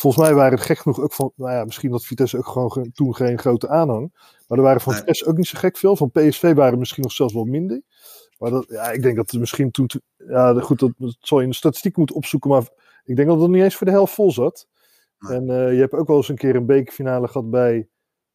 volgens 0.00 0.24
mij 0.24 0.34
waren 0.34 0.58
het 0.58 0.66
gek 0.66 0.78
genoeg 0.78 1.00
ook 1.00 1.12
van... 1.12 1.32
Nou 1.36 1.52
ja, 1.52 1.64
misschien 1.64 1.90
had 1.90 2.04
Vitesse 2.04 2.36
ook 2.36 2.46
gewoon 2.46 2.90
toen 2.92 3.14
geen 3.14 3.38
grote 3.38 3.68
aanhang. 3.68 4.12
Maar 4.48 4.58
er 4.58 4.64
waren 4.64 4.80
van 4.80 4.92
nee. 4.92 5.00
Vitesse 5.00 5.26
ook 5.26 5.36
niet 5.36 5.46
zo 5.46 5.58
gek 5.58 5.76
veel. 5.76 5.96
Van 5.96 6.10
PSV 6.10 6.54
waren 6.54 6.72
er 6.72 6.78
misschien 6.78 7.02
nog 7.02 7.12
zelfs 7.12 7.34
wel 7.34 7.44
minder. 7.44 7.82
Maar 8.38 8.50
dat, 8.50 8.66
ja, 8.68 8.90
ik 8.90 9.02
denk 9.02 9.16
dat 9.16 9.30
het 9.30 9.40
misschien 9.40 9.70
toen... 9.70 9.90
Ja, 10.16 10.60
goed, 10.60 10.78
dat, 10.78 10.92
dat 10.96 11.16
zal 11.20 11.38
je 11.38 11.44
in 11.44 11.50
de 11.50 11.56
statistiek 11.56 11.96
moeten 11.96 12.16
opzoeken. 12.16 12.50
Maar 12.50 12.68
ik 13.04 13.16
denk 13.16 13.28
dat 13.28 13.40
het 13.40 13.50
niet 13.50 13.62
eens 13.62 13.76
voor 13.76 13.86
de 13.86 13.92
helft 13.92 14.14
vol 14.14 14.32
zat. 14.32 14.68
Nee. 15.18 15.36
En 15.36 15.48
uh, 15.48 15.72
je 15.72 15.80
hebt 15.80 15.94
ook 15.94 16.06
wel 16.06 16.16
eens 16.16 16.28
een 16.28 16.36
keer 16.36 16.56
een 16.56 16.66
bekerfinale 16.66 17.28
gehad 17.28 17.50
bij... 17.50 17.88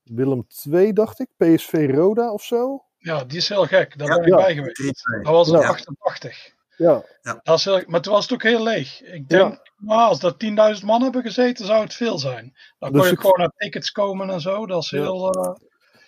Willem 0.03 0.47
2, 0.47 0.93
dacht 0.93 1.19
ik. 1.19 1.27
PSV 1.37 1.91
Roda 1.93 2.33
of 2.33 2.43
zo. 2.43 2.83
Ja, 2.97 3.23
die 3.23 3.37
is 3.37 3.49
heel 3.49 3.65
gek. 3.65 3.97
Daar 3.97 4.07
ja, 4.07 4.15
ben 4.15 4.23
ik 4.23 4.29
ja. 4.29 4.35
bij 4.35 4.53
geweest. 4.53 5.03
Dat 5.21 5.33
was 5.33 5.49
ja. 5.49 5.57
88. 5.57 6.54
Ja. 6.77 7.03
Dat 7.43 7.57
is 7.57 7.65
heel, 7.65 7.83
maar 7.85 8.01
toen 8.01 8.13
was 8.13 8.23
het 8.23 8.33
ook 8.33 8.43
heel 8.43 8.63
leeg. 8.63 9.01
Ik 9.01 9.29
denk, 9.29 9.51
ja. 9.51 9.61
nou, 9.77 10.01
als 10.09 10.23
er 10.23 10.75
10.000 10.79 10.85
man 10.85 11.01
hebben 11.01 11.21
gezeten, 11.21 11.65
zou 11.65 11.83
het 11.83 11.93
veel 11.93 12.19
zijn. 12.19 12.55
Dan 12.79 12.91
dus 12.91 12.99
kon 12.99 13.09
je 13.09 13.15
ik... 13.15 13.19
gewoon 13.19 13.39
naar 13.39 13.51
tickets 13.57 13.91
komen 13.91 14.29
en 14.29 14.41
zo. 14.41 14.65
Dat 14.65 14.83
is 14.83 14.91
heel... 14.91 15.37
Uh... 15.37 15.55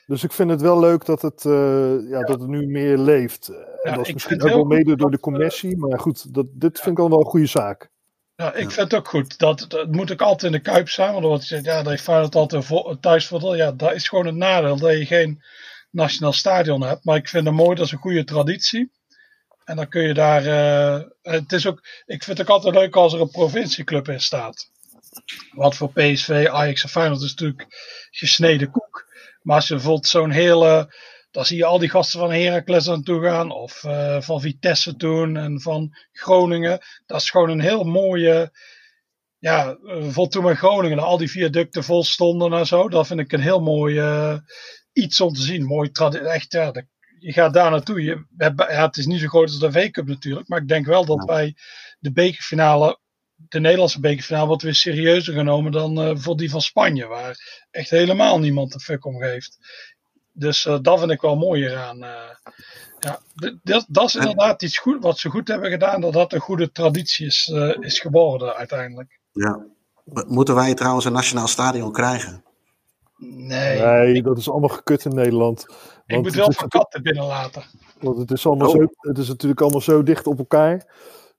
Dus 0.08 0.24
ik 0.24 0.32
vind 0.32 0.50
het 0.50 0.62
wel 0.62 0.80
leuk 0.80 1.06
dat 1.06 1.22
het, 1.22 1.44
uh, 1.44 2.10
ja, 2.10 2.22
dat 2.22 2.40
het 2.40 2.50
nu 2.50 2.68
meer 2.68 2.98
leeft. 2.98 3.50
En 3.82 3.94
dat 3.96 4.08
is 4.08 4.14
misschien 4.14 4.42
ook 4.42 4.50
wel 4.50 4.64
mede 4.64 4.96
door 4.96 5.12
de 5.12 5.20
commissie. 5.20 5.78
Maar 5.78 6.00
goed, 6.00 6.34
dat, 6.34 6.46
dit 6.50 6.80
vind 6.80 6.98
ik 6.98 7.04
al 7.04 7.10
wel 7.10 7.20
een 7.20 7.26
goede 7.26 7.46
zaak. 7.46 7.90
Ja, 8.36 8.54
ik 8.54 8.72
vind 8.72 8.92
het 8.92 8.96
ook 8.96 9.08
goed. 9.08 9.38
Dat, 9.38 9.66
dat 9.68 9.92
moet 9.92 10.12
ook 10.12 10.22
altijd 10.22 10.44
in 10.44 10.52
de 10.52 10.72
Kuip 10.72 10.90
zijn. 10.90 11.14
Want 11.14 11.26
wat 11.26 11.42
je 11.42 11.48
zegt, 11.48 11.66
ja, 11.66 11.78
dat 11.78 11.88
heeft 11.88 12.04
Feyenoord 12.04 12.36
altijd 12.36 12.66
vo 12.66 13.00
thuisvoordeel. 13.00 13.56
Ja, 13.56 13.72
dat 13.72 13.94
is 13.94 14.10
gewoon 14.10 14.26
het 14.26 14.36
nadeel. 14.36 14.78
Dat 14.78 14.92
je 14.92 15.06
geen 15.06 15.44
nationaal 15.92 16.34
stadion 16.34 16.82
hebt. 16.82 17.06
Maar 17.06 17.16
ik 17.16 17.30
vind 17.30 17.46
het 17.46 17.56
mooi, 17.56 17.76
dat 17.76 17.86
is 17.86 17.92
een 17.92 17.98
goede 17.98 18.24
traditie. 18.24 18.92
En 19.68 19.76
dan 19.76 19.88
kun 19.88 20.02
je 20.02 20.14
daar. 20.14 20.46
Uh, 20.46 21.04
het 21.22 21.52
is 21.52 21.68
ook, 21.68 21.88
ik 22.06 22.24
vind 22.24 22.38
het 22.38 22.42
ook 22.42 22.54
altijd 22.54 22.76
leuk 22.76 22.96
als 22.96 23.14
er 23.14 23.22
een 23.22 23.30
provincieclub 23.30 24.08
in 24.08 24.22
staat. 24.22 24.72
Wat 25.52 25.76
voor 25.76 25.92
PSV, 25.92 26.48
Ajax 26.52 26.84
en 26.84 26.90
Feyenoord 26.90 27.22
is 27.22 27.30
natuurlijk 27.30 27.66
gesneden 28.12 28.72
koek. 28.72 29.06
Maar 29.42 29.56
als 29.56 29.68
je 29.68 29.74
bijvoorbeeld 29.74 30.08
zo'n 30.08 30.32
hele. 30.32 30.96
Dan 31.32 31.46
zie 31.46 31.58
je 31.58 31.66
al 31.66 31.80
die 31.80 31.90
gasten 31.90 32.20
van 32.20 32.32
Heracles 32.32 32.90
aan 32.90 33.04
toe 33.04 33.24
gaan. 33.24 33.52
Of 33.52 33.84
uh, 33.84 34.22
van 34.22 34.42
Vitesse 34.42 34.96
toen. 34.96 35.38
En 35.38 35.62
van 35.62 35.98
Groningen. 36.12 36.80
Dat 37.06 37.22
is 37.22 37.30
gewoon 37.30 37.50
een 37.50 37.62
heel 37.62 37.84
mooie. 37.84 38.52
Ja, 39.38 39.78
bijvoorbeeld 39.82 40.32
toen 40.32 40.44
met 40.44 40.58
Groningen. 40.58 41.00
Al 41.00 41.18
die 41.18 41.32
viaducten 41.32 41.84
vol 41.84 42.04
stonden 42.04 42.54
en 42.54 42.66
zo. 42.66 42.90
Dat 42.90 43.08
vind 43.08 43.20
ik 43.20 43.32
een 43.32 43.42
heel 43.42 43.62
mooi. 43.62 43.96
Uh, 43.96 44.38
iets 44.94 45.22
om 45.22 45.34
te 45.34 45.42
zien. 45.42 45.66
Mooi 45.66 45.90
echt, 45.92 46.52
ja, 46.52 46.72
de, 46.72 46.88
je 47.20 47.34
gaat 47.34 47.54
daar 47.54 47.72
naartoe. 47.72 48.04
Je, 48.04 48.26
ja, 48.38 48.54
het 48.86 48.98
is 48.98 49.06
niet 49.06 49.20
zo 49.20 49.28
groot 49.28 49.48
als 49.48 49.60
de 49.60 49.72
V-Cup 49.72 50.08
natuurlijk. 50.08 50.48
Maar 50.48 50.62
ik 50.62 50.68
denk 50.68 50.86
wel 50.86 51.06
dat 51.06 51.26
wij 51.26 51.56
de 52.00 52.12
bekerfinale, 52.12 53.00
de 53.36 53.60
Nederlandse 53.60 54.00
bekerfinale, 54.00 54.48
wordt 54.48 54.64
weer 54.64 54.76
serieuzer 54.76 55.34
genomen 55.34 55.72
dan 55.72 56.00
uh, 56.00 56.16
voor 56.16 56.38
die 56.38 56.50
van 56.50 56.62
Spanje. 56.62 57.08
Waar 57.08 57.66
echt 57.72 57.90
helemaal 57.90 58.40
niemand 58.40 58.74
een 58.74 58.80
fuck 58.80 59.06
om 59.06 59.18
geeft. 59.18 59.58
Dus 60.32 60.66
uh, 60.66 60.78
dat 60.82 61.00
vind 61.00 61.12
ik 61.12 61.22
wel 61.22 61.36
mooier 61.36 61.78
aan. 61.78 62.04
Uh, 62.04 62.30
ja, 63.00 63.20
dat, 63.64 63.86
dat 63.88 64.08
is 64.08 64.16
inderdaad 64.16 64.62
iets 64.62 64.78
goed, 64.78 65.04
wat 65.04 65.20
ze 65.20 65.30
goed 65.30 65.48
hebben 65.48 65.70
gedaan. 65.70 66.02
Dat 66.02 66.14
dat 66.14 66.34
een 66.34 66.40
goede 66.40 66.72
traditie 66.72 67.26
is, 67.26 67.52
is 67.80 68.00
geworden 68.00 68.56
uiteindelijk. 68.56 69.20
Ja. 69.32 69.66
Moeten 70.28 70.56
wij 70.56 70.74
trouwens 70.74 71.06
een 71.06 71.14
nationaal 71.14 71.48
stadion 71.48 71.92
krijgen? 71.92 72.44
Nee. 73.18 73.80
Nee, 73.80 74.22
dat 74.22 74.38
is 74.38 74.50
allemaal 74.50 74.70
gekut 74.70 75.06
in 75.06 75.16
Nederland. 75.16 75.66
Ik 76.08 76.22
moet 76.22 76.36
wel 76.36 76.52
van 76.52 76.68
katten 76.68 77.04
binnenlaten. 77.04 77.64
Want 78.00 78.18
het 78.18 78.32
is, 78.32 78.46
allemaal 78.46 78.68
oh. 78.68 78.76
zo, 78.76 78.88
het 79.00 79.18
is 79.18 79.28
natuurlijk 79.28 79.62
allemaal 79.62 79.82
zo 79.82 80.04
dicht 80.04 80.28
op 80.28 80.38
elkaar. 80.38 80.86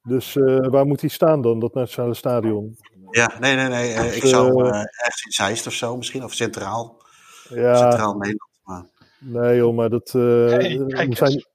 Dus 0.02 0.34
uh, 0.34 0.66
waar 0.66 0.86
moet 0.86 1.00
hij 1.00 1.10
staan 1.10 1.42
dan, 1.42 1.60
dat 1.60 1.74
nationale 1.74 2.14
stadion? 2.14 2.78
Ja, 3.10 3.32
nee, 3.40 3.56
nee, 3.56 3.68
nee. 3.68 3.94
Uh, 3.94 4.16
ik 4.16 4.24
zou 4.24 4.64
uh, 4.64 4.68
ergens 4.76 5.24
in 5.24 5.32
Zeist 5.32 5.66
of 5.66 5.72
zo 5.72 5.96
misschien, 5.96 6.24
of 6.24 6.32
Centraal. 6.32 7.02
Ja. 7.48 7.76
Centraal 7.76 8.14
Nederland. 8.14 8.50
Maar... 8.62 8.86
Nee 9.18 9.56
joh, 9.56 9.74
maar 9.74 9.90
dat... 9.90 10.12
Hey, 10.12 10.84
kijk, 10.86 11.16
zijn... 11.16 11.46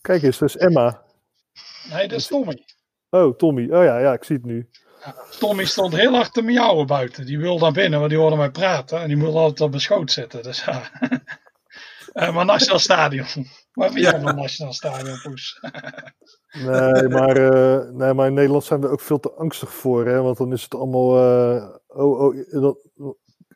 kijk 0.00 0.22
eens, 0.22 0.38
dat 0.38 0.48
is 0.48 0.56
Emma. 0.56 1.02
Nee, 1.90 2.08
dat 2.08 2.18
is 2.18 2.26
Tommy. 2.26 2.64
Oh, 3.10 3.36
Tommy. 3.36 3.62
Oh 3.62 3.84
ja, 3.84 3.98
ja, 3.98 4.12
ik 4.12 4.24
zie 4.24 4.36
het 4.36 4.44
nu. 4.44 4.68
Ja, 5.04 5.14
Tommy 5.38 5.64
stond 5.64 5.96
heel 5.96 6.14
hard 6.14 6.32
te 6.32 6.42
miauwen 6.42 6.86
buiten. 6.86 7.26
Die 7.26 7.38
wilde 7.38 7.60
naar 7.60 7.72
binnen, 7.72 7.98
want 7.98 8.10
die 8.10 8.20
hoorde 8.20 8.36
mij 8.36 8.50
praten. 8.50 9.00
En 9.00 9.08
die 9.08 9.16
moet 9.16 9.34
altijd 9.34 9.60
op 9.60 9.68
mijn 9.70 9.82
schoot 9.82 10.12
zitten. 10.12 10.42
Dus 10.42 10.64
ja. 10.64 10.90
Uh, 12.12 12.34
maar 12.34 12.44
Nationaal 12.44 12.78
Stadion. 12.78 13.26
Waar 13.72 13.90
vind 13.90 14.04
je 14.04 14.10
van 14.10 14.28
een 14.28 14.36
Nationaal 14.36 14.72
Stadion, 14.72 15.20
Poes? 15.22 15.60
nee, 16.66 17.08
maar, 17.08 17.36
uh, 17.36 17.90
nee, 17.90 18.14
maar 18.14 18.26
in 18.26 18.34
Nederland 18.34 18.64
zijn 18.64 18.80
we 18.80 18.88
ook 18.88 19.00
veel 19.00 19.20
te 19.20 19.32
angstig 19.32 19.74
voor. 19.74 20.06
Hè? 20.06 20.22
Want 20.22 20.36
dan 20.36 20.52
is 20.52 20.62
het 20.62 20.74
allemaal... 20.74 21.16
Uh, 21.16 21.68
oh, 21.86 22.20
oh, 22.20 22.50
dat, 22.50 22.78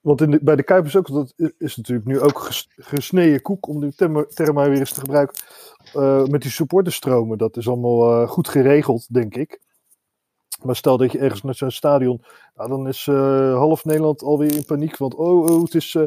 want 0.03 0.21
in 0.21 0.31
de, 0.31 0.39
bij 0.43 0.57
de 0.57 0.63
Kuipers 0.63 0.97
ook, 0.97 1.13
dat 1.13 1.33
is 1.59 1.77
natuurlijk 1.77 2.07
nu 2.07 2.21
ook 2.21 2.39
ges, 2.39 2.69
gesneden 2.77 3.43
koek, 3.43 3.69
om 3.69 3.81
die 3.81 3.95
term, 3.95 4.55
maar 4.55 4.71
weer 4.71 4.79
eens 4.79 4.93
te 4.93 5.01
gebruiken, 5.01 5.43
met 6.31 6.43
die 6.43 6.51
supporterstromen. 6.51 7.39
Dat 7.39 7.57
is 7.57 7.69
allemaal 7.69 8.27
goed 8.27 8.49
geregeld, 8.49 9.15
denk 9.15 9.35
ik. 9.35 9.61
Maar 10.63 10.77
stel 10.77 10.97
dat 10.97 11.13
je 11.13 11.19
ergens 11.19 11.43
naar 11.43 11.55
zo'n 11.55 11.71
stadion, 11.71 12.23
nou, 12.55 12.69
dan 12.69 12.89
is 12.89 13.07
half 13.57 13.85
Nederland 13.85 14.23
alweer 14.23 14.53
in 14.53 14.65
paniek. 14.65 14.97
Want 14.97 15.15
oh, 15.15 15.45
oh 15.45 15.63
het 15.63 15.75
is 15.75 15.95
uh, 15.95 16.05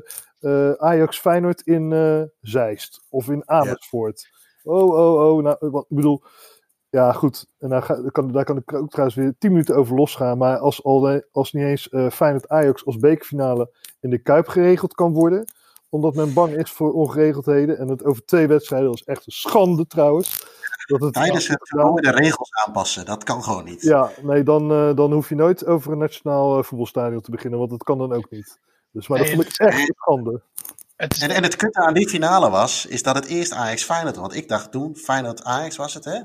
Ajax 0.78 1.20
Feyenoord 1.20 1.62
in 1.62 1.92
uh, 1.92 2.22
Zeist 2.42 3.06
of 3.10 3.30
in 3.30 3.50
Amersfoort. 3.50 4.28
Ja. 4.32 4.72
Oh, 4.72 4.94
oh, 4.94 5.36
oh. 5.36 5.44
Nou, 5.44 5.58
wat, 5.60 5.86
ik 5.90 5.96
bedoel, 5.96 6.24
ja, 6.90 7.12
goed. 7.12 7.46
En 7.58 7.70
daar, 7.70 7.82
ga, 7.82 8.02
kan, 8.12 8.32
daar 8.32 8.44
kan 8.44 8.58
ik 8.58 8.74
ook 8.74 8.90
trouwens 8.90 9.18
weer 9.18 9.36
10 9.38 9.52
minuten 9.52 9.76
over 9.76 9.96
losgaan. 9.96 10.38
Maar 10.38 10.58
als, 10.58 10.84
al, 10.84 11.22
als 11.32 11.54
niet 11.54 11.64
eens 11.64 11.88
uh, 11.92 12.10
Feyenoord 12.10 12.50
Ajax 12.50 12.86
als 12.86 12.98
bekerfinale 12.98 13.72
in 14.00 14.10
de 14.10 14.18
Kuip 14.18 14.48
geregeld 14.48 14.94
kan 14.94 15.14
worden. 15.14 15.46
Omdat 15.90 16.16
men 16.16 16.34
bang 16.34 16.56
is 16.56 16.72
voor 16.72 16.94
ongeregeldheden. 16.94 17.78
En 17.78 17.88
het 17.88 18.04
over 18.04 18.26
twee 18.26 18.48
wedstrijden, 18.48 18.90
dat 18.90 19.00
is 19.00 19.06
echt 19.06 19.26
een 19.26 19.32
schande 19.32 19.88
trouwens. 19.88 20.58
Dat 20.90 21.02
het 21.02 21.14
Tijdens 21.14 21.48
het 21.48 21.60
toernooi 21.60 22.02
de 22.02 22.12
regels 22.12 22.50
aanpassen, 22.66 23.06
dat 23.06 23.24
kan 23.24 23.44
gewoon 23.44 23.64
niet. 23.64 23.82
Ja, 23.82 24.12
nee, 24.22 24.44
dan, 24.44 24.72
uh, 24.72 24.96
dan 24.96 25.14
hoef 25.14 25.30
je 25.30 25.36
nooit 25.36 25.66
over 25.66 25.92
een 25.92 25.98
nationaal 25.98 26.58
uh, 26.58 26.64
voetbalstadion 26.64 27.22
te 27.22 27.32
beginnen, 27.32 27.60
want 27.60 27.72
dat 27.72 27.84
kan 27.84 27.98
dan 27.98 28.14
ook 28.14 28.30
niet. 28.30 28.60
Dus 28.92 29.08
maar 29.08 29.18
dat 29.18 29.30
vond 29.30 29.42
ik 29.42 29.58
echt 29.58 29.78
een 29.78 29.96
schande. 29.98 30.42
Het 30.96 31.22
en, 31.22 31.30
en 31.30 31.44
het 31.44 31.56
kutte 31.56 31.80
aan 31.80 31.94
die 31.94 32.10
finale 32.10 32.50
was, 32.50 32.86
is 32.86 33.04
dat 33.04 33.16
het 33.16 33.26
eerst 33.26 33.52
Ajax 33.52 33.84
Feyenoord 33.84 34.16
Want 34.16 34.36
ik 34.36 34.48
dacht 34.48 34.72
toen, 34.72 34.96
Feyenoord 34.96 35.44
Ajax 35.44 35.76
was 35.76 35.94
het, 35.94 36.06
hè? 36.06 36.18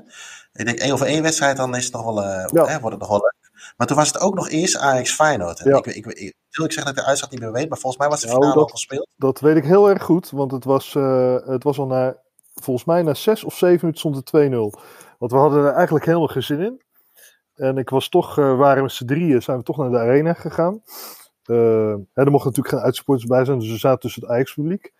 Ik 0.53 0.65
denk 0.65 0.79
één 0.79 0.93
over 0.93 1.05
één 1.05 1.23
wedstrijd, 1.23 1.57
dan 1.57 1.75
is 1.75 1.83
het 1.83 1.93
nog 1.93 2.03
wel, 2.03 2.23
uh, 2.23 2.45
ja. 2.51 2.65
hè, 2.65 2.79
wordt 2.79 2.95
het 2.95 2.99
nog 2.99 3.09
wel 3.09 3.19
leuk. 3.19 3.35
Maar 3.77 3.87
toen 3.87 3.97
was 3.97 4.07
het 4.07 4.19
ook 4.19 4.35
nog 4.35 4.49
eerst 4.49 4.77
Ajax 4.77 5.11
Feyenoord. 5.11 5.59
Ja. 5.63 5.77
Ik, 5.77 5.85
ik, 5.85 6.05
ik, 6.05 6.35
wil 6.49 6.65
ik 6.65 6.71
zeggen 6.71 6.85
dat 6.85 6.87
ik 6.87 6.95
de 6.95 7.05
uitslag 7.05 7.31
niet 7.31 7.39
meer 7.39 7.51
weet, 7.51 7.69
maar 7.69 7.77
volgens 7.77 8.01
mij 8.01 8.11
was 8.11 8.21
de 8.21 8.27
finale 8.27 8.45
nou, 8.45 8.57
dat, 8.57 8.63
al 8.63 8.75
gespeeld. 8.75 9.07
Dat 9.15 9.39
weet 9.39 9.55
ik 9.55 9.63
heel 9.63 9.89
erg 9.89 10.03
goed, 10.03 10.29
want 10.29 10.51
het 10.51 10.63
was, 10.63 10.93
uh, 10.93 11.35
het 11.45 11.63
was 11.63 11.77
al 11.77 11.87
na, 11.87 12.17
volgens 12.53 12.85
mij 12.85 13.01
na 13.01 13.13
zes 13.13 13.43
of 13.43 13.57
zeven 13.57 13.79
minuten 13.81 13.99
stond 13.99 14.15
het 14.15 14.51
2-0. 14.51 14.51
Want 15.17 15.31
we 15.31 15.37
hadden 15.37 15.65
er 15.65 15.73
eigenlijk 15.73 16.05
helemaal 16.05 16.27
geen 16.27 16.43
zin 16.43 16.61
in. 16.61 16.81
En 17.55 17.77
ik 17.77 17.89
was 17.89 18.09
toch, 18.09 18.37
uh, 18.37 18.57
waren 18.57 18.83
met 18.83 18.91
z'n 18.91 19.05
drieën, 19.05 19.41
zijn 19.41 19.57
we 19.57 19.63
toch 19.63 19.77
naar 19.77 19.91
de 19.91 19.99
arena 19.99 20.33
gegaan. 20.33 20.81
Uh, 21.49 21.91
er 21.91 22.31
mochten 22.31 22.49
natuurlijk 22.49 22.67
geen 22.67 22.79
uitsporters 22.79 23.29
bij 23.29 23.45
zijn, 23.45 23.59
dus 23.59 23.71
we 23.71 23.77
zaten 23.77 23.99
tussen 23.99 24.21
het 24.21 24.31
Ajax-publiek. 24.31 24.93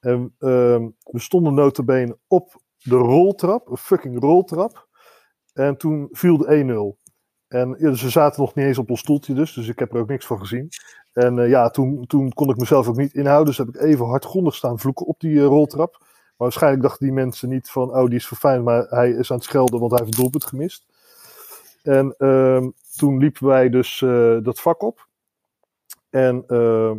En 0.00 0.34
uh, 0.38 0.86
we 1.02 1.20
stonden 1.20 1.54
notabene 1.54 2.18
op 2.26 2.60
de 2.82 2.96
roltrap, 2.96 3.70
een 3.70 3.76
fucking 3.76 4.20
roltrap. 4.20 4.88
En 5.52 5.76
toen 5.76 6.08
viel 6.10 6.36
de 6.36 6.96
1-0. 6.98 7.04
En 7.48 7.68
ja, 7.78 7.90
dus 7.90 8.02
we 8.02 8.10
zaten 8.10 8.40
nog 8.40 8.54
niet 8.54 8.66
eens 8.66 8.78
op 8.78 8.90
ons 8.90 9.00
stoeltje 9.00 9.34
dus, 9.34 9.52
dus 9.52 9.68
ik 9.68 9.78
heb 9.78 9.92
er 9.92 10.00
ook 10.00 10.08
niks 10.08 10.26
van 10.26 10.38
gezien. 10.38 10.68
En 11.12 11.36
uh, 11.36 11.48
ja, 11.48 11.70
toen, 11.70 12.06
toen 12.06 12.32
kon 12.32 12.50
ik 12.50 12.56
mezelf 12.56 12.88
ook 12.88 12.96
niet 12.96 13.14
inhouden, 13.14 13.46
dus 13.46 13.58
heb 13.58 13.68
ik 13.68 13.80
even 13.80 14.06
hardgrondig 14.06 14.54
staan 14.54 14.78
vloeken 14.78 15.06
op 15.06 15.20
die 15.20 15.30
uh, 15.30 15.44
roltrap. 15.44 15.96
Maar 16.00 16.08
waarschijnlijk 16.36 16.82
dachten 16.82 17.06
die 17.06 17.14
mensen 17.14 17.48
niet 17.48 17.70
van, 17.70 17.96
oh 17.96 18.06
die 18.06 18.14
is 18.14 18.26
verfijnd, 18.26 18.64
maar 18.64 18.86
hij 18.88 19.10
is 19.10 19.30
aan 19.30 19.36
het 19.36 19.46
schelden, 19.46 19.80
want 19.80 19.92
hij 19.92 20.00
heeft 20.00 20.14
een 20.14 20.20
doelpunt 20.20 20.44
gemist. 20.44 20.86
En 21.82 22.14
uh, 22.18 22.66
toen 22.96 23.18
liepen 23.18 23.46
wij 23.46 23.68
dus 23.68 23.98
dat 24.42 24.60
vak 24.60 24.82
op. 24.82 25.08
En 26.16 26.44
uh, 26.48 26.92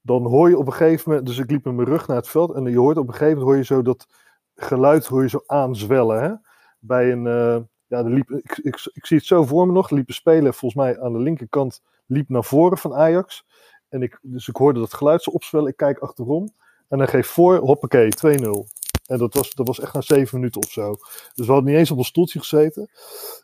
dan 0.00 0.26
hoor 0.26 0.48
je 0.48 0.58
op 0.58 0.66
een 0.66 0.72
gegeven 0.72 1.10
moment, 1.10 1.26
dus 1.26 1.38
ik 1.38 1.50
liep 1.50 1.64
met 1.64 1.74
mijn 1.74 1.88
rug 1.88 2.06
naar 2.06 2.16
het 2.16 2.28
veld 2.28 2.54
en 2.54 2.64
je 2.64 2.78
hoort 2.78 2.96
op 2.96 3.06
een 3.06 3.12
gegeven 3.12 3.38
moment 3.38 3.48
hoor 3.48 3.56
je 3.56 3.64
zo 3.64 3.82
dat 3.82 4.06
geluid 4.54 5.06
hoor 5.06 5.22
je 5.22 5.28
zo 5.28 5.42
aanzwellen. 5.46 6.22
Hè? 6.22 6.34
Bij 6.78 7.12
een, 7.12 7.24
uh, 7.24 7.56
ja, 7.86 8.00
liep, 8.02 8.30
ik, 8.30 8.58
ik, 8.92 9.06
zie 9.06 9.16
het 9.16 9.26
zo 9.26 9.44
voor 9.44 9.66
me 9.66 9.72
nog, 9.72 9.90
liep 9.90 10.08
een 10.08 10.14
speler 10.14 10.54
volgens 10.54 10.82
mij 10.82 11.00
aan 11.00 11.12
de 11.12 11.18
linkerkant, 11.18 11.82
liep 12.06 12.28
naar 12.28 12.44
voren 12.44 12.78
van 12.78 12.94
Ajax. 12.94 13.44
En 13.88 14.02
ik, 14.02 14.18
dus 14.22 14.48
ik 14.48 14.56
hoorde 14.56 14.80
dat 14.80 14.94
geluid 14.94 15.22
zo 15.22 15.30
opzwellen, 15.30 15.70
ik 15.70 15.76
kijk 15.76 15.98
achterom 15.98 16.48
en 16.88 16.98
dan 16.98 17.08
geef 17.08 17.26
voor, 17.26 17.56
hoppakee, 17.56 18.08
2-0. 18.08 18.50
En 19.06 19.18
dat 19.18 19.34
was, 19.34 19.54
dat 19.54 19.66
was 19.66 19.80
echt 19.80 19.94
na 19.94 20.00
zeven 20.00 20.38
minuten 20.38 20.60
of 20.60 20.70
zo. 20.70 20.96
Dus 21.34 21.46
we 21.46 21.52
hadden 21.52 21.70
niet 21.70 21.78
eens 21.78 21.90
op 21.90 21.98
een 21.98 22.04
stoeltje 22.04 22.38
gezeten. 22.38 22.90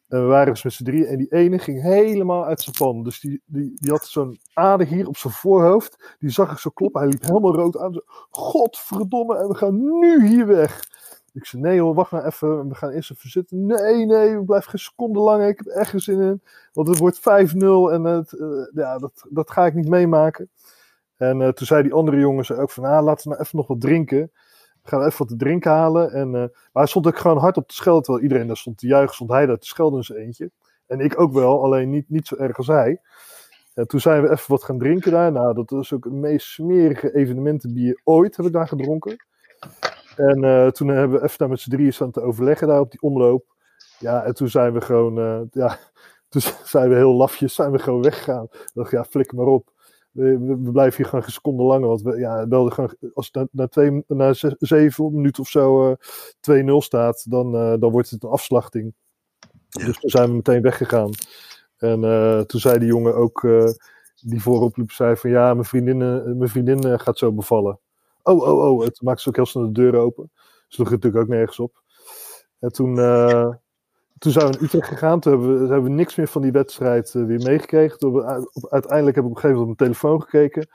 En 0.09 0.21
we 0.21 0.27
waren 0.27 0.53
dus 0.53 0.63
met 0.63 0.73
z'n 0.73 0.85
drie. 0.85 1.07
En 1.07 1.19
die 1.19 1.33
ene 1.33 1.59
ging 1.59 1.83
helemaal 1.83 2.45
uit 2.45 2.61
zijn 2.61 2.77
pan. 2.79 3.03
Dus 3.03 3.21
die, 3.21 3.43
die, 3.47 3.73
die 3.75 3.91
had 3.91 4.07
zo'n 4.07 4.41
ader 4.55 4.87
hier 4.87 5.09
op 5.09 5.17
zijn 5.17 5.33
voorhoofd. 5.33 6.17
Die 6.19 6.31
zag 6.31 6.53
ik 6.53 6.59
zo 6.59 6.71
kloppen. 6.71 7.01
Hij 7.01 7.11
liep 7.11 7.23
helemaal 7.23 7.55
rood 7.55 7.79
aan. 7.79 7.93
Zo, 7.93 8.01
Godverdomme, 8.31 9.37
en 9.37 9.49
we 9.49 9.55
gaan 9.55 9.99
nu 9.99 10.27
hier 10.27 10.47
weg. 10.47 10.89
Ik 11.33 11.47
zei, 11.47 11.63
nee 11.63 11.81
hoor, 11.81 11.95
wacht 11.95 12.11
maar 12.11 12.27
even. 12.27 12.69
We 12.69 12.75
gaan 12.75 12.91
eerst 12.91 13.11
even 13.11 13.31
zitten. 13.31 13.67
Nee, 13.67 14.07
nee, 14.07 14.37
we 14.37 14.45
blijven 14.45 14.71
geen 14.71 14.81
seconde 14.81 15.19
langer. 15.19 15.49
Ik 15.49 15.61
heb 15.65 15.67
echt 15.67 15.91
geen 15.91 16.01
zin 16.01 16.21
in. 16.21 16.43
Want 16.73 16.89
het 16.89 16.99
wordt 16.99 17.19
5-0 17.19 17.23
en 17.93 18.05
het, 18.05 18.33
uh, 18.33 18.67
ja, 18.75 18.99
dat, 18.99 19.27
dat 19.29 19.51
ga 19.51 19.67
ik 19.67 19.75
niet 19.75 19.89
meemaken. 19.89 20.51
En 21.17 21.41
uh, 21.41 21.49
toen 21.49 21.67
zei 21.67 21.83
die 21.83 21.93
andere 21.93 22.19
jongens 22.19 22.53
ook 22.53 22.71
van, 22.71 22.85
ah, 22.85 23.05
laten 23.05 23.23
we 23.23 23.29
nou 23.29 23.41
even 23.41 23.57
nog 23.59 23.67
wat 23.67 23.81
drinken 23.81 24.33
gaan 24.91 25.05
even 25.05 25.19
wat 25.19 25.29
te 25.29 25.37
drinken 25.37 25.71
halen. 25.71 26.13
En, 26.13 26.27
uh, 26.27 26.33
maar 26.33 26.51
hij 26.73 26.87
stond 26.87 27.07
ook 27.07 27.19
gewoon 27.19 27.39
hard 27.39 27.57
op 27.57 27.69
te 27.69 27.75
schelden. 27.75 28.03
Terwijl 28.03 28.25
iedereen 28.25 28.47
daar 28.47 28.57
stond 28.57 28.79
te 28.79 28.87
juichen, 28.87 29.15
stond 29.15 29.31
hij 29.31 29.47
daar 29.47 29.59
te 29.59 29.67
schelden 29.67 29.99
in 29.99 30.05
zijn 30.05 30.19
eentje. 30.19 30.51
En 30.87 31.01
ik 31.01 31.21
ook 31.21 31.33
wel, 31.33 31.63
alleen 31.65 31.91
niet, 31.91 32.09
niet 32.09 32.27
zo 32.27 32.37
erg 32.37 32.57
als 32.57 32.67
hij. 32.67 33.01
En 33.75 33.87
toen 33.87 34.01
zijn 34.01 34.23
we 34.23 34.31
even 34.31 34.51
wat 34.51 34.65
gaan 34.65 34.79
drinken 34.79 35.13
daar. 35.13 35.33
Nou, 35.33 35.55
dat 35.55 35.71
was 35.71 35.93
ook 35.93 36.05
het 36.05 36.13
meest 36.13 36.47
smerige 36.47 37.15
evenementenbier 37.15 38.01
ooit, 38.05 38.37
heb 38.37 38.47
ik 38.47 38.53
daar 38.53 38.69
gedronken. 38.69 39.17
En 40.17 40.43
uh, 40.45 40.67
toen 40.67 40.89
hebben 40.89 41.19
we 41.19 41.25
even 41.25 41.39
daar 41.39 41.49
met 41.49 41.61
z'n 41.61 41.71
drieën 41.71 41.93
staan 41.93 42.11
te 42.11 42.23
overleggen 42.23 42.69
daar 42.69 42.81
op 42.81 42.91
die 42.91 43.03
omloop. 43.03 43.45
Ja, 43.99 44.25
en 44.25 44.35
toen 44.35 44.49
zijn 44.49 44.73
we 44.73 44.81
gewoon, 44.81 45.19
uh, 45.19 45.41
ja, 45.51 45.79
toen 46.29 46.43
zijn 46.65 46.89
we 46.89 46.95
heel 46.95 47.15
lafjes, 47.15 47.55
zijn 47.55 47.71
we 47.71 47.79
gewoon 47.79 48.03
weggegaan. 48.03 48.45
Ik 48.45 48.71
dacht, 48.75 48.91
ja, 48.91 49.05
flik 49.05 49.33
maar 49.33 49.47
op 49.47 49.70
we, 50.11 50.39
we, 50.39 50.71
blijven 50.73 50.97
hier 50.97 51.07
gewoon 51.07 51.25
een 51.25 51.33
seconde 51.33 51.63
langer. 51.63 51.89
Want 51.89 52.03
we, 52.03 52.19
ja, 52.19 52.47
belden 52.47 52.73
gewoon, 52.73 52.95
als 53.15 53.27
het 53.27 53.35
na, 53.35 53.47
na, 53.51 53.69
twee, 53.69 54.05
na 54.07 54.33
zeven 54.59 55.15
minuten 55.15 55.43
of 55.43 55.49
zo 55.49 55.91
uh, 55.91 56.63
2-0 56.63 56.77
staat, 56.77 57.31
dan, 57.31 57.55
uh, 57.55 57.75
dan 57.79 57.91
wordt 57.91 58.11
het 58.11 58.23
een 58.23 58.31
afslachting. 58.31 58.95
Ja. 59.69 59.85
Dus 59.85 59.99
toen 59.99 60.11
zijn 60.11 60.29
we 60.29 60.35
meteen 60.35 60.63
weggegaan. 60.63 61.11
En 61.77 62.03
uh, 62.03 62.41
toen 62.41 62.61
zei 62.61 62.79
die 62.79 62.89
jongen 62.89 63.15
ook, 63.15 63.49
die 64.23 64.43
voorop 64.43 64.77
liep, 64.77 64.91
zei 64.91 65.17
van 65.17 65.31
ja, 65.31 65.55
mijn 65.55 65.67
vriendin, 65.67 65.99
mijn 66.39 66.49
vriendin 66.49 67.01
gaat 67.01 67.19
zo 67.19 67.33
bevallen. 67.33 67.79
Oh, 68.23 68.43
oh, 68.43 68.71
oh. 68.71 68.85
Het 68.85 69.03
maakte 69.03 69.23
ze 69.23 69.29
ook 69.29 69.37
heel 69.37 69.47
snel 69.47 69.65
de 69.65 69.73
deur 69.73 69.95
open. 69.95 70.31
Sloeg 70.69 70.91
natuurlijk 70.91 71.23
ook 71.23 71.29
nergens 71.29 71.59
op. 71.59 71.83
En 72.59 72.73
toen, 72.73 72.95
toen 74.21 74.33
zijn 74.33 74.47
we 74.47 74.53
naar 74.53 74.63
Utrecht 74.63 74.89
gegaan. 74.89 75.21
Toen 75.21 75.33
hebben 75.33 75.53
we, 75.53 75.73
hebben 75.73 75.91
we 75.91 75.97
niks 75.97 76.15
meer 76.15 76.29
van 76.29 76.43
die 76.43 76.53
wedstrijd 76.53 77.15
uh, 77.15 77.27
weer 77.27 77.43
meegekregen. 77.43 77.99
Toen 77.99 78.25
uiteindelijk 78.69 79.17
heb 79.17 79.25
ik 79.25 79.31
op 79.31 79.37
een 79.37 79.41
gegeven 79.41 79.59
moment 79.59 79.61
op 79.61 79.67
mijn 79.67 79.77
telefoon 79.77 80.23
gekeken. 80.23 80.69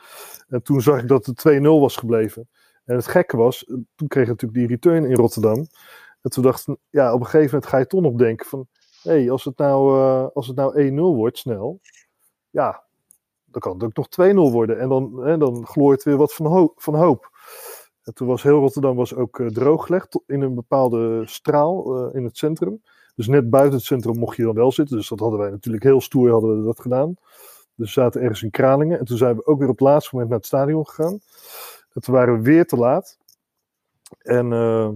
En 0.48 0.64
toen 0.64 0.82
zag 0.82 1.02
ik 1.02 1.08
dat 1.08 1.26
het 1.26 1.46
2-0 1.50 1.62
was 1.62 1.96
gebleven. 1.96 2.50
En 2.86 2.96
het 2.96 3.08
gekke 3.08 3.38
was, 3.38 3.66
eh, 3.66 3.76
toen 3.96 4.08
kreeg 4.08 4.24
ik 4.24 4.30
natuurlijk 4.30 4.60
die 4.60 4.68
return 4.68 5.06
in 5.06 5.16
Rotterdam. 5.16 5.68
En 6.22 6.30
toen 6.30 6.44
dacht 6.44 6.68
ik, 6.68 6.76
ja, 6.90 7.14
op 7.14 7.20
een 7.20 7.26
gegeven 7.26 7.54
moment 7.54 7.66
ga 7.66 7.78
je 7.78 7.88
toch 7.88 8.02
nog 8.02 8.14
denken 8.14 8.46
van... 8.46 8.68
Hé, 9.02 9.12
hey, 9.12 9.32
als 9.32 9.44
het 9.44 9.58
nou, 9.58 10.00
uh, 10.00 10.28
als 10.34 10.48
het 10.48 10.56
nou 10.56 10.92
1-0 10.92 10.96
wordt 10.96 11.38
snel, 11.38 11.80
ja, 12.50 12.84
dan 13.46 13.62
kan 13.62 13.74
het 13.74 13.84
ook 13.84 13.96
nog 13.96 14.08
2-0 14.10 14.52
worden. 14.52 14.80
En 14.80 14.90
dan, 14.90 15.20
hè, 15.24 15.38
dan 15.38 15.66
glooit 15.68 16.04
weer 16.04 16.18
wat 16.18 16.34
van, 16.34 16.72
van 16.76 16.96
hoop. 16.96 17.30
En 18.04 18.14
toen 18.14 18.28
was 18.28 18.44
heel 18.44 18.60
Rotterdam 18.60 18.96
was 18.96 19.16
ook 19.16 19.44
drooggelegd 19.48 20.20
in 20.26 20.42
een 20.42 20.56
bepaalde 20.56 21.24
straal 21.26 22.08
in 22.12 22.24
het 22.24 22.38
centrum. 22.38 22.82
Dus 23.16 23.28
net 23.28 23.50
buiten 23.50 23.78
het 23.78 23.86
centrum 23.86 24.18
mocht 24.18 24.38
je 24.38 24.44
dan 24.44 24.56
wel 24.56 24.72
zitten. 24.72 24.98
Dus 24.98 25.10
dat 25.10 25.20
hadden 25.20 25.40
wij 25.40 25.50
natuurlijk 25.50 25.84
heel 25.84 26.02
stoer 26.02 26.32
hadden 26.32 26.60
we 26.60 26.66
dat 26.66 26.80
gedaan. 26.80 27.16
Dus 27.76 27.96
we 27.96 28.02
zaten 28.02 28.22
ergens 28.22 28.44
in 28.44 28.52
Kralingen. 28.52 29.00
En 29.00 29.06
toen 29.06 29.18
zijn 29.18 29.36
we 29.36 29.46
ook 29.46 29.60
weer 29.60 29.70
op 29.70 29.80
het 29.80 29.88
laatste 29.88 30.10
moment 30.12 30.30
naar 30.30 30.40
het 30.40 30.48
stadion 30.48 30.88
gegaan. 30.88 31.20
En 31.94 32.12
waren 32.12 32.38
we 32.38 32.42
weer 32.42 32.66
te 32.66 32.76
laat. 32.76 33.18
En 34.18 34.52
uh, 34.52 34.90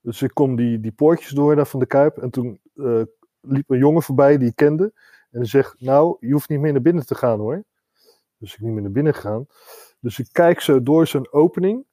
dus 0.00 0.22
ik 0.22 0.34
kom 0.34 0.56
die, 0.56 0.80
die 0.80 0.92
poortjes 0.92 1.30
door 1.30 1.56
daar 1.56 1.66
van 1.66 1.80
de 1.80 1.86
Kuip. 1.86 2.16
En 2.16 2.30
toen 2.30 2.60
uh, 2.74 3.02
liep 3.40 3.70
een 3.70 3.78
jongen 3.78 4.02
voorbij 4.02 4.38
die 4.38 4.48
ik 4.48 4.56
kende. 4.56 4.92
En 5.30 5.40
die 5.40 5.48
zegt, 5.48 5.80
nou, 5.80 6.16
je 6.20 6.32
hoeft 6.32 6.48
niet 6.48 6.60
meer 6.60 6.72
naar 6.72 6.82
binnen 6.82 7.06
te 7.06 7.14
gaan 7.14 7.38
hoor. 7.38 7.64
Dus 8.38 8.54
ik 8.54 8.60
niet 8.60 8.72
meer 8.72 8.82
naar 8.82 8.90
binnen 8.90 9.14
gegaan. 9.14 9.46
Dus 10.00 10.18
ik 10.18 10.28
kijk 10.32 10.60
zo 10.60 10.82
door 10.82 11.06
zijn 11.06 11.32
opening. 11.32 11.84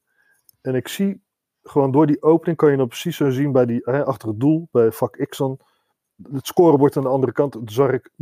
En 0.61 0.75
ik 0.75 0.88
zie 0.88 1.21
gewoon 1.63 1.91
door 1.91 2.07
die 2.07 2.21
opening 2.21 2.57
kan 2.57 2.71
je 2.71 2.77
dan 2.77 2.88
precies 2.88 3.17
zo 3.17 3.29
zien 3.29 3.51
bij 3.51 3.65
die, 3.65 3.82
hè, 3.84 4.05
achter 4.05 4.27
het 4.27 4.39
doel, 4.39 4.67
bij 4.71 4.91
vak 4.91 5.25
X 5.29 5.41
het 6.34 6.47
scorebord 6.47 6.97
aan 6.97 7.03
de 7.03 7.09
andere 7.09 7.32
kant, 7.32 7.57
zag 7.65 7.91
ik 7.91 8.09
0-1. 8.09 8.15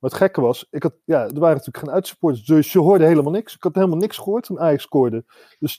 Maar 0.00 0.10
het 0.10 0.18
gekke 0.18 0.40
was, 0.40 0.66
ik 0.70 0.82
had, 0.82 0.94
ja, 1.04 1.20
er 1.20 1.40
waren 1.40 1.56
natuurlijk 1.56 1.84
geen 1.84 1.94
uitsupporters, 1.94 2.44
dus 2.44 2.72
je 2.72 2.78
hoorde 2.78 3.06
helemaal 3.06 3.32
niks. 3.32 3.54
Ik 3.54 3.62
had 3.62 3.74
helemaal 3.74 3.96
niks 3.96 4.16
gehoord 4.16 4.44
toen 4.44 4.60
Ajax 4.60 4.82
scoorde. 4.82 5.24
Dus 5.58 5.78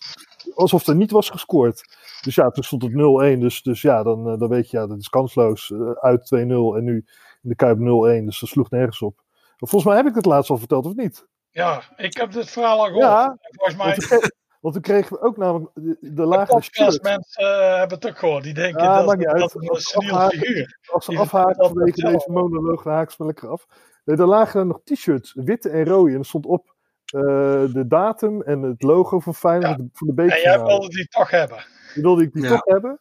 alsof 0.55 0.87
er 0.87 0.95
niet 0.95 1.11
was 1.11 1.29
gescoord. 1.29 1.81
Dus 2.21 2.35
ja, 2.35 2.49
toen 2.49 2.63
stond 2.63 2.81
het 2.83 2.91
0-1. 3.37 3.39
Dus, 3.39 3.61
dus 3.61 3.81
ja, 3.81 4.03
dan, 4.03 4.29
eh, 4.29 4.37
dan 4.39 4.49
weet 4.49 4.69
je, 4.69 4.77
ja, 4.77 4.87
dat 4.87 4.99
is 4.99 5.09
kansloos. 5.09 5.69
Uh, 5.69 5.91
uit 5.91 6.25
2-0 6.25 6.37
en 6.75 6.83
nu 6.83 7.05
in 7.41 7.49
de 7.49 7.55
Kuip 7.55 7.77
0-1. 7.77 7.81
Dus 8.25 8.39
dat 8.39 8.49
sloeg 8.49 8.69
nergens 8.69 9.01
op. 9.01 9.15
Maar 9.57 9.69
volgens 9.69 9.83
mij 9.83 9.95
heb 9.95 10.05
ik 10.05 10.15
het 10.15 10.25
laatst 10.25 10.49
al 10.49 10.57
verteld, 10.57 10.85
of 10.85 10.95
niet? 10.95 11.27
Ja, 11.49 11.83
ik 11.95 12.17
heb 12.17 12.31
dit 12.31 12.49
verhaal 12.49 12.79
al 12.79 12.85
gehoord. 12.85 13.03
Ja, 13.03 13.37
volgens 13.51 13.77
mij... 13.77 14.31
Want 14.61 14.73
toen 14.73 14.83
kregen 14.83 15.13
we 15.15 15.21
ook 15.21 15.37
namelijk 15.37 15.71
de, 15.73 15.97
de 15.99 16.45
podcastmensen 16.47 17.43
uh, 17.43 17.77
hebben 17.77 17.97
het 17.97 18.07
ook 18.07 18.17
gehoord. 18.17 18.43
Die 18.43 18.53
denken 18.53 18.83
Ja, 18.83 19.01
dat, 19.01 19.53
het 19.53 19.69
een 19.69 19.75
seniel 19.75 20.29
figuur. 20.29 20.79
Als 20.91 21.05
ze 21.05 21.17
afhaken 21.17 21.65
vanwege 21.65 22.01
deze 22.01 22.31
monoloog, 22.31 22.83
dan 22.83 22.93
haken 22.93 23.11
ze 23.11 23.17
me 23.19 23.25
lekker 23.27 23.49
af. 23.49 23.65
Nee, 24.05 24.17
er 24.17 24.27
lagen 24.27 24.59
er 24.59 24.65
nog 24.65 24.81
t-shirts, 24.83 25.33
witte 25.33 25.69
en 25.69 25.85
rode. 25.85 26.11
En 26.11 26.17
er 26.17 26.25
stond 26.25 26.45
op 26.45 26.75
eh, 27.05 27.21
de 27.73 27.85
datum 27.87 28.41
en 28.41 28.61
het 28.61 28.83
logo 28.83 29.19
van 29.19 29.35
Feyenoord 29.35 29.81
voor 29.93 30.15
de 30.15 30.21
En 30.21 30.41
jij 30.41 30.63
wilde 30.63 30.89
die 30.89 31.07
toch 31.07 31.29
hebben. 31.29 31.65
Die 31.93 32.03
wilde 32.03 32.23
ik 32.23 32.33
die 32.33 32.43
Ja. 32.43 32.49
toch 32.49 32.65
hebben. 32.65 32.99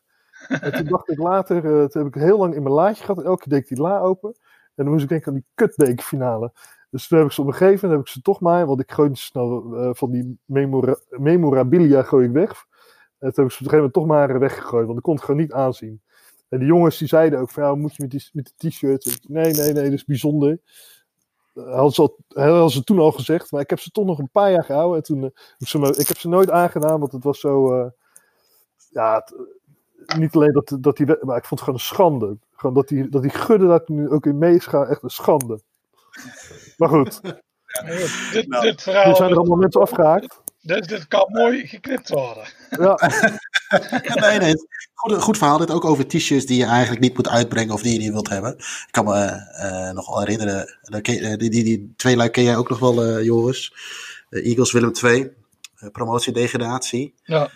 En 0.49 0.73
toen 0.73 0.87
dacht 0.87 1.11
ik 1.11 1.19
later, 1.19 1.57
eh, 1.57 1.85
toen 1.85 2.05
heb 2.05 2.15
ik 2.15 2.23
heel 2.23 2.39
lang 2.39 2.55
in 2.55 2.63
mijn 2.63 2.75
laadje 2.75 3.05
gehad. 3.05 3.25
Elke 3.25 3.43
keer 3.43 3.53
deed 3.53 3.63
ik 3.63 3.69
die 3.69 3.81
la 3.81 3.99
open. 3.99 4.29
En 4.75 4.85
dan 4.85 4.89
moest 4.89 5.03
ik 5.03 5.09
denken 5.09 5.29
aan 5.29 5.35
die 5.35 5.47
kutbekerfinale. 5.55 6.53
Dus 6.91 7.09
toen 7.09 7.19
heb 7.19 7.27
ik 7.27 7.33
ze 7.33 7.41
op 7.41 7.47
een 7.47 7.53
gegeven 7.53 7.89
moment 7.89 7.91
heb 7.91 8.01
ik 8.01 8.13
ze 8.13 8.23
toch 8.23 8.41
maar, 8.41 8.67
want 8.67 8.81
ik 8.81 8.93
gooi 8.93 9.11
snel 9.13 9.77
eh, 9.77 9.91
van 9.93 10.11
die 10.11 10.39
memora 10.45 10.97
memorabilia 11.09 12.03
gooi 12.03 12.27
ik 12.27 12.33
weg. 12.33 12.67
En 13.19 13.33
toen 13.33 13.45
heb 13.45 13.45
ik 13.45 13.51
ze 13.51 13.65
op 13.65 13.67
een 13.67 13.71
gegeven 13.71 13.77
moment 13.77 13.93
toch 13.93 14.07
maar 14.07 14.39
weggegooid, 14.39 14.87
want 14.87 14.99
ik 14.99 15.05
kon 15.05 15.15
het 15.15 15.25
gewoon 15.25 15.41
niet 15.41 15.53
aanzien. 15.53 16.01
En 16.49 16.59
die 16.59 16.69
jongens 16.69 16.99
die 16.99 17.09
zeiden 17.09 17.39
ook 17.39 17.51
van, 17.51 17.63
ja, 17.63 17.75
moet 17.75 17.97
je 17.97 18.03
met, 18.03 18.11
die, 18.11 18.29
met 18.33 18.53
de 18.57 18.69
t-shirt? 18.69 19.19
Nee, 19.29 19.53
nee, 19.53 19.73
nee, 19.73 19.85
dat 19.85 19.93
is 19.93 20.05
bijzonder. 20.05 20.61
Dat 21.55 21.75
hadden 21.75 22.71
ze, 22.71 22.79
ze 22.79 22.85
toen 22.85 22.99
al 22.99 23.13
gezegd, 23.13 23.51
maar 23.51 23.61
ik 23.61 23.71
heb 23.71 23.81
ze 23.81 23.91
toch 23.91 24.05
nog 24.05 24.19
een 24.19 24.31
paar 24.31 24.51
jaar 24.51 24.65
gehouden. 24.65 24.97
En 24.97 25.03
toen, 25.03 25.25
eh, 25.25 25.83
heb 25.83 25.97
ik, 25.97 26.09
heb 26.09 26.19
ze 26.19 26.29
nooit 26.29 26.51
aangedaan, 26.51 27.01
want 27.01 27.13
het 27.13 27.25
was 27.25 27.41
zo, 27.41 27.75
eh, 27.75 27.91
ja, 28.91 29.27
niet 30.19 30.35
alleen 30.35 30.53
dat, 30.53 30.77
dat 30.81 30.97
die, 30.97 31.07
maar 31.07 31.37
ik 31.37 31.45
vond 31.45 31.61
het 31.61 31.61
gewoon 31.61 31.75
een 31.75 31.81
schande. 31.81 32.39
Gewoon 32.53 32.75
dat 32.75 32.89
die, 32.89 33.09
dat 33.09 33.23
die 33.23 33.31
gudde 33.31 33.67
daar 33.67 33.83
nu 33.87 34.11
ook 34.11 34.27
in 34.27 34.39
meegaan, 34.39 34.87
echt 34.87 35.03
een 35.03 35.11
schande. 35.11 35.61
Maar 36.81 36.89
goed, 36.89 37.21
goed, 37.89 38.33
dit, 38.33 38.49
Nou, 38.49 38.63
dit 38.65 38.83
verhaal 38.83 39.17
zijn 39.17 39.31
er 39.31 39.37
allemaal 39.37 39.57
mensen 39.57 39.81
afgehaakt. 39.81 40.41
dit, 40.61 40.89
dit 40.89 41.09
kan 41.09 41.27
mooi 41.33 41.67
geknipt 41.67 42.09
worden. 42.09 42.45
Ja, 42.71 42.99
nee, 44.29 44.39
nee. 44.39 44.55
Goed, 44.95 45.15
goed 45.23 45.39
verhaal. 45.39 45.59
Dit 45.59 45.71
ook 45.71 45.85
over 45.85 46.07
t-shirts 46.07 46.47
die 46.47 46.57
je 46.59 46.65
eigenlijk 46.65 47.01
niet 47.01 47.17
moet 47.17 47.29
uitbrengen 47.29 47.75
of 47.75 47.83
die 47.83 47.93
je 47.93 47.99
niet 47.99 48.13
wilt 48.13 48.29
hebben. 48.29 48.55
Ik 48.59 48.89
kan 48.91 49.05
me 49.05 49.15
eh, 49.25 49.91
nog 49.91 50.07
wel 50.09 50.19
herinneren. 50.21 50.79
eh, 50.83 51.03
Die, 51.39 51.51
die, 51.51 51.65
die 51.65 51.93
twee 51.97 52.17
lui 52.17 52.29
ken 52.31 52.45
jij 52.45 52.57
ook 52.57 52.69
nog 52.69 52.79
wel, 52.79 53.03
eh, 53.05 53.25
Joris. 53.25 53.73
Eagles 54.31 54.73
Willem 54.73 54.93
II. 55.05 55.31
eh, 55.77 55.89
promotie-degradatie. 55.91 57.15
Ja. 57.25 57.51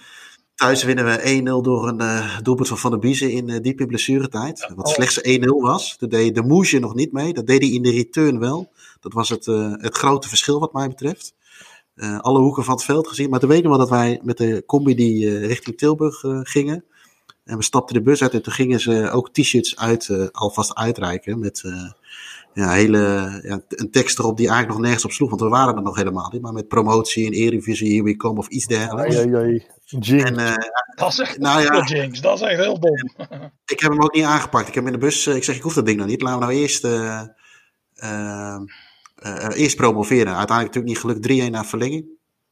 Thuis 0.55 0.83
winnen 0.83 1.05
we 1.05 1.20
1-0 1.43 1.62
door 1.62 1.89
een 1.89 2.01
eh, 2.01 2.39
doelpunt 2.43 2.68
van 2.68 2.79
Van 2.79 2.91
der 2.91 3.01
Biezen 3.01 3.31
in 3.31 3.62
diep 3.62 3.81
in 3.81 3.87
blessuretijd. 3.87 4.66
Wat 4.75 4.87
Oh. 4.87 4.93
slechts 4.93 5.20
1-0 5.22 5.61
was. 5.61 5.99
Dat 5.99 6.11
deed 6.11 6.35
de 6.35 6.43
Moesje 6.43 6.79
nog 6.79 6.95
niet 6.95 7.12
mee. 7.12 7.33
Dat 7.33 7.47
deed 7.47 7.62
hij 7.62 7.70
in 7.70 7.83
de 7.83 7.91
return 7.91 8.39
wel. 8.39 8.72
Dat 9.05 9.13
was 9.13 9.29
het, 9.29 9.47
eh, 9.47 9.73
het 9.77 9.97
grote 9.97 10.29
verschil 10.29 10.61
wat 10.61 10.73
mij 10.73 10.89
betreft. 10.89 11.35
Eh, 11.95 12.21
alle 12.21 12.39
hoeken 12.39 12.65
van 12.65 12.75
het 12.75 12.85
veld 12.85 13.09
gezien. 13.09 13.31
Maar 13.31 13.41
toen 13.41 13.49
weten 13.49 13.65
we 13.65 13.71
wel 13.71 13.79
dat 13.79 13.89
wij 13.89 14.21
met 14.23 14.37
de 14.37 14.63
combi 14.67 14.95
die 14.95 15.27
eh, 15.27 15.47
richting 15.47 15.77
Tilburg 15.77 16.25
eh, 16.25 16.41
gingen. 16.43 16.85
En 17.45 17.57
we 17.57 17.63
stapten 17.63 17.95
de 17.95 18.03
bus 18.03 18.23
uit 18.23 18.33
en 18.33 18.43
toen 18.43 18.53
gingen 18.53 18.81
ze 18.81 19.11
ook 19.11 19.33
t-shirts 19.33 19.77
uit, 19.77 20.09
eh, 20.09 20.27
alvast 20.33 20.75
uitreiken. 20.75 21.39
Met 21.39 21.63
eh, 21.65 21.91
ja, 22.55 22.71
hele, 22.71 22.99
ja, 23.43 23.61
een 23.69 23.91
tekst 23.91 24.19
erop 24.19 24.37
die 24.37 24.47
eigenlijk 24.47 24.77
nog 24.77 24.87
nergens 24.87 25.05
op 25.05 25.13
sloeg. 25.13 25.29
Want 25.29 25.41
we 25.41 25.49
waren 25.49 25.77
er 25.77 25.83
nog 25.83 25.97
helemaal 25.97 26.31
niet. 26.33 26.43
Maar 26.43 26.53
met 26.53 26.69
promotie 26.69 27.27
en 27.27 27.33
Eredivisie, 27.33 27.91
here 27.93 28.03
we 28.03 28.17
come 28.17 28.39
of 28.39 28.49
iets 28.49 28.67
dergelijks. 28.67 29.17
ai, 29.17 29.35
ai, 29.35 29.43
ai. 29.43 29.67
Jinx. 29.85 30.31
En 30.31 30.39
eh, 30.39 30.55
Dat 30.95 31.09
is 31.09 31.19
echt 31.19 31.39
Nou 31.39 31.63
ja. 31.63 31.85
jinx. 31.85 32.21
Dat 32.21 32.41
is 32.41 32.49
echt 32.49 32.61
heel 32.61 32.81
dom. 32.81 32.97
ik 33.75 33.81
heb 33.81 33.91
hem 33.91 34.03
ook 34.03 34.15
niet 34.15 34.25
aangepakt. 34.25 34.69
Ik 34.69 34.75
heb 34.75 34.85
hem 34.85 34.93
in 34.93 35.01
de 35.01 35.07
bus, 35.07 35.27
ik 35.27 35.45
zeg 35.45 35.57
ik 35.57 35.63
hoef 35.63 35.75
dat 35.75 35.87
ding 35.87 35.99
nog 35.99 36.07
niet. 36.07 36.23
Laten 36.23 36.39
we 36.39 36.45
nou 36.45 36.59
eerst, 36.59 36.83
eh, 39.25 39.62
eerst 39.62 39.77
promoveren. 39.77 40.37
Uiteindelijk 40.37 40.75
natuurlijk 40.75 40.87
niet 40.87 40.99
gelukt. 40.99 41.49
3-1 41.49 41.51
naar 41.51 41.66
verlenging. 41.66 42.07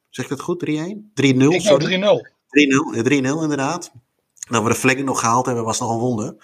Zeg 0.08 0.24
ik 0.24 0.30
dat 0.30 0.40
goed? 0.40 0.60
3-1? 0.60 1.12
3-0? 1.14 1.54
Ik 1.54 1.60
sorry. 1.60 1.96
nou 1.96 2.18
3-0. 2.18 2.30
3-0, 2.48 2.94
eh, 2.94 3.02
3-0 3.02 3.42
inderdaad. 3.42 3.92
Dat 4.50 4.62
we 4.62 4.68
de 4.68 4.74
verlenging 4.74 5.06
nog 5.06 5.20
gehaald 5.20 5.46
hebben, 5.46 5.64
was 5.64 5.80
nog 5.80 5.90
een 5.90 5.98
wonder. 5.98 6.36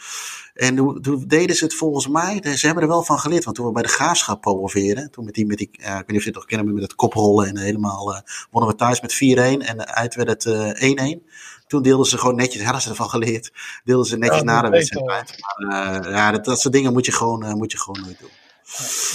En 0.55 0.77
toen, 0.77 1.01
toen 1.03 1.25
deden 1.27 1.57
ze 1.57 1.65
het 1.65 1.75
volgens 1.75 2.09
mij, 2.09 2.57
ze 2.57 2.67
hebben 2.67 2.85
er 2.85 2.91
wel 2.91 3.03
van 3.03 3.19
geleerd. 3.19 3.45
Want 3.45 3.57
toen 3.57 3.67
we 3.67 3.73
bij 3.73 3.83
de 3.83 3.89
graafschap 3.89 4.41
promoveren, 4.41 5.11
toen 5.11 5.25
met 5.25 5.35
die, 5.35 5.47
met 5.47 5.59
die 5.59 5.69
ja, 5.73 5.99
ik 5.99 6.07
weet 6.07 6.09
niet 6.09 6.17
of 6.17 6.23
je 6.23 6.29
het 6.29 6.39
nog 6.39 6.45
kennen, 6.45 6.75
met 6.75 6.83
het 6.83 6.95
koprollen 6.95 7.47
en 7.47 7.59
helemaal, 7.59 8.15
eh, 8.15 8.21
wonnen 8.51 8.71
we 8.71 8.77
thuis 8.77 9.01
met 9.01 9.15
4-1 9.15 9.67
en 9.67 9.87
uit 9.87 10.15
werd 10.15 10.29
het 10.29 10.47
eh 10.47 10.91
1-1. 10.91 11.23
Toen 11.67 11.83
deelden 11.83 12.07
ze 12.07 12.19
gewoon 12.19 12.37
netjes, 12.37 12.63
hadden 12.63 12.83
ze 12.83 12.89
ervan 12.89 13.11
geleerd, 13.11 13.53
deelden 13.85 14.07
ze 14.07 14.17
netjes 14.17 14.39
Ja, 14.39 14.45
na 14.45 14.63
de 14.63 14.69
wedstrijd. 14.69 15.35
Maar, 15.47 16.01
eh, 16.01 16.11
ja, 16.11 16.31
dat, 16.31 16.45
dat 16.45 16.61
soort 16.61 16.75
dingen 16.75 16.93
moet 16.93 17.07
je 17.07 17.13
gewoon, 17.13 17.45
eh, 17.45 17.53
moet 17.53 17.73
je 17.73 17.79
gewoon 17.79 18.01
nooit 18.03 18.19
doen. 18.19 18.31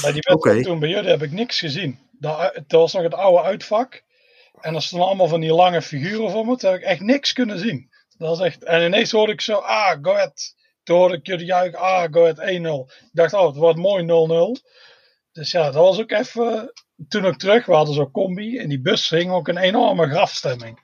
Bij 0.02 0.12
die 0.12 0.24
wedstrijd 0.26 0.64
toen 0.64 0.80
bij 0.80 0.90
jullie 0.90 1.10
heb 1.10 1.22
ik 1.22 1.32
niks 1.32 1.60
gezien. 1.60 2.00
Dat, 2.12 2.54
dat 2.54 2.80
was 2.80 2.94
nog 2.94 3.04
het 3.04 3.14
oude 3.14 3.44
uitvak. 3.44 4.04
En 4.62 4.76
er 4.76 4.82
stonden 4.82 5.08
allemaal 5.08 5.28
van 5.28 5.42
die 5.42 5.54
lange 5.54 5.82
figuren 5.82 6.32
voor 6.32 6.46
me. 6.46 6.56
Toen 6.56 6.72
heb 6.72 6.80
ik 6.80 6.86
echt 6.86 7.02
niks 7.02 7.34
kunnen 7.34 7.60
zien. 7.60 7.90
Dat 8.18 8.30
was 8.38 8.40
echt... 8.40 8.64
En 8.64 8.86
ineens 8.86 9.12
hoorde 9.12 9.32
ik 9.32 9.42
zo, 9.42 9.54
ah, 9.54 9.98
go 10.02 10.12
ahead. 10.12 10.56
Toen 10.84 10.98
hoorde 10.98 11.16
ik 11.16 11.28
jullie 11.28 11.46
juichen, 11.46 11.80
ah, 11.80 12.14
go 12.14 12.22
ahead 12.22 12.40
1-0. 12.40 12.94
Ik 13.04 13.10
dacht, 13.12 13.34
oh, 13.34 13.48
het 13.48 13.56
wordt 13.56 13.80
mooi 13.80 14.04
0-0. 14.04 14.62
Dus 15.32 15.52
ja, 15.52 15.64
dat 15.64 15.74
was 15.74 16.00
ook 16.00 16.12
even... 16.12 16.72
Toen 17.08 17.26
ik 17.26 17.38
terug, 17.38 17.66
we 17.66 17.74
hadden 17.74 17.96
zo'n 17.96 18.12
combi. 18.12 18.58
In 18.58 18.70
die 18.70 18.82
bus 18.82 19.10
hing 19.10 19.32
ook 19.32 19.48
een 19.48 19.58
enorme 19.58 20.10
grafstemming. 20.10 20.80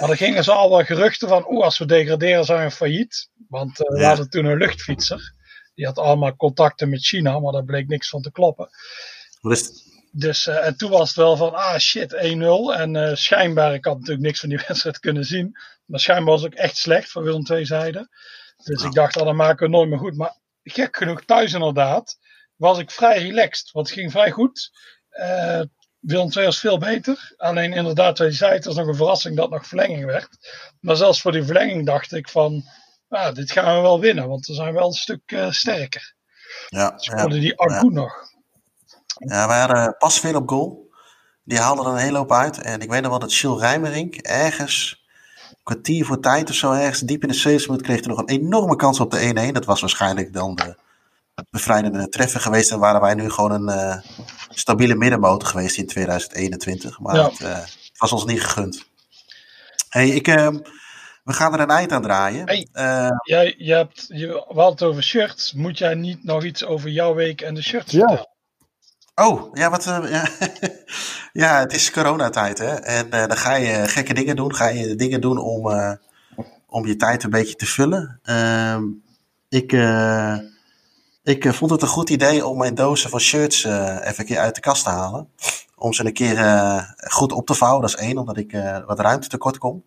Maar 0.00 0.10
er 0.10 0.16
gingen 0.16 0.44
ze 0.44 0.52
al 0.52 0.70
wel 0.70 0.84
geruchten 0.84 1.28
van, 1.28 1.50
oeh, 1.50 1.64
als 1.64 1.78
we 1.78 1.86
degraderen 1.86 2.44
zijn 2.44 2.68
we 2.68 2.70
failliet. 2.70 3.30
Want 3.48 3.84
eh, 3.84 3.96
we 3.96 4.04
hadden 4.04 4.30
toen 4.30 4.44
een 4.44 4.58
luchtfietser. 4.58 5.34
Die 5.74 5.86
had 5.86 5.98
allemaal 5.98 6.36
contacten 6.36 6.88
met 6.88 7.04
China, 7.04 7.38
maar 7.38 7.52
daar 7.52 7.64
bleek 7.64 7.88
niks 7.88 8.08
van 8.08 8.22
te 8.22 8.32
kloppen. 8.32 8.68
Dus 10.12 10.46
eh, 10.46 10.66
en 10.66 10.76
toen 10.76 10.90
was 10.90 11.08
het 11.08 11.16
wel 11.16 11.36
van, 11.36 11.54
ah 11.54 11.78
shit, 11.78 12.14
1-0. 12.14 12.18
En 12.78 12.96
eh, 12.96 13.14
schijnbaar, 13.14 13.74
ik 13.74 13.84
had 13.84 13.94
natuurlijk 13.98 14.26
niks 14.26 14.40
van 14.40 14.48
die 14.48 14.62
wedstrijd 14.68 14.98
kunnen 14.98 15.24
zien. 15.24 15.56
Maar 15.84 16.00
schijnbaar 16.00 16.32
was 16.32 16.42
het 16.42 16.52
ook 16.52 16.58
echt 16.58 16.76
slecht 16.76 17.10
van 17.10 17.22
Willem 17.22 17.44
twee 17.44 17.64
zijden. 17.64 18.08
Dus 18.64 18.82
Ja. 18.82 18.88
ik 18.88 18.94
dacht, 18.94 19.16
ah, 19.16 19.24
dan 19.24 19.36
maken 19.36 19.56
we 19.58 19.62
het 19.64 19.72
nooit 19.72 19.88
meer 19.88 19.98
goed. 19.98 20.16
Maar 20.16 20.36
gek 20.62 20.96
genoeg, 20.96 21.24
thuis 21.24 21.52
inderdaad, 21.52 22.18
was 22.56 22.78
ik 22.78 22.90
vrij 22.90 23.22
relaxed. 23.22 23.70
Want 23.70 23.88
het 23.88 23.98
ging 23.98 24.10
vrij 24.10 24.30
goed. 24.30 24.70
Eh 25.08 25.62
Willem 26.00 26.30
II 26.36 26.44
was 26.44 26.58
veel 26.58 26.78
beter. 26.78 27.34
Alleen 27.36 27.72
inderdaad, 27.72 28.18
wat 28.18 28.28
je 28.28 28.34
zei, 28.36 28.52
het 28.52 28.64
was 28.64 28.76
nog 28.76 28.86
een 28.86 28.94
verrassing 28.94 29.36
dat 29.36 29.50
nog 29.50 29.66
verlenging 29.66 30.04
werd. 30.04 30.28
Maar 30.80 30.96
zelfs 30.96 31.20
voor 31.20 31.32
die 31.32 31.44
verlenging 31.44 31.86
dacht 31.86 32.12
ik 32.12 32.28
van, 32.28 32.64
ah, 33.10 33.34
dit 33.34 33.52
gaan 33.52 33.76
we 33.76 33.80
wel 33.82 34.00
winnen. 34.00 34.28
Want 34.28 34.46
we 34.46 34.54
zijn 34.54 34.74
wel 34.74 34.86
een 34.86 34.92
stuk 34.92 35.20
eh, 35.26 35.50
sterker. 35.50 36.14
Ja, 36.68 36.92
Ze 36.98 37.10
ja. 37.10 37.20
hadden 37.20 37.40
die 37.40 37.60
Agu 37.60 37.88
nog. 37.90 38.12
Ja, 39.18 39.46
we 39.46 39.52
hadden 39.52 39.96
pas 39.98 40.20
veel 40.20 40.34
op 40.34 40.48
goal. 40.48 40.88
Die 41.44 41.58
haalde 41.58 41.82
er 41.82 41.88
een 41.88 41.96
hele 41.96 42.16
hoop 42.18 42.32
uit. 42.32 42.58
En 42.62 42.80
ik 42.80 42.90
weet 42.90 43.00
nog 43.00 43.10
wel 43.10 43.18
dat 43.20 43.34
Jules 43.34 43.60
Rijmerink 43.60 44.14
ergens, 44.16 45.04
een 45.48 45.56
kwartier 45.62 46.04
voor 46.06 46.20
tijd 46.20 46.48
of 46.50 46.54
zo, 46.56 46.72
ergens 46.72 47.00
diep 47.00 47.22
in 47.22 47.28
de 47.28 47.34
70 47.34 47.68
minuut, 47.68 47.84
kreeg 47.84 48.00
er 48.00 48.08
nog 48.08 48.18
een 48.18 48.28
enorme 48.28 48.76
kans 48.76 49.00
op 49.00 49.10
de 49.10 49.48
1-1. 49.48 49.52
Dat 49.52 49.64
was 49.64 49.80
waarschijnlijk 49.80 50.32
dan 50.32 50.54
de 50.54 50.76
bevrijdende 51.50 52.08
treffer 52.08 52.40
geweest. 52.40 52.70
En 52.70 52.78
waren 52.78 53.00
wij 53.00 53.14
nu 53.14 53.30
gewoon 53.30 53.50
een 53.50 53.68
eh, 53.68 53.98
stabiele 54.48 54.94
middenmotor 54.94 55.48
geweest 55.48 55.76
in 55.76 55.86
2021. 55.86 57.00
Maar 57.00 57.16
Ja. 57.16 57.24
het, 57.28 57.40
eh, 57.40 57.54
het 57.58 57.98
was 57.98 58.12
ons 58.12 58.24
niet 58.24 58.42
gegund. 58.42 58.84
Hey, 59.88 60.08
ik, 60.08 60.28
eh, 60.28 60.48
we 61.24 61.32
gaan 61.32 61.52
er 61.54 61.60
een 61.60 61.70
eind 61.70 61.92
aan 61.92 62.02
draaien. 62.02 62.46
Hey. 62.46 62.68
Eh, 62.72 63.08
Jij, 63.22 63.54
je 63.58 63.72
hebt, 63.74 64.04
je, 64.08 64.26
we 64.26 64.42
hadden 64.60 64.64
het 64.72 64.82
over 64.82 65.02
shirts. 65.02 65.52
Moet 65.52 65.78
jij 65.78 65.94
niet 65.94 66.24
nog 66.24 66.44
iets 66.44 66.64
over 66.64 66.90
jouw 66.90 67.14
week 67.14 67.40
en 67.40 67.54
de 67.54 67.62
shirts 67.62 67.92
Ja. 67.92 67.98
vertellen? 67.98 68.28
Oh, 69.14 69.50
ja, 69.52 69.70
wat, 69.70 69.86
eh, 69.86 70.10
ja. 70.10 70.28
ja, 71.46 71.58
het 71.58 71.72
is 71.72 71.90
coronatijd, 71.90 72.58
hè. 72.58 72.74
En 72.74 73.10
eh, 73.10 73.26
dan 73.26 73.36
ga 73.36 73.54
je 73.54 73.88
gekke 73.88 74.14
dingen 74.14 74.36
doen. 74.36 74.54
Ga 74.54 74.68
je 74.68 74.94
dingen 74.94 75.20
doen 75.20 75.38
om, 75.38 75.70
eh, 75.70 75.92
om 76.66 76.86
je 76.86 76.96
tijd 76.96 77.22
een 77.22 77.30
beetje 77.30 77.54
te 77.54 77.66
vullen. 77.66 78.20
Ehm, 78.22 78.82
ik 79.48 79.72
eh, 79.72 80.36
ik 81.22 81.54
vond 81.54 81.70
het 81.70 81.82
een 81.82 81.88
goed 81.88 82.10
idee 82.10 82.46
om 82.46 82.58
mijn 82.58 82.74
dozen 82.74 83.10
van 83.10 83.20
shirts 83.20 83.64
eh, 83.64 83.96
even 84.00 84.14
een 84.20 84.24
keer 84.26 84.38
uit 84.38 84.54
de 84.54 84.60
kast 84.60 84.84
te 84.84 84.90
halen. 84.90 85.28
Om 85.76 85.92
ze 85.92 86.04
een 86.06 86.12
keer 86.12 86.36
goed 86.96 87.32
op 87.32 87.46
te 87.46 87.54
vouwen. 87.54 87.80
Dat 87.80 87.90
is 87.90 87.96
één, 87.96 88.18
omdat 88.18 88.36
ik 88.36 88.52
eh, 88.52 88.78
wat 88.86 89.00
ruimte 89.00 89.28
tekort 89.28 89.58
kom. 89.58 89.84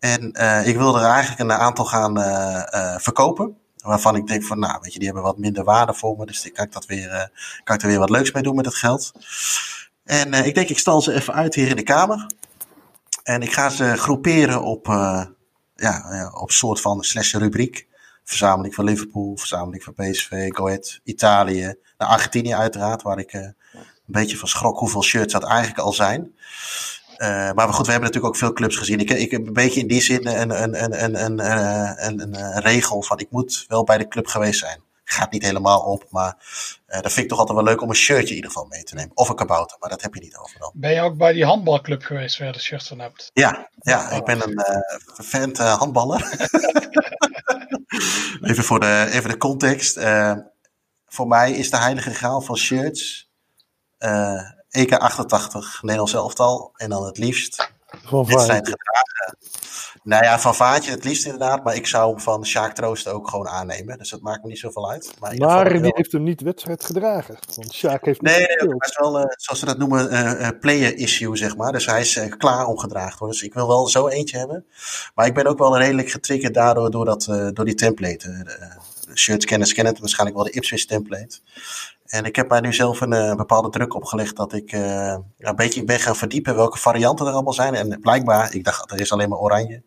En 0.00 0.32
eh, 0.32 0.66
ik 0.66 0.76
wilde 0.76 0.98
er 0.98 1.10
eigenlijk 1.10 1.40
een 1.40 1.52
aantal 1.52 1.84
gaan 1.84 2.20
eh, 2.20 2.96
verkopen. 2.98 3.56
Waarvan 3.76 4.16
ik 4.16 4.26
denk 4.26 4.44
van, 4.44 4.58
nou, 4.58 4.78
weet 4.80 4.92
je, 4.92 4.98
die 4.98 5.08
hebben 5.08 5.24
wat 5.24 5.38
minder 5.38 5.64
waarde 5.64 5.94
voor 5.94 6.16
me. 6.16 6.26
Dus 6.26 6.52
kan 6.52 6.64
ik, 6.64 6.72
dat 6.72 6.86
weer, 6.86 7.30
kan 7.64 7.76
ik 7.76 7.82
er 7.82 7.88
weer 7.88 7.98
wat 7.98 8.10
leuks 8.10 8.32
mee 8.32 8.42
doen 8.42 8.56
met 8.56 8.64
het 8.64 8.74
geld. 8.74 9.12
En 10.04 10.34
ik 10.34 10.54
denk, 10.54 10.68
ik 10.68 10.78
stal 10.78 11.02
ze 11.02 11.12
even 11.12 11.34
uit 11.34 11.54
hier 11.54 11.68
in 11.68 11.76
de 11.76 11.82
kamer. 11.82 12.26
En 13.22 13.42
ik 13.42 13.52
ga 13.52 13.68
ze 13.68 13.96
groeperen 13.96 14.62
op, 14.62 14.86
ja, 15.74 16.30
op 16.34 16.50
soort 16.50 16.80
van 16.80 17.02
slash 17.02 17.34
rubriek. 17.34 17.88
Verzameling 18.24 18.74
van 18.74 18.84
Liverpool, 18.84 19.36
verzameling 19.36 19.82
van 19.82 19.94
PSV, 19.94 20.48
Go 20.52 20.78
Italië. 21.04 21.74
Naar 21.98 22.08
Argentinië 22.08 22.54
uiteraard, 22.54 23.02
waar 23.02 23.18
ik 23.18 23.32
eh, 23.32 23.40
een 23.40 23.84
beetje 24.06 24.36
van 24.36 24.48
schrok 24.48 24.78
hoeveel 24.78 25.02
shirts 25.02 25.32
dat 25.32 25.44
eigenlijk 25.44 25.78
al 25.78 25.92
zijn. 25.92 26.34
Eh, 27.20 27.52
maar 27.52 27.68
goed, 27.68 27.86
we 27.86 27.92
hebben 27.92 28.08
natuurlijk 28.08 28.34
ook 28.34 28.36
veel 28.36 28.52
clubs 28.52 28.76
gezien. 28.76 29.00
Ik, 29.00 29.10
ik 29.10 29.30
heb 29.30 29.46
een 29.46 29.52
beetje 29.52 29.80
in 29.80 29.86
die 29.86 30.00
zin 30.00 30.26
een, 30.26 30.62
een, 30.62 30.82
een, 30.82 31.04
een, 31.04 31.24
een, 31.24 31.40
eh, 31.40 32.06
een, 32.08 32.20
een, 32.20 32.60
regel 32.60 33.02
van 33.02 33.18
ik 33.18 33.30
moet 33.30 33.64
wel 33.68 33.84
bij 33.84 33.98
de 33.98 34.08
club 34.08 34.26
geweest 34.26 34.58
zijn. 34.58 34.82
gaat 35.04 35.30
niet 35.30 35.42
helemaal 35.42 35.80
op. 35.80 36.04
Maar 36.10 36.36
uh, 36.88 37.00
dat 37.00 37.12
vind 37.12 37.16
ik 37.16 37.28
toch 37.28 37.38
altijd 37.38 37.58
wel 37.58 37.66
leuk 37.66 37.80
om 37.80 37.88
een 37.88 37.94
shirtje 37.94 38.28
in 38.28 38.34
ieder 38.34 38.50
geval 38.50 38.66
mee 38.68 38.82
te 38.82 38.94
nemen. 38.94 39.10
Of 39.14 39.28
een 39.28 39.34
kabouter, 39.34 39.76
maar 39.80 39.90
dat 39.90 40.02
heb 40.02 40.14
je 40.14 40.20
niet 40.20 40.36
overal. 40.36 40.72
Ben 40.74 40.92
je 40.92 41.00
ook 41.00 41.16
bij 41.16 41.32
die 41.32 41.44
handbalclub 41.44 42.02
geweest 42.02 42.38
waar 42.38 42.46
je 42.46 42.52
de 42.52 42.60
shirt 42.60 42.86
van 42.86 42.98
hebt? 42.98 43.30
Ja, 43.32 43.68
ja 43.78 44.10
ik 44.10 44.24
ben 44.24 44.42
een 44.42 44.64
uh, 44.68 45.24
fan 45.26 45.56
handballer. 45.56 46.48
even 48.50 48.64
voor 48.64 48.80
de, 48.80 49.08
even 49.10 49.30
de 49.30 49.36
context. 49.36 50.00
voor 51.06 51.26
mij 51.26 51.52
is 51.52 51.70
de 51.70 51.78
heilige 51.78 52.14
graal 52.14 52.40
van 52.40 52.56
shirts 52.56 53.30
88, 54.70 55.82
Nederlands 55.82 56.14
elftal. 56.14 56.72
En 56.76 56.90
dan 56.90 57.04
het 57.04 57.18
liefst 57.18 57.72
van 58.04 58.26
wedstrijd 58.26 58.68
gedragen. 58.68 59.36
Nou 60.02 60.24
ja, 60.24 60.38
van 60.38 60.54
Vaatje 60.54 60.90
het 60.90 61.04
liefst 61.04 61.24
inderdaad. 61.24 61.64
Maar 61.64 61.74
ik 61.74 61.86
zou 61.86 62.10
hem 62.10 62.20
van 62.20 62.46
Sjaak 62.46 62.74
Troost 62.74 63.08
ook 63.08 63.28
gewoon 63.28 63.48
aannemen. 63.48 63.98
Dus 63.98 64.10
dat 64.10 64.20
maakt 64.20 64.42
me 64.42 64.48
niet 64.48 64.58
zoveel 64.58 64.90
uit. 64.90 65.14
Maar, 65.18 65.36
maar 65.36 65.82
die 65.82 65.92
heeft 65.94 66.12
hem 66.12 66.22
niet 66.22 66.40
wedstrijd 66.40 66.84
gedragen. 66.84 67.38
Want 67.56 67.72
Sjaak 67.72 68.04
heeft 68.04 68.20
Nee, 68.20 68.36
nee 68.36 68.56
dat 68.56 68.84
is 68.84 68.98
wel, 68.98 69.18
uh, 69.18 69.24
zoals 69.36 69.60
ze 69.60 69.66
dat 69.66 69.78
noemen, 69.78 70.12
uh, 70.12 70.48
player 70.60 70.96
issue, 70.96 71.36
zeg 71.36 71.56
maar. 71.56 71.72
Dus 71.72 71.86
hij 71.86 72.00
is 72.00 72.16
uh, 72.16 72.32
klaar 72.36 72.66
om 72.66 72.78
gedragen 72.78 73.18
worden. 73.18 73.36
Dus 73.36 73.46
ik 73.46 73.54
wil 73.54 73.68
wel 73.68 73.88
zo 73.88 74.08
eentje 74.08 74.38
hebben. 74.38 74.66
Maar 75.14 75.26
ik 75.26 75.34
ben 75.34 75.46
ook 75.46 75.58
wel 75.58 75.78
redelijk 75.78 76.10
getriggerd 76.10 76.54
daardoor 76.54 76.90
door, 76.90 77.04
dat, 77.04 77.24
door 77.52 77.64
die 77.64 77.74
template. 77.74 78.46
shirts 79.14 79.44
kennen, 79.44 79.68
kennen 79.68 79.92
het 79.92 80.00
waarschijnlijk 80.00 80.38
wel 80.38 80.46
de 80.46 80.52
Ipswich 80.52 80.86
template. 80.86 81.38
En 82.10 82.24
ik 82.24 82.36
heb 82.36 82.48
mij 82.48 82.60
nu 82.60 82.72
zelf 82.72 83.00
een 83.00 83.12
uh, 83.12 83.34
bepaalde 83.34 83.68
druk 83.68 83.94
opgelegd 83.94 84.36
dat 84.36 84.52
ik 84.52 84.72
uh, 84.72 85.16
een 85.38 85.56
beetje 85.56 85.84
ben 85.84 86.00
gaan 86.00 86.16
verdiepen 86.16 86.54
welke 86.54 86.78
varianten 86.78 87.26
er 87.26 87.32
allemaal 87.32 87.52
zijn. 87.52 87.74
En 87.74 88.00
blijkbaar, 88.00 88.54
ik 88.54 88.64
dacht 88.64 88.90
er 88.90 89.00
is 89.00 89.12
alleen 89.12 89.28
maar 89.28 89.38
oranje. 89.38 89.82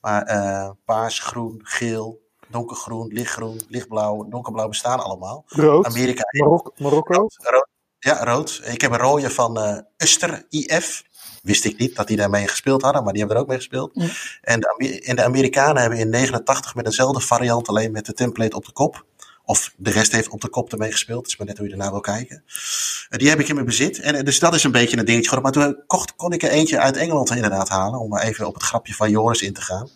Maar 0.00 0.30
uh, 0.30 0.70
paars, 0.84 1.18
groen, 1.18 1.60
geel, 1.62 2.20
donkergroen, 2.48 3.08
lichtgroen, 3.12 3.60
lichtblauw, 3.68 4.28
donkerblauw 4.28 4.68
bestaan 4.68 5.00
allemaal. 5.00 5.44
Rood. 5.46 5.86
Amerika. 5.86 6.22
Marok 6.30 6.72
Marokko. 6.78 7.14
Rood, 7.14 7.36
rood, 7.38 7.68
Ja, 7.98 8.24
rood. 8.24 8.60
Ik 8.64 8.80
heb 8.80 8.90
een 8.90 8.98
rode 8.98 9.30
van 9.30 9.84
Uster 9.96 10.46
IF. 10.48 11.02
Wist 11.42 11.64
ik 11.64 11.78
niet 11.78 11.96
dat 11.96 12.06
die 12.06 12.16
daarmee 12.16 12.48
gespeeld 12.48 12.82
hadden, 12.82 13.02
maar 13.02 13.12
die 13.12 13.20
hebben 13.20 13.36
er 13.36 13.42
ook 13.42 13.48
mee 13.48 13.58
gespeeld. 13.58 13.90
Ja. 13.94 14.08
En, 14.40 14.60
de, 14.60 15.00
en 15.04 15.16
de 15.16 15.24
Amerikanen 15.24 15.80
hebben 15.80 15.98
in 15.98 16.08
89 16.08 16.74
met 16.74 16.84
dezelfde 16.84 17.20
variant, 17.20 17.68
alleen 17.68 17.92
met 17.92 18.06
de 18.06 18.12
template 18.12 18.56
op 18.56 18.64
de 18.64 18.72
kop. 18.72 19.04
Of 19.46 19.72
de 19.76 19.90
rest 19.90 20.12
heeft 20.12 20.28
op 20.28 20.40
de 20.40 20.48
kop 20.48 20.72
ermee 20.72 20.92
gespeeld. 20.92 21.22
Het 21.22 21.28
is 21.28 21.36
maar 21.36 21.46
net 21.46 21.58
hoe 21.58 21.66
je 21.66 21.72
ernaar 21.72 21.90
wil 21.90 22.00
kijken. 22.00 22.42
Uh, 22.46 23.18
die 23.18 23.28
heb 23.28 23.40
ik 23.40 23.48
in 23.48 23.54
mijn 23.54 23.66
bezit. 23.66 24.00
En 24.00 24.14
uh, 24.14 24.22
dus 24.22 24.38
dat 24.38 24.54
is 24.54 24.64
een 24.64 24.72
beetje 24.72 24.96
een 24.96 25.04
dingetje 25.04 25.28
geworden. 25.28 25.60
Maar 25.60 25.72
toen 25.72 25.82
kocht, 25.86 26.14
kon 26.14 26.32
ik 26.32 26.42
er 26.42 26.50
eentje 26.50 26.78
uit 26.78 26.96
Engeland 26.96 27.30
inderdaad 27.30 27.68
halen. 27.68 28.00
Om 28.00 28.08
maar 28.08 28.22
even 28.22 28.46
op 28.46 28.54
het 28.54 28.62
grapje 28.62 28.94
van 28.94 29.10
Joris 29.10 29.42
in 29.42 29.52
te 29.52 29.60
gaan. 29.60 29.90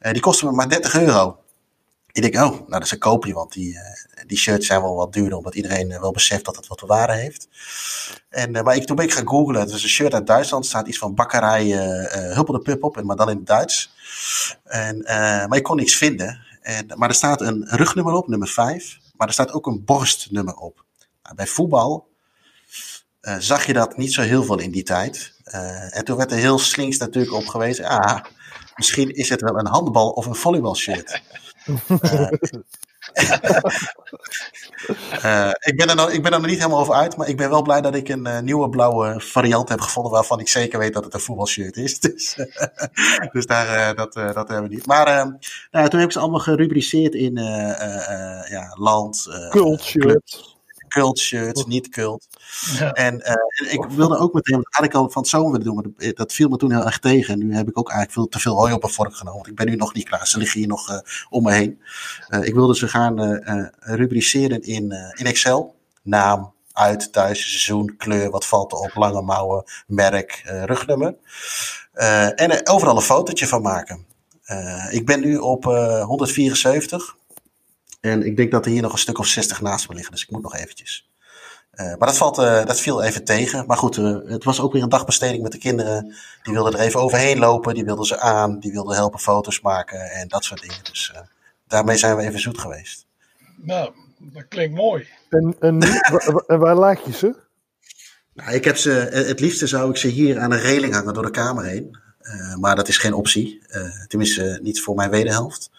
Uh, 0.00 0.12
die 0.12 0.20
kostte 0.20 0.44
me 0.44 0.52
maar 0.52 0.68
30 0.68 0.94
euro. 0.94 1.38
Ik 2.12 2.22
denk, 2.22 2.34
oh, 2.34 2.50
nou 2.50 2.70
dat 2.70 2.82
is 2.82 2.90
een 2.90 2.98
koopje. 2.98 3.32
Want 3.32 3.52
die, 3.52 3.78
die 4.26 4.38
shirts 4.38 4.66
zijn 4.66 4.82
wel 4.82 4.94
wat 4.94 5.12
duurder. 5.12 5.38
Omdat 5.38 5.54
iedereen 5.54 6.00
wel 6.00 6.12
beseft 6.12 6.44
dat 6.44 6.56
het 6.56 6.66
wat 6.66 6.80
waarde 6.80 7.14
heeft. 7.14 7.48
En, 8.28 8.50
maar 8.50 8.76
ik, 8.76 8.86
toen 8.86 8.96
ben 8.96 9.04
ik 9.04 9.12
gaan 9.12 9.28
googlen. 9.28 9.60
Het 9.60 9.70
is 9.70 9.82
een 9.82 9.88
shirt 9.88 10.14
uit 10.14 10.26
Duitsland. 10.26 10.66
Staat 10.66 10.88
iets 10.88 10.98
van 10.98 11.14
bakkerij 11.14 11.66
Huppel 12.34 12.54
de 12.54 12.60
Pup 12.60 12.84
op. 12.84 13.02
Maar 13.02 13.16
dan 13.16 13.30
in 13.30 13.36
het 13.36 13.46
Duits. 13.46 13.94
En, 14.64 15.02
maar 15.48 15.56
ik 15.56 15.62
kon 15.62 15.76
niks 15.76 15.96
vinden. 15.96 16.49
En, 16.60 16.86
maar 16.94 17.08
er 17.08 17.14
staat 17.14 17.40
een 17.40 17.66
rugnummer 17.68 18.14
op, 18.14 18.28
nummer 18.28 18.48
5. 18.48 18.98
Maar 19.16 19.26
er 19.26 19.32
staat 19.32 19.52
ook 19.52 19.66
een 19.66 19.84
borstnummer 19.84 20.54
op. 20.54 20.84
Nou, 21.22 21.36
bij 21.36 21.46
voetbal 21.46 22.08
uh, 23.22 23.36
zag 23.38 23.66
je 23.66 23.72
dat 23.72 23.96
niet 23.96 24.12
zo 24.12 24.22
heel 24.22 24.44
veel 24.44 24.58
in 24.58 24.70
die 24.70 24.82
tijd. 24.82 25.34
Uh, 25.44 25.96
en 25.96 26.04
toen 26.04 26.16
werd 26.16 26.32
er 26.32 26.38
heel 26.38 26.58
slinks 26.58 26.98
natuurlijk 26.98 27.34
op 27.34 27.46
gewezen. 27.46 27.84
Ah, 27.84 28.24
misschien 28.76 29.08
is 29.08 29.28
het 29.28 29.40
wel 29.40 29.58
een 29.58 29.66
handbal- 29.66 30.10
of 30.10 30.26
een 30.26 30.34
volleybalshirt. 30.34 31.22
uh, 31.88 32.28
uh, 35.24 35.50
ik, 35.70 35.76
ben 35.76 35.88
er 35.88 35.96
nog, 35.96 36.10
ik 36.10 36.22
ben 36.22 36.32
er 36.32 36.40
nog 36.40 36.48
niet 36.48 36.58
helemaal 36.58 36.80
over 36.80 36.94
uit, 36.94 37.16
maar 37.16 37.28
ik 37.28 37.36
ben 37.36 37.50
wel 37.50 37.62
blij 37.62 37.80
dat 37.80 37.94
ik 37.94 38.08
een 38.08 38.26
uh, 38.26 38.40
nieuwe 38.40 38.68
blauwe 38.68 39.20
variant 39.20 39.68
heb 39.68 39.80
gevonden 39.80 40.12
waarvan 40.12 40.40
ik 40.40 40.48
zeker 40.48 40.78
weet 40.78 40.94
dat 40.94 41.04
het 41.04 41.14
een 41.14 41.20
voetbalshirt 41.20 41.76
is. 41.76 41.98
Dus, 42.10 42.38
dus 43.32 43.46
daar, 43.46 43.94
dat, 43.94 44.12
dat 44.12 44.48
hebben 44.48 44.62
we 44.62 44.74
niet. 44.74 44.86
Maar 44.86 45.38
nou, 45.70 45.88
toen 45.88 45.98
heb 45.98 46.08
ik 46.08 46.12
ze 46.12 46.18
allemaal 46.18 46.40
gerubriceerd 46.40 47.14
in 47.14 47.34
ja, 48.48 48.76
land, 48.78 49.26
cult 49.50 49.82
shirt. 49.82 50.58
Cult 50.90 51.18
shirts, 51.18 51.64
niet 51.64 51.88
cult. 51.88 52.26
Ja. 52.78 52.92
En, 52.92 53.20
en, 53.20 53.38
ik 53.70 53.84
wilde 53.84 54.18
ook 54.18 54.32
meteen, 54.32 54.56
dat 54.56 54.74
had 54.74 54.84
ik 54.84 54.94
al 54.94 55.10
van 55.10 55.22
het 55.22 55.30
zomer 55.30 55.50
willen 55.50 55.66
doen, 55.66 55.74
maar 55.74 56.12
dat, 56.14 56.32
viel 56.32 56.48
me 56.48 56.56
toen 56.56 56.72
heel 56.72 56.84
erg 56.84 56.98
tegen. 56.98 57.34
En 57.34 57.46
nu 57.46 57.54
heb 57.54 57.68
ik 57.68 57.78
ook 57.78 57.88
eigenlijk 57.88 58.18
veel 58.18 58.28
te 58.28 58.38
veel 58.38 58.56
hooi 58.56 58.72
op 58.72 58.82
een 58.82 58.90
vork 58.90 59.14
genomen. 59.14 59.38
Want 59.38 59.50
ik 59.50 59.56
ben 59.56 59.66
nu 59.66 59.76
nog 59.76 59.94
niet 59.94 60.08
klaar. 60.08 60.26
Ze 60.26 60.38
liggen 60.38 60.58
hier 60.58 60.68
nog 60.68 60.90
uh, 60.90 60.98
om 61.28 61.42
me 61.42 61.52
heen. 61.52 61.80
Uh, 62.28 62.46
ik 62.46 62.54
wilde 62.54 62.76
ze 62.76 62.88
gaan 62.88 63.40
rubriceren 63.80 64.62
in, 64.62 64.92
in 65.14 65.26
Excel. 65.26 65.74
Naam, 66.02 66.52
uit, 66.72 67.12
thuis, 67.12 67.40
seizoen, 67.40 67.96
kleur, 67.96 68.30
wat 68.30 68.46
valt 68.46 68.72
erop, 68.72 68.94
lange 68.94 69.22
mouwen, 69.22 69.64
merk, 69.86 70.42
rugnummer. 70.44 71.14
en 72.34 72.68
overal 72.68 72.96
een 72.96 73.02
fotootje 73.02 73.46
van 73.46 73.62
maken. 73.62 74.06
ik 74.90 75.06
ben 75.06 75.20
nu 75.20 75.36
op 75.36 75.64
174. 75.64 77.18
En 78.00 78.26
ik 78.26 78.36
denk 78.36 78.50
dat 78.50 78.64
er 78.64 78.70
hier 78.70 78.82
nog 78.82 78.92
een 78.92 78.98
stuk 78.98 79.18
of 79.18 79.26
60 79.26 79.60
naast 79.60 79.88
me 79.88 79.94
liggen. 79.94 80.12
Dus 80.12 80.22
ik 80.22 80.30
moet 80.30 80.42
nog 80.42 80.56
eventjes. 80.56 81.10
Uh, 81.74 81.86
maar 81.86 82.08
dat, 82.08 82.16
valt, 82.16 82.38
uh, 82.38 82.66
dat 82.66 82.80
viel 82.80 83.02
even 83.02 83.24
tegen. 83.24 83.66
Maar 83.66 83.76
goed, 83.76 83.96
uh, 83.96 84.18
het 84.24 84.44
was 84.44 84.60
ook 84.60 84.72
weer 84.72 84.82
een 84.82 84.88
dagbesteding 84.88 85.42
met 85.42 85.52
de 85.52 85.58
kinderen. 85.58 86.14
Die 86.42 86.52
wilden 86.52 86.72
er 86.72 86.80
even 86.80 87.00
overheen 87.00 87.38
lopen. 87.38 87.74
Die 87.74 87.84
wilden 87.84 88.04
ze 88.04 88.18
aan. 88.18 88.58
Die 88.58 88.72
wilden 88.72 88.96
helpen 88.96 89.18
foto's 89.18 89.60
maken 89.60 90.10
en 90.10 90.28
dat 90.28 90.44
soort 90.44 90.60
dingen. 90.60 90.84
Dus 90.84 91.12
daarmee 91.66 91.96
zijn 91.96 92.16
we 92.16 92.22
even 92.22 92.40
zoet 92.40 92.58
geweest. 92.58 93.06
Nou, 93.56 93.92
dat 94.18 94.48
klinkt 94.48 94.74
mooi. 94.74 95.08
En, 95.28 95.56
en, 95.60 95.82
en 96.46 96.58
waar 96.58 96.76
laat 96.76 97.04
je 97.04 97.12
ze? 97.12 97.36
Nou, 98.32 98.52
ik 98.52 98.64
heb 98.64 98.76
ze, 98.76 98.90
het 98.90 99.40
liefste 99.40 99.66
zou 99.66 99.90
ik 99.90 99.96
ze 99.96 100.08
hier 100.08 100.38
aan 100.38 100.52
een 100.52 100.60
reling 100.60 100.94
hangen 100.94 101.14
door 101.14 101.24
de 101.24 101.30
kamer 101.30 101.64
heen. 101.64 101.98
maar 102.58 102.76
dat 102.76 102.88
is 102.88 102.98
geen 102.98 103.14
optie. 103.14 103.62
tenminste, 104.06 104.58
niet 104.62 104.80
voor 104.80 104.94
mijn 104.94 105.10
wederhelft. 105.10 105.70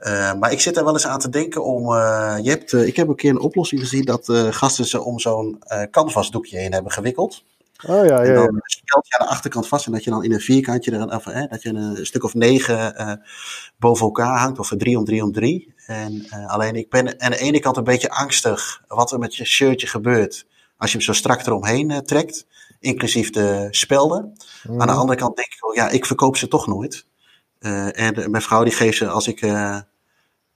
Uh, 0.00 0.32
maar 0.34 0.52
ik 0.52 0.60
zit 0.60 0.76
er 0.76 0.84
wel 0.84 0.92
eens 0.92 1.06
aan 1.06 1.18
te 1.18 1.28
denken 1.28 1.64
om. 1.64 1.92
Uh, 1.92 2.36
je 2.42 2.50
hebt, 2.50 2.72
uh, 2.72 2.86
ik 2.86 2.96
heb 2.96 3.08
een 3.08 3.16
keer 3.16 3.30
een 3.30 3.40
oplossing 3.40 3.80
gezien 3.80 4.04
dat 4.04 4.32
gasten 4.50 4.84
ze 4.84 5.04
om 5.04 5.18
zo'n 5.18 5.62
canvasdoekje 5.90 6.58
heen 6.58 6.72
hebben 6.72 6.92
gewikkeld. 6.92 7.44
Oh 7.86 8.06
ja, 8.06 8.22
ja. 8.22 8.22
En 8.22 8.34
dan 8.34 8.60
stelt 8.62 9.08
je 9.08 9.18
aan 9.18 9.26
de 9.26 9.32
achterkant 9.32 9.68
vast 9.68 9.86
en 9.86 9.92
dat 9.92 10.04
je 10.04 10.10
dan 10.10 10.24
in 10.24 10.32
een 10.32 10.40
vierkantje, 10.40 10.90
er, 10.90 11.14
of, 11.14 11.22
dat 11.24 11.62
je 11.62 11.68
een 11.68 12.06
stuk 12.06 12.24
of 12.24 12.34
negen 12.34 13.22
boven 13.78 14.06
elkaar 14.06 14.38
hangt, 14.38 14.58
of 14.58 14.70
een 14.70 14.78
drie 14.78 14.98
om 14.98 15.04
drie 15.04 15.22
om 15.22 15.32
drie. 15.32 15.74
En 15.86 16.28
alleen 16.46 16.76
ik 16.76 16.90
ben 16.90 17.20
aan 17.20 17.30
de 17.30 17.38
ene 17.38 17.60
kant 17.60 17.76
een 17.76 17.84
beetje 17.84 18.10
angstig 18.10 18.82
wat 18.88 19.12
er 19.12 19.18
met 19.18 19.36
je 19.36 19.44
shirtje 19.44 19.86
gebeurt 19.86 20.46
als 20.76 20.90
je 20.90 20.96
hem 20.96 21.06
zo 21.06 21.12
strak 21.12 21.46
eromheen 21.46 22.02
trekt, 22.04 22.46
inclusief 22.78 23.30
de 23.30 23.68
spelden. 23.70 24.36
Mm. 24.68 24.80
Aan 24.80 24.86
de 24.86 24.92
andere 24.92 25.18
kant 25.18 25.36
denk 25.36 25.52
ik, 25.52 25.66
oh 25.66 25.74
ja, 25.74 25.88
ik 25.88 26.06
verkoop 26.06 26.36
ze 26.36 26.48
toch 26.48 26.66
nooit. 26.66 27.08
En 27.60 28.30
mijn 28.30 28.42
vrouw 28.42 28.64
die 28.64 28.72
geeft 28.72 28.96
ze 28.96 29.08
als 29.08 29.28
ik 29.28 29.40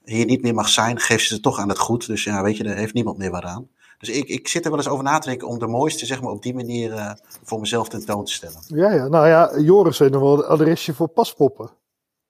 hier 0.05 0.25
niet 0.25 0.43
meer 0.43 0.55
mag 0.55 0.69
zijn, 0.69 1.01
geeft 1.01 1.27
ze 1.27 1.35
het 1.35 1.43
toch 1.43 1.59
aan 1.59 1.69
het 1.69 1.79
goed. 1.79 2.07
Dus 2.07 2.25
ja, 2.25 2.43
weet 2.43 2.57
je, 2.57 2.63
daar 2.63 2.77
heeft 2.77 2.95
niemand 2.95 3.19
meer 3.19 3.31
wat 3.31 3.45
aan. 3.45 3.69
Dus 3.99 4.09
ik, 4.09 4.29
ik 4.29 4.49
zit 4.49 4.65
er 4.65 4.71
wel 4.71 4.79
eens 4.79 4.89
over 4.89 5.05
na 5.05 5.19
te 5.19 5.29
denken 5.29 5.49
om 5.49 5.59
de 5.59 5.67
mooiste, 5.67 6.07
zeg 6.07 6.21
maar, 6.21 6.31
op 6.31 6.43
die 6.43 6.55
manier 6.55 6.93
uh, 6.93 7.13
voor 7.43 7.61
mezelf 7.61 7.89
tentoon 7.89 8.25
te 8.25 8.33
stellen. 8.33 8.63
Ja, 8.67 8.93
ja. 8.93 9.09
Nou 9.09 9.27
ja, 9.27 9.59
Joris 9.59 9.99
heeft 9.99 10.13
nog 10.13 10.23
wel 10.23 10.39
een 10.39 10.51
adresje 10.51 10.95
voor 10.95 11.09
paspoppen. 11.09 11.71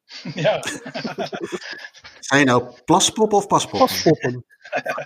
Ja. 0.35 0.63
Zijn 2.21 2.41
je 2.41 2.47
nou 2.47 2.65
plaspoppen 2.85 3.39
of 3.39 3.47
paspoppen? 3.47 3.89
Paspoppen. 3.89 4.45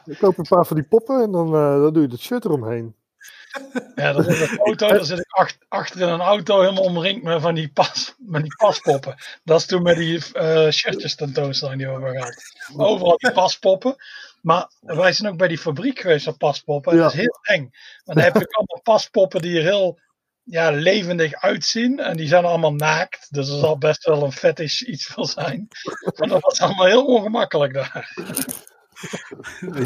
Ik 0.04 0.18
koop 0.18 0.38
een 0.38 0.46
paar 0.48 0.66
van 0.66 0.76
die 0.76 0.88
poppen 0.88 1.22
en 1.22 1.32
dan, 1.32 1.46
uh, 1.46 1.82
dan 1.82 1.92
doe 1.92 2.02
je 2.02 2.08
het 2.08 2.20
shirt 2.20 2.44
eromheen. 2.44 2.94
Ja, 3.94 4.12
dan 4.12 4.24
zit, 4.24 4.50
een 4.50 4.58
auto, 4.58 4.88
dan 4.88 5.04
zit 5.04 5.18
ik 5.18 5.30
achter, 5.30 5.66
achter 5.68 6.00
in 6.00 6.08
een 6.08 6.20
auto 6.20 6.60
helemaal 6.60 6.82
omringd 6.82 7.22
met 7.22 7.40
van 7.40 7.54
die, 7.54 7.72
pas, 7.72 8.14
met 8.18 8.42
die 8.42 8.56
paspoppen. 8.56 9.14
Dat 9.44 9.60
is 9.60 9.66
toen 9.66 9.82
met 9.82 9.96
die 9.96 10.22
uh, 10.34 10.70
shirtjes 10.70 11.14
tentoonstelling 11.14 11.78
die 11.78 11.86
we 11.86 11.92
hebben 11.92 12.12
gehad. 12.12 12.34
Overal 12.76 13.16
die 13.16 13.32
paspoppen. 13.32 13.96
Maar 14.40 14.70
wij 14.80 15.12
zijn 15.12 15.32
ook 15.32 15.38
bij 15.38 15.48
die 15.48 15.58
fabriek 15.58 16.00
geweest 16.00 16.24
van 16.24 16.36
paspoppen. 16.36 16.92
En 16.92 16.98
dat 16.98 17.12
is 17.12 17.18
heel 17.18 17.38
eng. 17.42 17.70
Want 18.04 18.18
dan 18.18 18.18
heb 18.18 18.34
je 18.34 18.48
allemaal 18.48 18.82
paspoppen 18.82 19.42
die 19.42 19.58
er 19.58 19.64
heel 19.64 19.98
ja, 20.42 20.70
levendig 20.70 21.34
uitzien. 21.34 21.98
En 21.98 22.16
die 22.16 22.28
zijn 22.28 22.44
allemaal 22.44 22.74
naakt. 22.74 23.26
Dus 23.30 23.48
er 23.48 23.58
zal 23.58 23.78
best 23.78 24.04
wel 24.04 24.22
een 24.22 24.32
fetish 24.32 24.80
iets 24.80 25.06
van 25.06 25.24
zijn. 25.24 25.68
Maar 26.16 26.28
dat 26.28 26.40
was 26.40 26.60
allemaal 26.60 26.86
heel 26.86 27.06
ongemakkelijk 27.06 27.72
daar. 27.72 28.14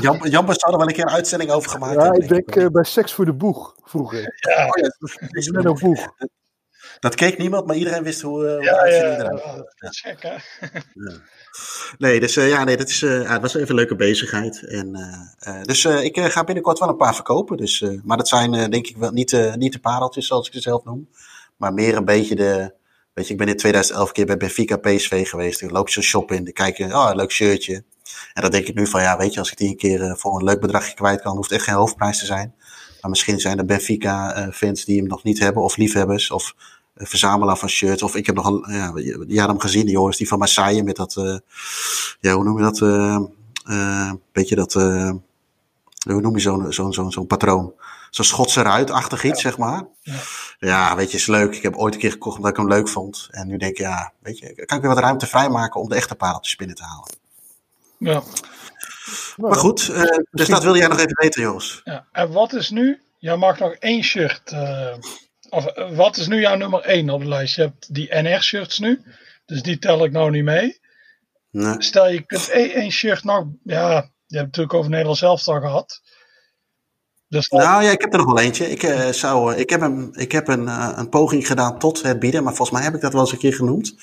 Jan, 0.01 0.19
Jan 0.29 0.55
zou 0.55 0.73
er 0.73 0.79
wel 0.79 0.89
een 0.89 0.95
keer 0.95 1.05
een 1.05 1.11
uitzending 1.11 1.51
over 1.51 1.71
gemaakt 1.71 1.95
Ja, 1.95 2.13
ik 2.13 2.29
denk 2.29 2.57
uh, 2.57 2.67
bij 2.67 2.85
Seks 2.85 3.13
voor 3.13 3.25
de 3.25 3.35
Boeg 3.35 3.75
vroeger. 3.83 4.21
Ja, 4.49 4.67
oh, 4.67 4.83
ja 4.83 4.91
is 5.31 5.51
met 5.51 5.65
een 5.65 5.79
boeg. 5.79 6.09
Dat 7.01 7.15
keek 7.15 7.39
niemand, 7.39 7.67
maar 7.67 7.77
iedereen 7.77 8.03
wist 8.03 8.21
hoe, 8.21 8.45
uh, 8.45 8.55
hoe 8.55 8.65
ja, 8.65 8.87
ja, 8.87 9.07
ja, 9.07 9.29
dat 9.79 9.91
is 9.91 10.01
gek, 10.01 10.23
hè? 10.23 10.35
Ja. 11.05 11.13
Nee, 11.99 12.21
dus 12.21 12.37
uh, 12.37 12.49
ja, 12.49 12.65
nee, 12.65 12.77
dat 12.77 12.89
is, 12.89 13.03
uh, 13.03 13.31
het 13.31 13.41
was 13.41 13.55
even 13.55 13.69
een 13.69 13.75
leuke 13.75 13.97
bezigheid. 13.97 14.63
En, 14.67 14.97
uh, 15.47 15.63
dus 15.63 15.85
ik 15.85 16.19
ga 16.21 16.45
binnenkort 16.45 16.79
wel 16.79 16.89
een 16.89 16.97
paar 16.97 17.15
verkopen. 17.15 17.57
Dus, 17.57 17.85
maar 18.05 18.17
dat 18.17 18.29
zijn 18.29 18.71
denk 18.71 18.87
ik 18.87 18.97
wel 18.97 19.11
niet, 19.11 19.55
niet 19.57 19.73
de 19.73 19.79
pareltjes 19.79 20.27
zoals 20.27 20.47
ik 20.47 20.53
ze 20.53 20.61
zelf 20.61 20.85
noem. 20.85 21.09
Maar 21.57 21.75
meer 21.75 21.97
een 21.97 22.05
beetje 22.05 22.35
de. 22.35 22.75
Weet 23.13 23.27
je, 23.27 23.33
ik 23.33 23.39
ben 23.39 23.49
in 23.49 23.57
2011 23.57 24.13
keer 24.13 24.27
bij 24.27 24.37
Benfica 24.37 24.77
PSV 24.77 25.29
geweest. 25.29 25.63
Ik 25.63 25.71
loop 25.71 25.89
zo 25.89 26.01
shoppen 26.01 26.37
in. 26.37 26.45
Dan 26.45 26.53
kijk 26.53 26.77
je, 26.77 26.85
oh, 26.85 27.11
leuk 27.15 27.31
shirtje. 27.31 27.85
En 28.33 28.43
dan 28.43 28.51
denk 28.51 28.67
ik 28.67 28.75
nu 28.75 28.87
van, 28.87 29.03
ja, 29.03 29.17
weet 29.17 29.33
je, 29.33 29.39
als 29.39 29.51
ik 29.51 29.59
die 29.59 29.69
een 29.69 29.77
keer 29.77 30.03
eh, 30.03 30.15
voor 30.17 30.39
een 30.39 30.45
leuk 30.45 30.61
bedragje 30.61 30.95
kwijt 30.95 31.23
kan, 31.23 31.37
hoeft 31.37 31.53
echt 31.53 31.65
geen 31.65 31.75
hoofdprijs 31.75 32.19
te 32.19 32.27
zijn. 32.27 32.55
Maar 33.01 33.11
misschien 33.11 33.41
zijn 33.41 33.59
er 33.59 33.65
Benfica-fans 33.65 34.85
die 34.85 34.99
hem 34.99 35.07
nog 35.07 35.23
niet 35.23 35.39
hebben, 35.39 35.63
of 35.63 35.77
liefhebbers, 35.77 36.31
of 36.31 36.55
uh, 36.97 37.07
verzamelaar 37.07 37.57
van 37.57 37.69
shirts. 37.69 38.03
Of 38.03 38.17
ik 38.17 38.27
heb 38.27 38.35
nog 38.35 38.47
een, 38.47 38.75
ja, 38.75 38.93
je 39.27 39.39
had 39.39 39.49
hem 39.49 39.61
gezien, 39.61 39.85
die 39.85 39.95
jongens, 39.95 40.17
die 40.17 40.29
van 40.29 40.39
Marseille 40.39 40.83
met 40.83 40.97
dat, 40.97 41.17
uh, 41.19 41.37
ja, 42.21 42.33
hoe 42.35 42.45
noem 42.45 42.57
je 42.57 42.63
dat, 42.63 42.81
uh, 42.81 44.13
beetje 44.33 44.55
dat, 44.55 44.73
hoe 44.73 46.21
noem 46.21 46.35
je 46.35 46.41
zo'n 46.41 46.73
zo'n 46.73 46.93
zo'n 46.93 47.13
zo'n 47.13 47.27
patroon? 47.27 47.73
Zo'n 48.11 48.25
Schotse 48.25 48.63
ruitachtig 48.63 49.25
iets, 49.25 49.43
ja. 49.43 49.49
zeg 49.49 49.59
maar. 49.59 49.87
Ja. 50.01 50.21
ja. 50.59 50.97
weet 50.97 51.11
je, 51.11 51.17
is 51.17 51.27
leuk. 51.27 51.57
Ik 51.57 51.63
heb 51.63 51.77
ooit 51.77 51.95
een 51.95 52.01
keer 52.01 52.11
gekocht 52.11 52.37
omdat 52.37 52.51
ik 52.51 52.57
hem 52.57 52.69
leuk 52.69 52.89
vond. 52.89 53.29
En 53.31 53.47
nu 53.47 53.57
denk 53.57 53.73
ik, 53.73 53.79
ja, 53.79 54.13
weet 54.19 54.39
je, 54.39 54.55
kan 54.55 54.77
ik 54.77 54.83
weer 54.83 54.95
wat 54.95 55.03
ruimte 55.03 55.27
vrijmaken 55.27 55.81
om 55.81 55.89
de 55.89 55.95
echte 55.95 56.15
pareltjes 56.15 56.57
binnen 56.57 56.77
te 56.77 56.83
halen. 56.83 57.22
Ja. 58.03 58.23
Maar 59.37 59.55
goed, 59.55 59.89
uh, 59.89 60.03
dus 60.31 60.49
dat 60.49 60.63
wil 60.63 60.77
jij 60.77 60.87
nog 60.87 60.99
even 60.99 61.21
weten, 61.21 61.43
Jos. 61.43 61.81
Ja, 61.85 62.07
en 62.13 62.33
wat 62.33 62.53
is 62.53 62.71
nu? 62.71 63.03
Jij 63.19 63.37
mag 63.37 63.59
nog 63.59 63.73
één 63.73 64.03
shirt. 64.03 64.53
Uh, 64.53 64.95
of 65.49 65.77
uh, 65.79 65.97
wat 65.97 66.17
is 66.17 66.27
nu 66.27 66.41
jouw 66.41 66.57
nummer 66.57 66.81
één 66.81 67.11
op 67.11 67.21
de 67.21 67.29
lijst? 67.29 67.55
Je 67.55 67.63
hebt 67.63 67.95
die 67.95 68.15
NR-shirts 68.15 68.79
nu, 68.79 69.03
dus 69.47 69.63
die 69.63 69.79
tel 69.79 70.05
ik 70.05 70.13
nou 70.13 70.31
niet 70.31 70.45
mee. 70.45 70.81
Nee. 71.51 71.75
Stel 71.79 72.09
je 72.09 72.23
kunt 72.23 72.49
één 72.49 72.91
shirt 72.91 73.25
nog. 73.25 73.47
Ja, 73.63 73.89
je 73.89 73.95
hebt 73.95 74.07
het 74.27 74.43
natuurlijk 74.45 74.75
over 74.75 74.91
Nederland 74.91 75.19
zelf 75.19 75.49
al 75.49 75.61
gehad. 75.61 76.03
Dus 77.33 77.49
dat... 77.49 77.61
Nou 77.61 77.83
ja, 77.83 77.91
ik 77.91 78.01
heb 78.01 78.13
er 78.13 78.19
nog 78.19 78.27
wel 78.27 78.39
eentje. 78.39 78.71
Ik, 78.71 78.83
uh, 78.83 79.09
zou, 79.09 79.55
ik 79.55 79.71
heb, 79.71 79.81
een, 79.81 80.11
ik 80.15 80.33
heb 80.33 80.49
een, 80.49 80.63
uh, 80.63 80.93
een 80.97 81.09
poging 81.09 81.47
gedaan 81.47 81.79
tot 81.79 82.03
het 82.03 82.19
bieden, 82.19 82.43
maar 82.43 82.55
volgens 82.55 82.79
mij 82.79 82.87
heb 82.87 82.95
ik 82.95 83.01
dat 83.01 83.13
wel 83.13 83.21
eens 83.21 83.33
een 83.33 83.39
keer 83.39 83.55
genoemd 83.55 83.97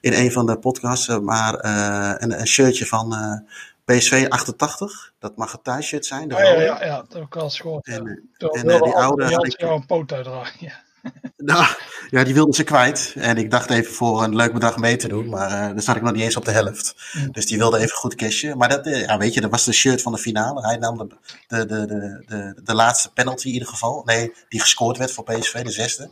in 0.00 0.12
een 0.12 0.32
van 0.32 0.46
de 0.46 0.58
podcasts. 0.58 1.18
Maar 1.18 1.64
een, 2.22 2.40
een 2.40 2.46
shirtje 2.46 2.86
van 2.86 3.14
PSV 3.84 4.26
88, 4.28 5.12
dat 5.18 5.36
mag 5.36 5.52
het 5.52 5.64
thuisshirt 5.64 6.06
zijn. 6.06 6.34
Oh, 6.34 6.40
ja, 6.40 6.60
ja, 6.60 6.84
ja, 6.84 6.96
dat 6.96 7.12
heb 7.12 7.22
ik 7.22 7.36
al 7.36 7.42
eens 7.42 7.60
gehoord. 7.60 7.86
En, 7.86 8.30
ja. 8.36 8.48
en 8.48 8.66
die 8.66 8.94
oude 8.94 9.24
had 9.24 9.46
ik... 9.46 9.60
een 9.60 9.86
poot 9.86 10.12
uitdragen, 10.12 10.56
ja. 10.58 10.82
Nou, 11.36 11.66
ja, 12.10 12.24
die 12.24 12.34
wilden 12.34 12.54
ze 12.54 12.64
kwijt. 12.64 13.14
En 13.16 13.36
ik 13.36 13.50
dacht 13.50 13.70
even 13.70 13.92
voor 13.92 14.22
een 14.22 14.36
leuk 14.36 14.52
bedrag 14.52 14.76
mee 14.78 14.96
te 14.96 15.08
doen. 15.08 15.28
Maar 15.28 15.50
uh, 15.50 15.66
dan 15.66 15.80
zat 15.80 15.96
ik 15.96 16.02
nog 16.02 16.12
niet 16.12 16.22
eens 16.22 16.36
op 16.36 16.44
de 16.44 16.50
helft. 16.50 16.94
Mm. 17.12 17.32
Dus 17.32 17.46
die 17.46 17.58
wilde 17.58 17.78
even 17.78 17.96
goed 17.96 18.14
cashen. 18.14 18.58
Maar 18.58 18.68
dat, 18.68 18.86
uh, 18.86 19.00
ja, 19.00 19.18
weet 19.18 19.34
je, 19.34 19.40
dat 19.40 19.50
was 19.50 19.64
de 19.64 19.72
shirt 19.72 20.02
van 20.02 20.12
de 20.12 20.18
finale. 20.18 20.66
Hij 20.66 20.76
nam 20.76 20.98
de, 20.98 21.06
de, 21.46 21.66
de, 21.66 21.86
de, 21.86 22.24
de, 22.26 22.60
de 22.64 22.74
laatste 22.74 23.12
penalty 23.12 23.46
in 23.46 23.52
ieder 23.52 23.68
geval. 23.68 24.02
Nee, 24.04 24.32
die 24.48 24.60
gescoord 24.60 24.98
werd 24.98 25.12
voor 25.12 25.24
PSV, 25.24 25.62
de 25.62 25.70
zesde. 25.70 26.10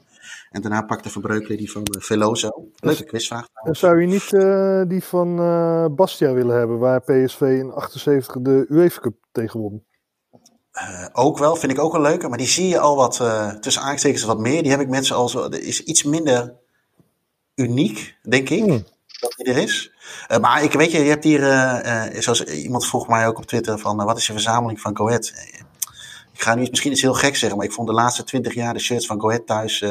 En 0.50 0.62
daarna 0.62 0.82
pakte 0.82 1.10
Verbreukelen 1.10 1.58
die 1.58 1.70
van 1.70 1.82
uh, 1.96 2.02
Veloso. 2.02 2.68
Leuke 2.76 3.04
quizvraag. 3.04 3.46
En 3.54 3.76
zou 3.76 4.00
je 4.00 4.06
niet 4.06 4.32
uh, 4.32 4.82
die 4.88 5.04
van 5.04 5.40
uh, 5.40 5.86
Bastia 5.90 6.32
willen 6.32 6.56
hebben, 6.56 6.78
waar 6.78 7.00
PSV 7.00 7.40
in 7.40 7.72
78 7.72 8.36
de 8.40 8.66
UEFA 8.68 9.00
Cup 9.00 9.14
tegen 9.32 9.60
won? 9.60 9.84
Uh, 10.74 11.06
ook 11.12 11.38
wel, 11.38 11.56
vind 11.56 11.72
ik 11.72 11.78
ook 11.78 11.92
wel 11.92 12.00
leuke. 12.00 12.28
Maar 12.28 12.38
die 12.38 12.46
zie 12.46 12.68
je 12.68 12.78
al 12.78 12.96
wat, 12.96 13.18
uh, 13.22 13.48
tussen 13.48 13.82
aanstekens 13.82 14.22
wat 14.22 14.38
meer. 14.38 14.62
Die 14.62 14.70
heb 14.70 14.80
ik 14.80 14.88
mensen 14.88 15.16
al 15.16 15.28
zo, 15.28 15.46
is 15.46 15.82
iets 15.82 16.02
minder 16.02 16.54
uniek, 17.54 18.16
denk 18.22 18.50
ik. 18.50 18.66
Mm. 18.66 18.84
Dat 19.20 19.34
die 19.36 19.46
er 19.46 19.56
is. 19.56 19.92
Uh, 20.28 20.38
maar 20.38 20.62
ik 20.62 20.72
weet 20.72 20.90
je, 20.90 20.98
je 20.98 21.08
hebt 21.08 21.24
hier, 21.24 21.40
zoals 22.22 22.44
iemand 22.44 22.86
vroeg 22.86 23.08
mij 23.08 23.26
ook 23.26 23.38
op 23.38 23.46
Twitter 23.46 23.78
van, 23.78 23.96
wat 23.96 24.16
is 24.16 24.26
je 24.26 24.32
verzameling 24.32 24.80
van 24.80 24.94
Coët? 24.94 25.32
ik 26.32 26.42
ga 26.42 26.54
nu 26.54 26.66
misschien 26.70 26.92
iets 26.92 27.00
heel 27.00 27.14
gek 27.14 27.36
zeggen, 27.36 27.58
maar 27.58 27.66
ik 27.66 27.72
vond 27.72 27.88
de 27.88 27.94
laatste 27.94 28.24
twintig 28.24 28.54
jaar 28.54 28.74
de 28.74 28.80
shirts 28.80 29.06
van 29.06 29.18
Coët 29.18 29.46
thuis, 29.46 29.84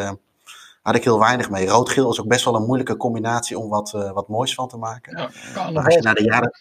had 0.82 0.96
ik 0.96 1.04
heel 1.04 1.20
weinig 1.20 1.50
mee. 1.50 1.68
Rood-geel 1.68 2.12
is 2.12 2.20
ook 2.20 2.28
best 2.28 2.46
wel 2.46 2.56
een 2.56 2.66
moeilijke 2.66 2.98
combinatie 2.98 3.60
om 3.60 3.70
wat, 3.70 3.92
wat 3.92 4.28
moois 4.28 4.54
van 4.54 4.68
te 4.68 4.78
maken. 4.78 5.18
Ja, 5.56 5.72
maar 5.72 5.86
als 5.86 5.94
je 5.94 6.02
naar 6.02 6.16
de 6.16 6.24
jaren... 6.24 6.52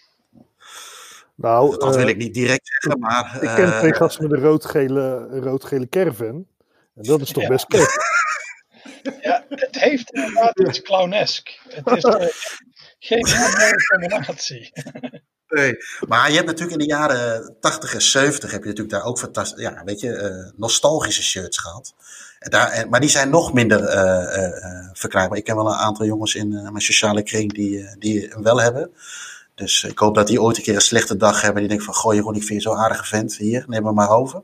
Nou, 1.41 1.79
dat 1.79 1.97
wil 1.97 2.05
uh, 2.05 2.11
ik 2.11 2.17
niet 2.17 2.35
direct 2.35 2.69
zeggen, 2.69 3.01
maar... 3.01 3.39
Ik 3.41 3.49
ken 3.49 3.67
uh, 3.67 3.79
twee 3.79 3.95
gasten 3.95 4.23
met 4.23 4.33
een 4.33 4.45
rood-gele, 4.45 5.27
rood-gele 5.41 5.89
caravan. 5.89 6.47
En 6.95 7.03
dat 7.03 7.21
is 7.21 7.33
toch 7.33 7.43
ja. 7.43 7.49
best 7.49 7.67
kut. 7.67 7.99
ja, 9.23 9.45
het 9.49 9.79
heeft 9.81 10.11
inderdaad 10.11 10.61
iets 10.61 10.83
clownesk. 10.83 11.61
Het 11.69 11.97
is 11.97 12.05
uh, 12.05 12.27
geen 12.99 13.25
combinatie. 13.91 14.73
Nee, 15.49 15.77
maar 16.09 16.29
je 16.29 16.35
hebt 16.35 16.47
natuurlijk 16.47 16.81
in 16.81 16.87
de 16.87 16.95
jaren 16.95 17.57
80 17.61 17.95
en 17.95 18.03
70 18.03 18.51
heb 18.51 18.63
je 18.63 18.69
natuurlijk 18.69 18.97
daar 18.97 19.05
ook 19.05 19.19
fantastisch, 19.19 19.63
ja, 19.63 19.83
weet 19.85 20.01
je, 20.01 20.09
uh, 20.09 20.59
nostalgische 20.61 21.23
shirts 21.23 21.59
gehad. 21.59 21.95
En 22.39 22.51
daar, 22.51 22.71
en, 22.71 22.89
maar 22.89 23.01
die 23.01 23.09
zijn 23.09 23.31
nog 23.31 23.53
minder 23.53 23.81
uh, 23.81 24.43
uh, 24.43 24.91
verkrijgbaar. 24.93 25.39
Ik 25.39 25.45
ken 25.45 25.57
wel 25.57 25.67
een 25.67 25.79
aantal 25.79 26.07
jongens 26.07 26.35
in 26.35 26.49
mijn 26.49 26.81
sociale 26.81 27.23
kring 27.23 27.53
die, 27.53 27.99
die 27.99 28.29
hem 28.29 28.43
wel 28.43 28.61
hebben. 28.61 28.91
Dus 29.61 29.85
ik 29.85 29.99
hoop 29.99 30.15
dat 30.15 30.27
die 30.27 30.43
ooit 30.43 30.57
een 30.57 30.63
keer 30.63 30.75
een 30.75 30.81
slechte 30.81 31.17
dag 31.17 31.41
hebben. 31.41 31.61
Die 31.61 31.69
denken 31.69 31.87
van, 31.87 31.95
goh 31.95 32.15
Jeroen, 32.15 32.35
ik 32.35 32.43
vind 32.43 32.63
je 32.63 32.69
zo'n 32.69 32.79
aardige 32.79 33.05
vent. 33.05 33.37
Hier, 33.37 33.65
neem 33.69 33.87
hem 33.87 33.95
maar 33.95 34.11
over. 34.11 34.43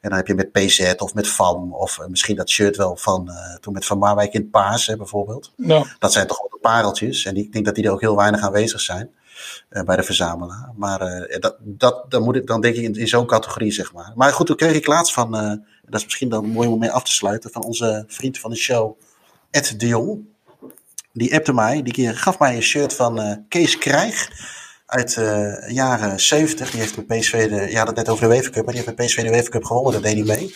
En 0.00 0.08
dan 0.08 0.18
heb 0.18 0.26
je 0.26 0.34
met 0.34 0.52
PZ 0.52 0.92
of 0.96 1.14
met 1.14 1.28
FAM. 1.28 1.74
Of 1.74 1.98
uh, 1.98 2.06
misschien 2.06 2.36
dat 2.36 2.50
shirt 2.50 2.76
wel 2.76 2.96
van, 2.96 3.28
uh, 3.30 3.56
toen 3.60 3.72
met 3.72 3.86
Van 3.86 3.98
Marwijk 3.98 4.32
in 4.32 4.40
het 4.40 4.50
paas, 4.50 4.86
hè, 4.86 4.96
bijvoorbeeld. 4.96 5.52
Ja. 5.56 5.84
Dat 5.98 6.12
zijn 6.12 6.26
toch 6.26 6.40
wel 6.40 6.48
de 6.48 6.58
pareltjes. 6.60 7.24
En 7.24 7.36
ik 7.36 7.52
denk 7.52 7.64
dat 7.64 7.74
die 7.74 7.84
er 7.84 7.90
ook 7.90 8.00
heel 8.00 8.16
weinig 8.16 8.40
aanwezig 8.40 8.80
zijn. 8.80 9.10
Uh, 9.70 9.82
bij 9.82 9.96
de 9.96 10.02
verzamelaar. 10.02 10.72
Maar 10.76 10.98
dat, 11.38 11.56
dat, 11.60 12.10
dan 12.10 12.22
moet 12.22 12.36
ik 12.36 12.46
dan 12.46 12.60
denk 12.60 12.76
ik 12.76 12.82
in, 12.82 12.94
in 12.94 13.08
zo'n 13.08 13.26
categorie, 13.26 13.72
zeg 13.72 13.92
maar. 13.92 14.12
Maar 14.14 14.32
goed, 14.32 14.46
toen 14.46 14.56
kreeg 14.56 14.74
ik 14.74 14.86
laatst 14.86 15.12
van, 15.12 15.30
dat 15.84 16.00
is 16.00 16.04
misschien 16.04 16.28
dan 16.28 16.46
mooi 16.46 16.68
om 16.68 16.78
mee 16.78 16.90
af 16.90 17.04
te 17.04 17.12
sluiten, 17.12 17.50
van 17.50 17.64
onze 17.64 18.04
vriend 18.06 18.38
van 18.38 18.50
de 18.50 18.56
show, 18.56 18.98
Ed 19.50 19.80
de 19.80 19.86
Jong 19.86 20.28
die 21.12 21.34
appte 21.34 21.52
mij, 21.52 21.82
die 21.82 21.92
keer 21.92 22.16
gaf 22.16 22.38
mij 22.38 22.56
een 22.56 22.62
shirt 22.62 22.94
van 22.94 23.20
uh, 23.20 23.34
Kees 23.48 23.78
Krijg 23.78 24.30
uit 24.86 25.14
de 25.14 25.62
uh, 25.66 25.74
jaren 25.74 26.20
70. 26.20 26.70
Die 26.70 26.80
heeft 26.80 26.96
met 26.96 27.06
PSV 27.06 27.48
de, 27.48 27.70
ja 27.70 27.84
dat 27.84 27.94
net 27.94 28.08
over 28.08 28.28
de 28.28 28.34
UEFA 28.34 28.50
Cup, 28.50 28.64
maar 28.64 28.74
die 28.74 28.82
heeft 28.82 28.96
met 28.96 29.06
PSV 29.06 29.22
de 29.22 29.30
UEFA 29.30 29.48
Cup 29.48 29.64
gewonnen, 29.64 29.92
dat 29.92 30.02
deed 30.02 30.26
hij 30.26 30.36
mee. 30.36 30.54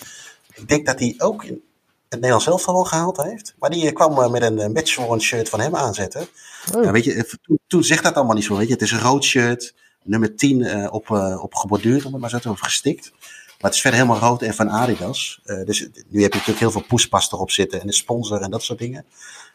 Ik 0.55 0.69
denk 0.69 0.87
dat 0.87 0.99
hij 0.99 1.15
ook 1.19 1.45
in 1.45 1.63
het 2.09 2.21
Nederlands 2.21 2.45
zelf 2.45 2.67
wel 2.67 2.85
gehaald 2.85 3.17
heeft. 3.17 3.55
Maar 3.59 3.71
die 3.71 3.85
uh, 3.85 3.93
kwam 3.93 4.31
met 4.31 4.43
een 4.43 4.73
matchworn 4.73 5.21
shirt 5.21 5.49
van 5.49 5.61
hem 5.61 5.77
aanzetten. 5.77 6.27
Oh. 6.75 6.85
Ja, 6.85 6.91
weet 6.91 7.05
je, 7.05 7.39
toen, 7.43 7.59
toen 7.67 7.85
zegt 7.85 8.03
dat 8.03 8.15
allemaal 8.15 8.35
niet 8.35 8.45
zo, 8.45 8.57
weet 8.57 8.67
je. 8.67 8.73
Het 8.73 8.83
is 8.83 8.91
een 8.91 9.01
rood 9.01 9.25
shirt, 9.25 9.75
nummer 10.03 10.37
10 10.37 10.91
op, 10.91 11.11
op 11.41 11.55
geborduurd, 11.55 12.05
om 12.05 12.13
het 12.13 12.21
maar 12.21 12.31
zo 12.31 12.39
te 12.39 12.49
over 12.49 12.65
gestikt. 12.65 13.13
Maar 13.59 13.73
het 13.73 13.75
is 13.75 13.81
verder 13.81 14.01
helemaal 14.01 14.29
rood 14.29 14.43
en 14.43 14.55
van 14.55 14.71
Adidas. 14.71 15.41
dus 15.65 15.81
nu 15.81 16.23
heb 16.23 16.33
je 16.33 16.39
natuurlijk 16.39 16.59
heel 16.59 16.71
veel 16.71 16.85
poespas 16.89 17.33
erop 17.33 17.51
zitten 17.51 17.81
en 17.81 17.87
de 17.87 17.93
sponsor 17.93 18.41
en 18.41 18.51
dat 18.51 18.63
soort 18.63 18.79
dingen. 18.79 19.05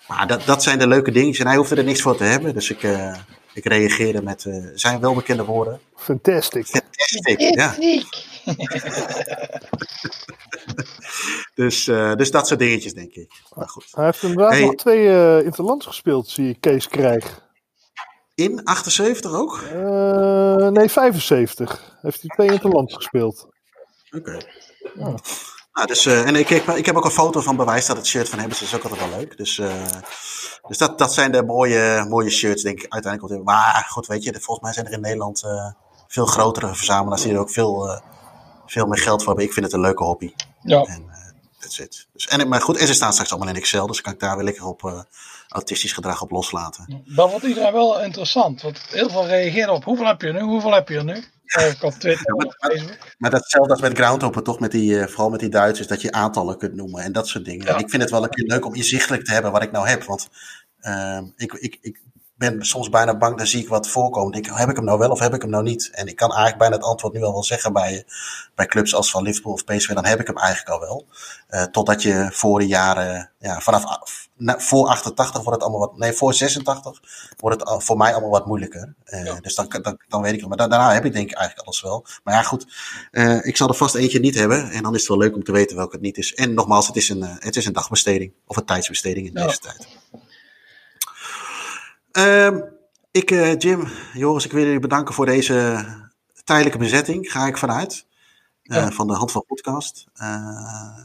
Maar 0.09 0.27
dat, 0.27 0.45
dat 0.45 0.63
zijn 0.63 0.79
de 0.79 0.87
leuke 0.87 1.11
dingetjes. 1.11 1.39
En 1.39 1.47
hij 1.47 1.57
hoefde 1.57 1.75
er 1.75 1.83
niks 1.83 2.01
voor 2.01 2.17
te 2.17 2.23
hebben. 2.23 2.53
Dus 2.53 2.69
ik, 2.69 2.83
uh, 2.83 3.15
ik 3.53 3.65
reageerde 3.65 4.21
met 4.21 4.45
uh, 4.45 4.67
zijn 4.73 4.99
welbekende 4.99 5.45
woorden. 5.45 5.79
Fantastic. 5.95 6.65
Fantastic, 6.65 7.39
ja. 7.39 7.75
dus, 11.63 11.87
uh, 11.87 12.15
dus 12.15 12.31
dat 12.31 12.47
soort 12.47 12.59
dingetjes, 12.59 12.93
denk 12.93 13.13
ik. 13.13 13.31
Maar 13.55 13.69
goed. 13.69 13.87
Hij 13.91 14.05
heeft 14.05 14.23
inderdaad 14.23 14.51
hey. 14.51 14.61
nog 14.61 14.75
twee 14.75 15.05
uh, 15.05 15.43
interlands 15.45 15.85
gespeeld, 15.85 16.29
zie 16.29 16.49
ik 16.49 16.57
Kees 16.59 16.87
Krijg. 16.87 17.47
In 18.35 18.63
78 18.63 19.33
ook? 19.33 19.61
Uh, 19.73 20.67
nee, 20.67 20.89
75. 20.89 21.97
Heeft 22.01 22.21
hij 22.21 22.29
twee 22.29 22.51
interlands 22.51 22.95
gespeeld. 22.95 23.47
Oké. 24.11 24.17
Okay. 24.17 24.41
Ja. 24.95 25.15
Nou, 25.73 25.87
dus, 25.87 26.05
uh, 26.05 26.27
en 26.27 26.35
ik, 26.35 26.49
ik, 26.49 26.67
ik, 26.67 26.85
heb 26.85 26.95
ook 26.95 27.05
een 27.05 27.11
foto 27.11 27.41
van 27.41 27.55
bewijs 27.55 27.85
dat 27.85 27.97
het 27.97 28.07
shirt 28.07 28.29
van 28.29 28.39
hem 28.39 28.49
is. 28.49 28.59
Dat 28.59 28.67
is 28.67 28.75
ook 28.75 28.83
altijd 28.83 29.09
wel 29.09 29.19
leuk. 29.19 29.37
Dus, 29.37 29.57
uh, 29.57 29.85
dus 30.67 30.77
dat, 30.77 30.97
dat 30.97 31.13
zijn 31.13 31.31
de 31.31 31.43
mooie, 31.43 32.05
mooie 32.09 32.29
shirts, 32.29 32.63
denk 32.63 32.81
ik, 32.81 32.91
uiteindelijk. 32.93 33.43
Maar 33.43 33.85
goed, 33.89 34.07
weet 34.07 34.23
je, 34.23 34.31
volgens 34.31 34.59
mij 34.59 34.73
zijn 34.73 34.85
er 34.85 34.91
in 34.91 35.01
Nederland 35.01 35.43
uh, 35.43 35.71
veel 36.07 36.25
grotere 36.25 36.75
verzamelaars 36.75 37.21
die 37.21 37.33
er 37.33 37.39
ook 37.39 37.51
veel, 37.51 38.01
veel 38.65 38.85
meer 38.85 39.01
geld 39.01 39.17
voor 39.19 39.27
hebben. 39.27 39.45
Ik 39.45 39.53
vind 39.53 39.65
het 39.65 39.75
een 39.75 39.81
leuke 39.81 40.03
hobby. 40.03 40.33
Ja. 40.61 40.83
En 40.83 41.05
that's 41.59 41.79
it. 41.79 42.07
Dus, 42.13 42.27
en, 42.27 42.47
maar 42.47 42.61
goed, 42.61 42.77
en 42.77 42.87
ze 42.87 42.93
staan 42.93 43.11
straks 43.11 43.31
allemaal 43.31 43.49
in 43.49 43.55
Excel, 43.55 43.87
dus 43.87 44.01
kan 44.01 44.13
ik 44.13 44.19
daar 44.19 44.35
weer 44.35 44.45
lekker 44.45 44.65
op 44.65 45.05
autistisch 45.49 45.93
gedrag 45.93 46.21
op 46.21 46.31
loslaten. 46.31 47.03
Dat 47.05 47.29
wordt 47.29 47.45
iedereen 47.45 47.73
wel 47.73 48.01
interessant, 48.01 48.61
want 48.61 48.81
heel 48.89 49.09
veel 49.09 49.27
reageren 49.27 49.73
op 49.73 49.83
hoeveel 49.83 50.05
heb 50.05 50.21
je 50.21 50.33
nu, 50.33 50.39
hoeveel 50.39 50.73
heb 50.73 50.89
je 50.89 51.03
nu? 51.03 51.23
Op 51.81 51.93
Twitter, 51.93 52.35
ja, 52.75 52.95
maar, 53.17 53.29
datzelfde 53.29 53.71
als 53.71 53.81
met 53.81 53.97
Groundhopper, 53.97 54.43
toch? 54.43 54.59
Met 54.59 54.71
die, 54.71 54.91
uh, 54.91 55.05
vooral 55.05 55.29
met 55.29 55.39
die 55.39 55.49
Duitsers, 55.49 55.87
dat 55.87 56.01
je 56.01 56.11
aantallen 56.11 56.57
kunt 56.57 56.75
noemen 56.75 57.03
en 57.03 57.11
dat 57.11 57.27
soort 57.27 57.45
dingen. 57.45 57.65
Ja. 57.65 57.77
Ik 57.77 57.89
vind 57.89 58.01
het 58.01 58.11
wel 58.11 58.23
een 58.23 58.29
keer 58.29 58.47
leuk 58.47 58.65
om 58.65 58.75
inzichtelijk 58.75 59.25
te 59.25 59.31
hebben 59.31 59.51
wat 59.51 59.63
ik 59.63 59.71
nou 59.71 59.87
heb. 59.87 60.03
Want 60.03 60.29
uh, 60.81 61.21
ik, 61.35 61.53
ik, 61.53 61.77
ik 61.81 62.01
ben 62.39 62.65
soms 62.65 62.89
bijna 62.89 63.17
bang, 63.17 63.37
dan 63.37 63.47
zie 63.47 63.61
ik 63.61 63.69
wat 63.69 63.87
voorkomen. 63.87 64.31
Denk, 64.31 64.57
heb 64.57 64.69
ik 64.69 64.75
hem 64.75 64.85
nou 64.85 64.99
wel 64.99 65.09
of 65.09 65.19
heb 65.19 65.33
ik 65.33 65.41
hem 65.41 65.49
nou 65.49 65.63
niet? 65.63 65.89
En 65.91 66.07
ik 66.07 66.15
kan 66.15 66.29
eigenlijk 66.29 66.59
bijna 66.59 66.75
het 66.75 66.85
antwoord 66.85 67.13
nu 67.13 67.23
al 67.23 67.31
wel 67.31 67.43
zeggen 67.43 67.73
bij, 67.73 68.05
bij 68.55 68.65
clubs 68.65 68.95
als 68.95 69.11
van 69.11 69.23
Liverpool 69.23 69.53
of 69.53 69.63
PSV, 69.63 69.93
dan 69.93 70.05
heb 70.05 70.19
ik 70.19 70.27
hem 70.27 70.37
eigenlijk 70.37 70.69
al 70.69 70.79
wel. 70.79 71.05
Uh, 71.49 71.63
totdat 71.63 72.01
je 72.01 72.29
voor 72.31 72.59
de 72.59 72.67
jaren, 72.67 73.31
ja, 73.39 73.59
vanaf 73.59 73.83
na, 74.39 74.59
voor 74.59 74.87
88 74.87 75.43
wordt 75.43 75.51
het 75.51 75.61
allemaal 75.69 75.87
wat, 75.87 75.97
nee, 75.97 76.11
voor 76.11 76.33
86 76.33 77.01
wordt 77.37 77.59
het 77.59 77.83
voor 77.83 77.97
mij 77.97 78.11
allemaal 78.11 78.29
wat 78.29 78.45
moeilijker. 78.45 78.93
Uh, 79.05 79.25
ja. 79.25 79.39
Dus 79.39 79.55
dan, 79.55 79.67
dan, 79.81 79.99
dan 80.07 80.21
weet 80.21 80.33
ik 80.33 80.39
het. 80.39 80.49
Maar 80.49 80.57
daarna 80.57 80.93
heb 80.93 81.05
ik 81.05 81.13
denk 81.13 81.29
ik 81.29 81.37
eigenlijk 81.37 81.67
alles 81.67 81.81
wel. 81.81 82.05
Maar 82.23 82.33
ja, 82.33 82.43
goed, 82.43 82.67
uh, 83.11 83.45
ik 83.45 83.57
zal 83.57 83.67
er 83.67 83.75
vast 83.75 83.95
eentje 83.95 84.19
niet 84.19 84.35
hebben. 84.35 84.69
En 84.69 84.83
dan 84.83 84.93
is 84.93 84.99
het 84.99 85.09
wel 85.09 85.17
leuk 85.17 85.35
om 85.35 85.43
te 85.43 85.51
weten 85.51 85.75
welke 85.75 85.91
het 85.91 86.01
niet 86.01 86.17
is. 86.17 86.33
En 86.33 86.53
nogmaals, 86.53 86.87
het 86.87 86.95
is 86.95 87.09
een, 87.09 87.23
het 87.23 87.55
is 87.55 87.65
een 87.65 87.73
dagbesteding 87.73 88.33
of 88.47 88.57
een 88.57 88.65
tijdsbesteding 88.65 89.27
in 89.27 89.33
deze 89.33 89.59
tijd. 89.59 89.87
Um, 92.11 92.77
Ik, 93.11 93.31
eh, 93.31 93.57
Jim, 93.57 93.87
Joris, 94.13 94.45
ik 94.45 94.51
wil 94.51 94.63
jullie 94.63 94.79
bedanken 94.79 95.13
voor 95.13 95.25
deze 95.25 95.85
tijdelijke 96.43 96.77
bezetting, 96.79 97.31
ga 97.31 97.47
ik 97.47 97.57
vanuit. 97.57 98.05
eh, 98.63 98.77
Ja. 98.77 98.91
Van 98.91 99.07
de 99.07 99.13
Hand 99.13 99.31
van 99.31 99.43
Podcast. 99.47 100.05
Eh, 100.13 100.97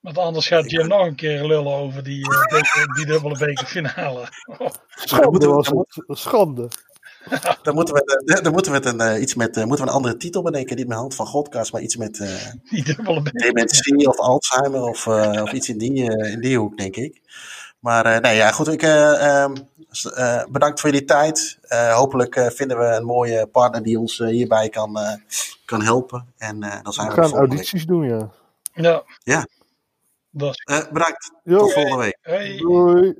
Want 0.00 0.18
anders 0.18 0.46
gaat 0.46 0.70
Jim 0.70 0.88
nog 0.88 1.06
een 1.06 1.14
keer 1.14 1.44
lullen 1.44 1.72
over 1.72 2.02
die, 2.04 2.28
eh, 2.28 2.94
die 2.96 3.06
dubbele 3.06 3.38
bekerfinale. 3.38 4.28
Schande 5.04 5.30
moeten 5.30 5.48
we- 5.48 5.54
was 5.54 5.68
het. 5.68 6.18
Schande. 6.18 6.68
dan 7.62 7.74
moeten 7.74 7.94
we, 7.94 8.40
dan 8.42 8.52
moeten 8.52 8.72
we, 8.72 8.78
het 8.78 9.00
een, 9.00 9.22
iets 9.22 9.34
met, 9.34 9.56
moeten 9.56 9.76
we 9.84 9.90
een 9.90 9.96
andere 9.96 10.16
titel 10.16 10.42
bedenken. 10.42 10.76
Niet 10.76 10.88
met 10.88 10.96
Hand 10.96 11.14
van 11.14 11.26
Godcast, 11.26 11.72
maar 11.72 11.80
iets 11.82 11.96
met 11.96 12.20
eh, 12.20 12.46
Die 12.70 12.84
dubbele 12.84 13.22
beker. 13.22 13.40
dementie 13.40 14.08
of 14.08 14.18
Alzheimer 14.18 14.82
of, 14.82 15.06
eh, 15.06 15.42
of 15.42 15.52
iets 15.52 15.68
in 15.68 15.78
die, 15.78 16.02
in 16.30 16.40
die 16.40 16.58
hoek, 16.58 16.76
denk 16.78 16.96
ik. 16.96 17.20
Maar 17.82 18.06
eh, 18.06 18.20
nee, 18.20 18.36
ja, 18.36 18.50
goed. 18.52 18.68
Ik, 18.68 18.82
eh, 18.82 19.42
ehm, 19.42 19.54
eh, 20.14 20.44
bedankt 20.50 20.80
voor 20.80 20.90
jullie 20.90 21.04
tijd. 21.06 21.58
Eh, 21.62 21.94
hopelijk 21.94 22.36
eh, 22.36 22.46
vinden 22.50 22.78
we 22.78 22.84
een 22.84 23.04
mooie 23.04 23.46
partner 23.46 23.82
die 23.82 23.98
ons 23.98 24.18
hierbij 24.18 24.68
kan, 24.68 24.98
eh, 24.98 25.14
kan 25.64 25.82
helpen. 25.82 26.26
En 26.38 26.62
eh, 26.62 26.82
dan 26.82 26.92
zijn 26.92 27.08
We 27.08 27.14
we, 27.14 27.22
gaan 27.22 27.32
audities 27.32 27.86
doen, 27.86 28.02
ja. 28.08 28.30
Ja. 28.74 29.02
Ja. 29.22 29.46
Dat 30.30 30.50
is 30.54 30.64
Eh, 30.64 30.92
bedankt. 30.92 31.32
Jo, 31.44 31.58
Tot 31.58 31.72
volgende 31.72 31.96
week. 31.98 32.18
Hey. 32.20 32.56
doei. 32.56 33.14